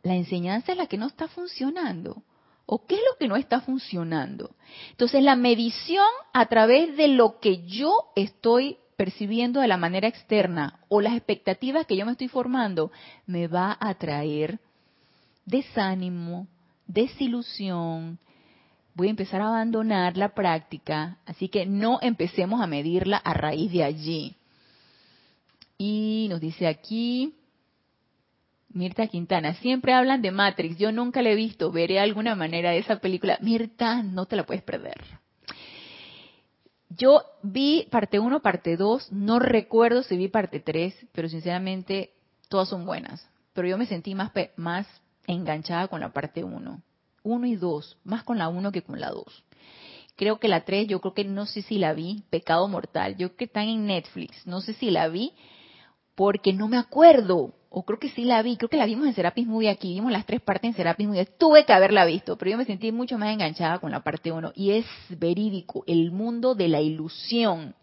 ¿la 0.02 0.14
enseñanza 0.14 0.72
es 0.72 0.78
la 0.78 0.86
que 0.86 0.98
no 0.98 1.06
está 1.06 1.28
funcionando? 1.28 2.22
¿O 2.70 2.84
qué 2.84 2.96
es 2.96 3.00
lo 3.00 3.16
que 3.18 3.28
no 3.28 3.36
está 3.36 3.62
funcionando? 3.62 4.50
Entonces, 4.90 5.22
la 5.22 5.36
medición 5.36 6.04
a 6.34 6.46
través 6.46 6.98
de 6.98 7.08
lo 7.08 7.40
que 7.40 7.66
yo 7.66 8.10
estoy 8.14 8.76
percibiendo 8.94 9.60
de 9.60 9.68
la 9.68 9.78
manera 9.78 10.06
externa 10.06 10.78
o 10.88 11.00
las 11.00 11.14
expectativas 11.14 11.86
que 11.86 11.96
yo 11.96 12.04
me 12.04 12.12
estoy 12.12 12.28
formando 12.28 12.92
me 13.26 13.46
va 13.46 13.74
a 13.80 13.94
traer 13.94 14.58
desánimo, 15.46 16.46
desilusión. 16.86 18.18
Voy 18.92 19.06
a 19.06 19.12
empezar 19.12 19.40
a 19.40 19.48
abandonar 19.48 20.18
la 20.18 20.34
práctica, 20.34 21.16
así 21.24 21.48
que 21.48 21.64
no 21.64 22.00
empecemos 22.02 22.60
a 22.60 22.66
medirla 22.66 23.16
a 23.16 23.32
raíz 23.32 23.72
de 23.72 23.82
allí. 23.82 24.36
Y 25.78 26.26
nos 26.28 26.42
dice 26.42 26.66
aquí, 26.66 27.32
Mirta 28.78 29.08
Quintana, 29.08 29.54
siempre 29.54 29.92
hablan 29.92 30.22
de 30.22 30.30
Matrix, 30.30 30.78
yo 30.78 30.92
nunca 30.92 31.20
la 31.20 31.30
he 31.30 31.34
visto, 31.34 31.72
veré 31.72 31.98
alguna 31.98 32.36
manera 32.36 32.70
de 32.70 32.78
esa 32.78 33.00
película. 33.00 33.36
Mirta, 33.40 34.04
no 34.04 34.26
te 34.26 34.36
la 34.36 34.46
puedes 34.46 34.62
perder. 34.62 34.94
Yo 36.88 37.22
vi 37.42 37.88
parte 37.90 38.20
1, 38.20 38.40
parte 38.40 38.76
2, 38.76 39.10
no 39.10 39.40
recuerdo 39.40 40.04
si 40.04 40.16
vi 40.16 40.28
parte 40.28 40.60
3, 40.60 41.08
pero 41.12 41.28
sinceramente 41.28 42.12
todas 42.48 42.68
son 42.68 42.86
buenas. 42.86 43.28
Pero 43.52 43.66
yo 43.66 43.76
me 43.76 43.86
sentí 43.86 44.14
más, 44.14 44.30
más 44.56 44.86
enganchada 45.26 45.88
con 45.88 46.00
la 46.00 46.12
parte 46.12 46.44
1. 46.44 46.82
1 47.24 47.46
y 47.46 47.56
2, 47.56 47.98
más 48.04 48.22
con 48.22 48.38
la 48.38 48.48
1 48.48 48.70
que 48.70 48.82
con 48.82 49.00
la 49.00 49.10
2. 49.10 49.44
Creo 50.14 50.38
que 50.38 50.46
la 50.46 50.64
3, 50.64 50.86
yo 50.86 51.00
creo 51.00 51.14
que 51.14 51.24
no 51.24 51.46
sé 51.46 51.62
si 51.62 51.78
la 51.78 51.94
vi, 51.94 52.22
Pecado 52.30 52.68
Mortal, 52.68 53.16
yo 53.16 53.28
creo 53.28 53.36
que 53.36 53.44
están 53.46 53.68
en 53.68 53.86
Netflix, 53.86 54.46
no 54.46 54.60
sé 54.60 54.72
si 54.74 54.90
la 54.90 55.08
vi, 55.08 55.32
porque 56.18 56.52
no 56.52 56.66
me 56.66 56.78
acuerdo, 56.78 57.54
o 57.70 57.84
creo 57.84 58.00
que 58.00 58.08
sí 58.08 58.24
la 58.24 58.42
vi, 58.42 58.56
creo 58.56 58.68
que 58.68 58.76
la 58.76 58.86
vimos 58.86 59.06
en 59.06 59.14
Serapis 59.14 59.46
Movie 59.46 59.70
aquí, 59.70 59.94
vimos 59.94 60.10
las 60.10 60.26
tres 60.26 60.40
partes 60.40 60.70
en 60.70 60.74
Serapis 60.74 61.06
Movie, 61.06 61.26
tuve 61.26 61.64
que 61.64 61.72
haberla 61.72 62.04
visto, 62.06 62.36
pero 62.36 62.50
yo 62.50 62.58
me 62.58 62.64
sentí 62.64 62.90
mucho 62.90 63.18
más 63.18 63.32
enganchada 63.32 63.78
con 63.78 63.92
la 63.92 64.02
parte 64.02 64.32
1 64.32 64.50
y 64.56 64.72
es 64.72 64.84
verídico, 65.10 65.84
el 65.86 66.10
mundo 66.10 66.56
de 66.56 66.66
la 66.66 66.80
ilusión, 66.80 67.76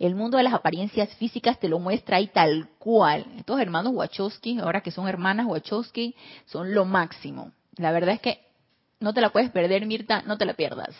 el 0.00 0.16
mundo 0.16 0.36
de 0.36 0.42
las 0.42 0.54
apariencias 0.54 1.14
físicas 1.14 1.60
te 1.60 1.68
lo 1.68 1.78
muestra 1.78 2.16
ahí 2.16 2.26
tal 2.26 2.70
cual. 2.80 3.24
Estos 3.38 3.60
hermanos 3.60 3.92
Wachowski, 3.94 4.58
ahora 4.58 4.80
que 4.80 4.90
son 4.90 5.06
hermanas 5.06 5.46
Wachowski, 5.46 6.16
son 6.46 6.74
lo 6.74 6.86
máximo. 6.86 7.52
La 7.76 7.92
verdad 7.92 8.16
es 8.16 8.20
que 8.20 8.40
no 8.98 9.14
te 9.14 9.20
la 9.20 9.30
puedes 9.30 9.50
perder, 9.50 9.86
Mirta, 9.86 10.22
no 10.22 10.36
te 10.38 10.44
la 10.44 10.54
pierdas. 10.54 10.96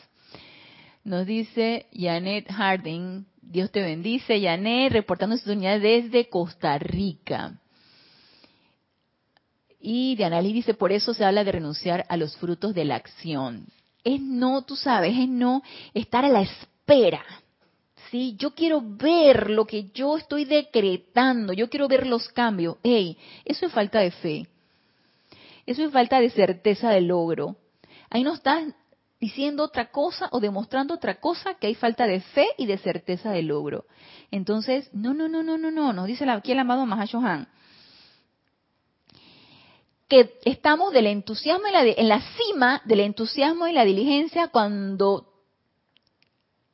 Nos 1.02 1.26
dice 1.26 1.86
Janet 1.92 2.48
Harding, 2.48 3.26
Dios 3.48 3.70
te 3.70 3.80
bendice, 3.80 4.40
Janet, 4.40 4.92
reportando 4.92 5.36
su 5.36 5.50
unidad 5.50 5.80
desde 5.80 6.28
Costa 6.28 6.78
Rica. 6.78 7.60
Y 9.80 10.16
Diana 10.16 10.40
Lee 10.40 10.52
dice, 10.52 10.74
por 10.74 10.90
eso 10.90 11.14
se 11.14 11.24
habla 11.24 11.44
de 11.44 11.52
renunciar 11.52 12.04
a 12.08 12.16
los 12.16 12.36
frutos 12.36 12.74
de 12.74 12.84
la 12.84 12.96
acción. 12.96 13.66
Es 14.02 14.20
no, 14.20 14.62
tú 14.62 14.74
sabes, 14.74 15.16
es 15.16 15.28
no 15.28 15.62
estar 15.94 16.24
a 16.24 16.28
la 16.28 16.42
espera. 16.42 17.24
¿sí? 18.10 18.34
Yo 18.38 18.54
quiero 18.54 18.82
ver 18.82 19.50
lo 19.50 19.64
que 19.64 19.90
yo 19.90 20.16
estoy 20.16 20.44
decretando, 20.44 21.52
yo 21.52 21.70
quiero 21.70 21.88
ver 21.88 22.06
los 22.06 22.28
cambios. 22.28 22.76
¡Ey! 22.82 23.16
Eso 23.44 23.66
es 23.66 23.72
falta 23.72 24.00
de 24.00 24.10
fe. 24.10 24.46
Eso 25.66 25.84
es 25.84 25.92
falta 25.92 26.20
de 26.20 26.30
certeza 26.30 26.90
de 26.90 27.00
logro. 27.00 27.56
Ahí 28.10 28.22
no 28.22 28.34
estás 28.34 28.64
diciendo 29.20 29.64
otra 29.64 29.90
cosa 29.90 30.28
o 30.32 30.40
demostrando 30.40 30.94
otra 30.94 31.20
cosa 31.20 31.54
que 31.54 31.68
hay 31.68 31.74
falta 31.74 32.06
de 32.06 32.20
fe 32.20 32.46
y 32.58 32.66
de 32.66 32.78
certeza 32.78 33.30
de 33.30 33.42
logro. 33.42 33.86
Entonces, 34.30 34.90
no, 34.92 35.14
no, 35.14 35.28
no, 35.28 35.42
no, 35.42 35.56
no, 35.56 35.70
no, 35.70 35.92
nos 35.92 36.06
dice 36.06 36.28
aquí 36.28 36.52
el 36.52 36.58
amado 36.58 36.86
Mahashohan 36.86 37.48
que 40.08 40.38
estamos 40.44 40.92
del 40.92 41.06
entusiasmo 41.08 41.66
en 41.66 41.72
la, 41.72 41.82
en 41.82 42.08
la 42.08 42.20
cima 42.20 42.80
del 42.84 43.00
entusiasmo 43.00 43.66
y 43.66 43.72
la 43.72 43.84
diligencia 43.84 44.48
cuando 44.48 45.32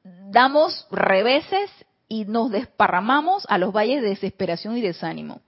damos 0.04 0.86
reveses 0.90 1.70
y 2.08 2.24
nos 2.26 2.50
desparramamos 2.50 3.46
a 3.48 3.56
los 3.56 3.72
valles 3.72 4.02
de 4.02 4.10
desesperación 4.10 4.76
y 4.76 4.82
desánimo 4.82 5.40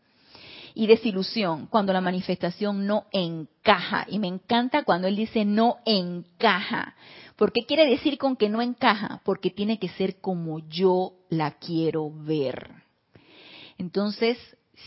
y 0.75 0.89
desilusión 0.89 1.67
cuando 1.67 1.93
la 1.93 2.01
manifestación 2.01 2.87
no 2.87 3.07
encaja. 3.13 4.07
Y 4.09 4.19
me 4.19 4.27
encanta 4.27 4.83
cuando 4.83 5.07
él 5.07 5.17
dice 5.17 5.45
no 5.45 5.79
encaja. 5.87 6.97
¿Por 7.37 7.53
qué 7.53 7.65
quiere 7.65 7.87
decir 7.87 8.19
con 8.19 8.37
que 8.37 8.49
no 8.49 8.61
encaja? 8.61 9.21
Porque 9.25 9.51
tiene 9.51 9.79
que 9.79 9.89
ser 9.91 10.21
como 10.21 10.59
yo 10.69 11.13
la 11.31 11.53
quiero 11.53 12.11
ver. 12.11 12.71
Entonces, 13.79 14.39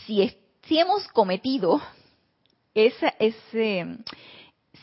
si, 0.06 0.30
si 0.62 0.78
hemos 0.78 1.08
cometido 1.08 1.80
esa, 2.74 3.14
ese, 3.18 3.98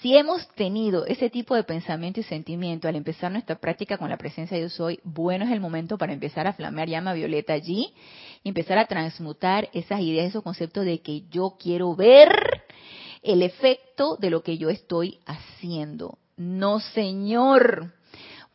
si 0.05 0.15
hemos 0.15 0.47
tenido 0.49 1.07
ese 1.07 1.31
tipo 1.31 1.55
de 1.55 1.63
pensamiento 1.63 2.19
y 2.19 2.23
sentimiento 2.23 2.87
al 2.87 2.95
empezar 2.95 3.31
nuestra 3.31 3.55
práctica 3.55 3.97
con 3.97 4.07
la 4.07 4.17
presencia 4.17 4.53
de 4.55 4.61
Dios 4.61 4.79
hoy, 4.79 4.99
bueno 5.03 5.45
es 5.45 5.51
el 5.51 5.59
momento 5.59 5.97
para 5.97 6.13
empezar 6.13 6.45
a 6.45 6.53
flamear 6.53 6.87
llama 6.87 7.13
violeta 7.13 7.53
allí 7.53 7.91
y 8.43 8.49
empezar 8.49 8.77
a 8.77 8.85
transmutar 8.85 9.67
esas 9.73 10.01
ideas, 10.01 10.27
esos 10.27 10.43
conceptos 10.43 10.85
de 10.85 10.99
que 10.99 11.23
yo 11.31 11.55
quiero 11.59 11.95
ver 11.95 12.29
el 13.23 13.41
efecto 13.41 14.15
de 14.17 14.29
lo 14.29 14.43
que 14.43 14.59
yo 14.59 14.69
estoy 14.69 15.17
haciendo. 15.25 16.19
No, 16.37 16.79
señor, 16.79 17.95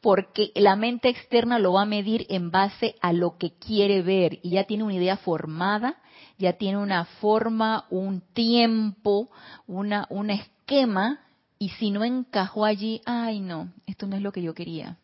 porque 0.01 0.53
la 0.55 0.77
mente 0.77 1.09
externa 1.09 1.59
lo 1.59 1.73
va 1.73 1.83
a 1.83 1.85
medir 1.85 2.27
en 2.29 2.53
base 2.53 2.95
a 3.01 3.13
lo 3.13 3.39
que 3.39 3.55
quiere 3.55 4.03
ver 4.03 4.39
y 4.45 4.51
ya 4.51 4.69
tiene 4.69 4.85
una 4.85 4.95
idea 4.95 5.17
formada 5.17 5.97
ya 6.39 6.55
tiene 6.55 6.79
una 6.79 7.05
forma, 7.05 7.85
un 7.91 8.23
tiempo, 8.33 9.29
una, 9.67 10.07
un 10.09 10.31
esquema, 10.31 11.21
y 11.63 11.69
si 11.69 11.91
no 11.91 12.05
encajó 12.05 12.65
allí, 12.65 13.03
ay 13.05 13.39
no, 13.39 13.71
esto 13.87 14.07
no 14.07 14.17
es 14.17 14.23
lo 14.23 14.33
que 14.33 14.41
yo 14.41 14.55
quería, 14.55 14.97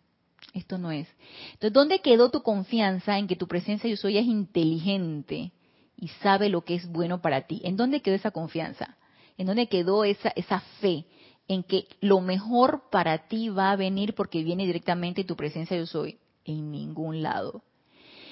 esto 0.54 0.78
no 0.78 0.90
es. 0.90 1.07
Entonces, 1.52 1.74
¿dónde 1.74 2.00
quedó 2.00 2.30
tu 2.30 2.42
confianza 2.42 3.18
en 3.18 3.26
que 3.26 3.36
tu 3.36 3.46
presencia 3.46 3.90
yo 3.90 3.96
soy 3.98 4.16
es 4.16 4.24
inteligente 4.24 5.52
y 5.98 6.09
sabe 6.22 6.48
lo 6.48 6.62
que 6.64 6.76
es 6.76 6.90
bueno 6.90 7.20
para 7.20 7.42
ti? 7.42 7.61
¿En 7.62 7.76
dónde 7.76 8.00
quedó 8.00 8.14
esa 8.14 8.30
confianza? 8.30 8.96
¿En 9.36 9.46
dónde 9.46 9.68
quedó 9.68 10.04
esa, 10.04 10.30
esa 10.30 10.61
fe? 10.80 11.04
En 11.46 11.62
que 11.62 11.88
lo 12.00 12.22
mejor 12.22 12.84
para 12.90 13.28
ti 13.28 13.50
va 13.50 13.70
a 13.70 13.76
venir 13.76 14.14
porque 14.14 14.42
viene 14.42 14.64
directamente 14.64 15.24
tu 15.24 15.36
presencia 15.36 15.76
yo 15.76 15.86
soy. 15.86 16.18
En 16.46 16.70
ningún 16.70 17.22
lado. 17.22 17.64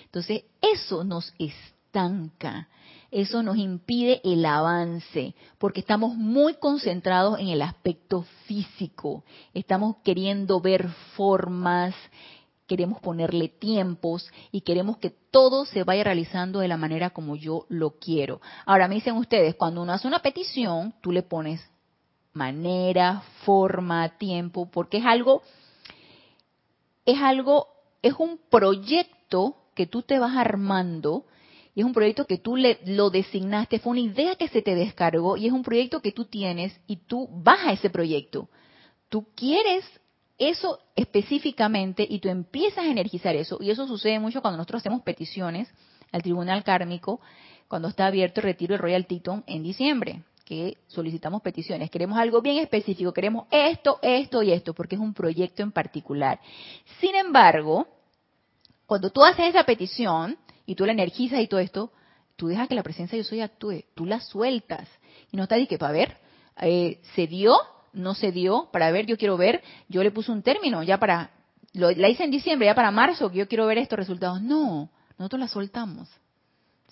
Entonces, 0.05 0.45
eso 0.63 1.05
nos 1.05 1.35
estanca 1.39 2.69
eso 3.15 3.45
nos 3.45 3.57
impide 3.57 4.21
el 4.25 4.45
avance, 4.45 5.37
porque 5.59 5.79
estamos 5.79 6.17
muy 6.17 6.55
concentrados 6.55 7.39
en 7.39 7.47
el 7.47 7.63
aspecto 7.63 8.27
físico, 8.47 9.23
estamos 9.55 9.97
queriendo 10.03 10.61
ver 10.61 10.89
formas, 11.15 11.95
queremos 12.67 13.01
ponerle 13.01 13.49
tiempos 13.49 14.29
y 14.51 14.63
queremos 14.63 14.97
que 14.97 15.11
todo 15.11 15.65
se 15.65 15.85
vaya 15.85 16.03
realizando 16.03 16.59
de 16.59 16.67
la 16.67 16.77
manera 16.77 17.11
como 17.11 17.37
yo 17.37 17.67
lo 17.69 18.01
quiero. 18.01 18.41
Ahora 18.67 18.89
me 18.89 18.97
dicen 18.97 19.15
ustedes, 19.15 19.55
cuando 19.55 19.83
uno 19.83 19.93
hace 19.93 20.09
una 20.09 20.19
petición, 20.19 20.93
tú 21.01 21.13
le 21.13 21.23
pones 21.23 21.61
manera, 22.33 23.23
forma, 23.45 24.09
tiempo, 24.19 24.69
porque 24.69 24.97
es 24.97 25.07
algo, 25.07 25.43
es 27.07 27.21
algo, 27.21 27.69
es 28.03 28.15
un 28.19 28.41
proyecto 28.51 29.55
que 29.77 29.87
tú 29.87 30.03
te 30.03 30.19
vas 30.19 30.37
armando 30.37 31.27
y 31.75 31.81
es 31.81 31.87
un 31.87 31.93
proyecto 31.93 32.27
que 32.27 32.39
tú 32.39 32.57
le, 32.57 32.79
lo 32.87 33.11
designaste, 33.11 33.81
fue 33.81 33.93
una 33.93 34.01
idea 34.01 34.37
que 34.37 34.49
se 34.49 34.63
te 34.63 34.75
descargó 34.75 35.37
y 35.37 35.47
es 35.47 35.53
un 35.53 35.65
proyecto 35.65 36.01
que 36.01 36.13
tú 36.13 36.25
tienes 36.27 36.79
y 36.87 36.97
tú 36.97 37.29
vas 37.33 37.61
a 37.67 37.73
ese 37.73 37.91
proyecto. 37.91 38.49
Tú 39.09 39.27
quieres 39.35 39.85
eso 40.39 40.79
específicamente 40.95 42.07
y 42.09 42.21
tú 42.21 42.29
empiezas 42.29 42.85
a 42.85 42.91
energizar 42.91 43.35
eso. 43.35 43.59
Y 43.61 43.71
eso 43.71 43.87
sucede 43.87 44.21
mucho 44.21 44.41
cuando 44.41 44.59
nosotros 44.59 44.83
hacemos 44.83 45.03
peticiones 45.03 45.69
al 46.13 46.23
tribunal 46.23 46.63
kármico, 46.63 47.21
cuando 47.67 47.89
está 47.89 48.07
abierto 48.07 48.41
el 48.41 48.45
retiro 48.45 48.75
del 48.75 48.83
Royal 48.83 49.07
Teton 49.07 49.43
en 49.49 49.65
diciembre, 49.65 50.23
que 50.45 50.79
solicitamos 50.87 51.43
peticiones. 51.43 51.91
Queremos 51.91 52.19
algo 52.19 52.41
bien 52.41 52.59
específico, 52.59 53.13
queremos 53.13 53.47
esto, 53.51 53.99
esto 54.01 54.43
y 54.45 54.53
esto, 54.53 54.75
porque 54.75 54.95
es 54.95 55.01
un 55.01 55.15
proyecto 55.15 55.63
en 55.63 55.73
particular. 55.73 56.39
Sin 57.01 57.17
embargo, 57.17 57.89
cuando 58.87 59.11
tú 59.11 59.25
haces 59.25 59.47
esa 59.47 59.65
petición, 59.65 60.37
y 60.67 60.75
tú 60.75 60.87
la 60.87 60.93
energizas 60.93 61.41
y 61.41 61.47
todo 61.47 61.61
esto, 61.61 61.93
tú 62.37 62.49
dejas 62.49 62.69
que 62.69 62.75
la 62.75 62.83
presencia 62.83 63.17
de 63.17 63.23
yo 63.23 63.29
soy 63.29 63.41
actúe, 63.41 63.85
tú 63.95 64.07
la 64.07 64.21
sueltas. 64.21 64.89
Y 65.31 65.37
no 65.37 65.45
está 65.45 65.57
de 65.57 65.67
que 65.67 65.79
para 65.79 65.93
ver, 65.93 66.17
eh, 66.61 67.01
¿se 67.15 67.27
dio? 67.27 67.57
¿No 67.93 68.15
se 68.15 68.33
dio? 68.33 68.69
Para 68.73 68.91
ver, 68.91 69.07
yo 69.07 69.17
quiero 69.17 69.37
ver, 69.37 69.63
yo 69.89 70.03
le 70.03 70.11
puse 70.11 70.33
un 70.33 70.43
término 70.43 70.83
ya 70.83 70.99
para, 70.99 71.31
la 71.73 72.09
hice 72.09 72.25
en 72.25 72.31
diciembre, 72.31 72.67
ya 72.67 72.75
para 72.75 72.91
marzo, 72.91 73.31
que 73.31 73.39
yo 73.39 73.49
quiero 73.49 73.67
ver 73.67 73.79
estos 73.79 73.99
resultados. 73.99 74.43
No, 74.43 74.91
nosotros 75.19 75.41
la 75.41 75.49
soltamos. 75.49 76.09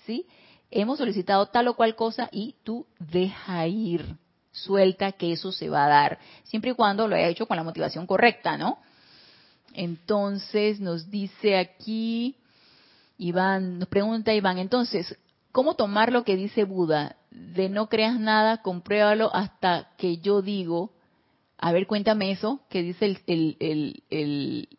¿Sí? 0.05 0.25
Hemos 0.71 0.97
solicitado 0.97 1.45
tal 1.47 1.67
o 1.67 1.75
cual 1.75 1.95
cosa 1.95 2.29
y 2.31 2.55
tú 2.63 2.85
deja 2.99 3.67
ir, 3.67 4.17
suelta 4.51 5.11
que 5.11 5.31
eso 5.31 5.51
se 5.51 5.69
va 5.69 5.85
a 5.85 5.89
dar, 5.89 6.19
siempre 6.43 6.71
y 6.71 6.73
cuando 6.73 7.07
lo 7.07 7.15
haya 7.15 7.27
hecho 7.27 7.47
con 7.47 7.57
la 7.57 7.63
motivación 7.63 8.05
correcta, 8.07 8.57
¿no? 8.57 8.79
Entonces 9.73 10.79
nos 10.79 11.09
dice 11.09 11.57
aquí, 11.57 12.37
Iván, 13.17 13.79
nos 13.79 13.87
pregunta 13.87 14.33
Iván, 14.33 14.57
entonces, 14.57 15.17
¿cómo 15.51 15.75
tomar 15.75 16.11
lo 16.11 16.23
que 16.23 16.35
dice 16.35 16.63
Buda? 16.63 17.15
De 17.31 17.69
no 17.69 17.87
creas 17.87 18.19
nada, 18.19 18.61
compruébalo 18.61 19.33
hasta 19.33 19.89
que 19.97 20.17
yo 20.17 20.41
digo, 20.41 20.91
a 21.57 21.71
ver, 21.71 21.87
cuéntame 21.87 22.31
eso, 22.31 22.61
que 22.69 22.81
dice 22.81 23.05
el, 23.05 23.19
el, 23.27 23.57
el, 24.09 24.69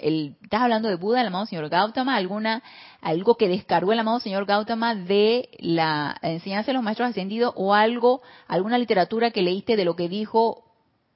el, 0.00 0.36
estás 0.42 0.62
hablando 0.62 0.88
de 0.88 0.94
Buda, 0.94 1.20
el 1.20 1.26
amado 1.26 1.46
señor 1.46 1.68
Gautama, 1.68 2.16
alguna, 2.16 2.62
algo 3.00 3.36
que 3.36 3.48
descargó 3.48 3.92
el 3.92 3.98
amado 3.98 4.20
señor 4.20 4.46
Gautama 4.46 4.94
de 4.94 5.50
la 5.58 6.16
enseñanza 6.22 6.68
de 6.68 6.74
los 6.74 6.82
maestros 6.82 7.10
ascendidos 7.10 7.52
o 7.56 7.74
algo, 7.74 8.22
alguna 8.46 8.78
literatura 8.78 9.30
que 9.30 9.42
leíste 9.42 9.76
de 9.76 9.84
lo 9.84 9.96
que 9.96 10.08
dijo 10.08 10.64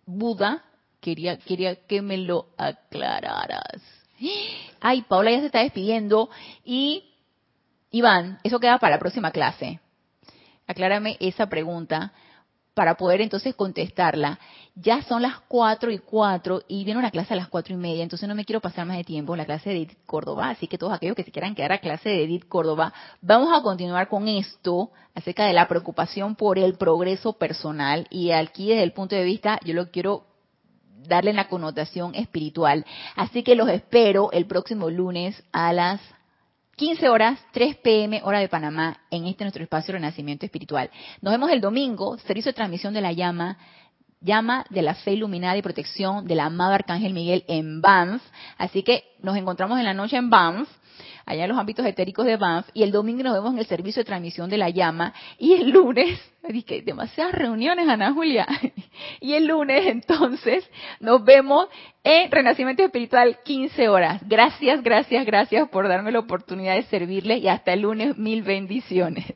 Buda, 0.05 0.65
quería, 1.01 1.39
quería 1.39 1.77
que 1.87 2.03
me 2.03 2.19
lo 2.19 2.49
aclararas. 2.59 4.02
Ay, 4.81 5.03
Paula 5.03 5.31
ya 5.31 5.41
se 5.41 5.47
está 5.47 5.61
despidiendo. 5.61 6.31
Y, 6.65 7.05
Iván, 7.91 8.39
eso 8.43 8.61
queda 8.61 8.79
para 8.79 8.97
la 8.97 9.01
próxima 9.01 9.31
clase. 9.31 9.81
aclárame 10.67 11.17
esa 11.21 11.47
pregunta 11.49 12.13
para 12.75 12.97
poder 12.97 13.21
entonces 13.21 13.55
contestarla. 13.55 14.39
Ya 14.75 15.03
son 15.03 15.23
las 15.23 15.41
cuatro 15.41 15.91
y 15.91 15.99
cuatro 15.99 16.63
y 16.67 16.85
viene 16.85 16.99
una 16.99 17.11
clase 17.11 17.35
a 17.35 17.37
las 17.37 17.49
cuatro 17.49 17.75
y 17.75 17.77
media, 17.77 18.03
entonces 18.03 18.29
no 18.29 18.35
me 18.35 18.45
quiero 18.45 18.61
pasar 18.61 18.87
más 18.87 18.97
de 18.97 19.05
tiempo 19.05 19.35
en 19.35 19.39
la 19.39 19.45
clase 19.45 19.69
de 19.69 19.77
Edith 19.77 19.99
Córdoba, 20.07 20.49
así 20.49 20.67
que 20.67 20.79
todos 20.79 20.95
aquellos 20.95 21.15
que 21.15 21.25
se 21.25 21.31
quieran 21.31 21.55
quedar 21.55 21.73
a 21.73 21.79
clase 21.79 22.09
de 22.09 22.25
Edith 22.25 22.49
Córdoba, 22.49 22.93
vamos 23.21 23.51
a 23.53 23.63
continuar 23.63 24.09
con 24.09 24.29
esto 24.29 24.91
acerca 25.15 25.45
de 25.45 25.53
la 25.53 25.69
preocupación 25.69 26.35
por 26.35 26.59
el 26.59 26.75
progreso 26.75 27.35
personal 27.35 28.07
y 28.09 28.31
aquí 28.31 28.71
desde 28.71 28.85
el 28.85 28.93
punto 28.93 29.15
de 29.15 29.25
vista, 29.25 29.61
yo 29.65 29.75
lo 29.75 29.91
quiero 29.91 30.25
darle 31.07 31.33
la 31.33 31.49
connotación 31.49 32.15
espiritual. 32.15 32.85
Así 33.17 33.43
que 33.43 33.55
los 33.55 33.69
espero 33.69 34.31
el 34.33 34.47
próximo 34.47 34.91
lunes 34.91 35.43
a 35.53 35.73
las 35.73 36.01
15 36.77 37.09
horas, 37.09 37.39
3 37.53 37.77
pm, 37.77 38.23
hora 38.25 38.41
de 38.41 38.49
Panamá, 38.49 38.99
en 39.11 39.27
este 39.27 39.45
nuestro 39.45 39.63
espacio 39.63 39.93
de 39.93 39.99
Renacimiento 39.99 40.47
Espiritual. 40.47 40.91
Nos 41.21 41.33
vemos 41.33 41.51
el 41.51 41.61
domingo, 41.61 42.19
servicio 42.19 42.51
de 42.51 42.57
transmisión 42.57 42.95
de 42.95 43.03
la 43.03 43.13
llama, 43.13 43.59
llama 44.21 44.65
de 44.71 44.83
la 44.83 44.95
fe 44.95 45.13
iluminada 45.13 45.57
y 45.57 45.63
protección 45.63 46.27
del 46.27 46.41
amado 46.41 46.73
Arcángel 46.73 47.13
Miguel 47.13 47.45
en 47.47 47.81
Banff. 47.81 48.23
Así 48.57 48.83
que 48.83 49.05
nos 49.21 49.37
encontramos 49.37 49.79
en 49.79 49.85
la 49.85 49.95
noche 49.95 50.17
en 50.17 50.31
Banff 50.31 50.69
allá 51.27 51.45
en 51.45 51.51
los 51.51 51.59
ámbitos 51.59 51.85
etéricos 51.87 52.27
de 52.27 52.37
Banff, 52.37 52.69
y 52.75 52.83
el 52.83 52.93
domingo 52.93 53.23
nos 53.23 53.35
vemos 53.35 53.53
en 53.53 53.59
el 53.59 53.67
servicio 53.67 54.01
de 54.01 54.05
transmisión 54.05 54.51
de 54.51 54.59
la 54.59 54.71
llama, 54.71 55.15
y 55.39 55.55
el 55.55 55.71
lunes, 55.71 56.21
dije, 56.49 56.83
demasiadas 56.83 57.35
reuniones, 57.35 57.89
Ana 57.89 58.13
Julia, 58.13 58.47
y 59.21 59.35
el 59.35 59.47
lunes 59.47 59.87
entonces 59.87 60.69
nos 61.01 61.25
vemos 61.25 61.69
en 62.05 62.31
Renacimiento 62.31 62.83
Espiritual 62.83 63.39
15 63.45 63.89
horas. 63.89 64.23
Gracias, 64.27 64.83
gracias, 64.83 65.25
gracias 65.25 65.69
por 65.69 65.89
darme 65.89 66.13
la 66.13 66.19
oportunidad 66.19 66.75
de 66.75 66.83
servirles 66.85 67.43
y 67.43 67.49
hasta 67.49 67.73
el 67.73 67.83
lunes 67.83 68.17
mil 68.19 68.43
bendiciones. 68.43 69.35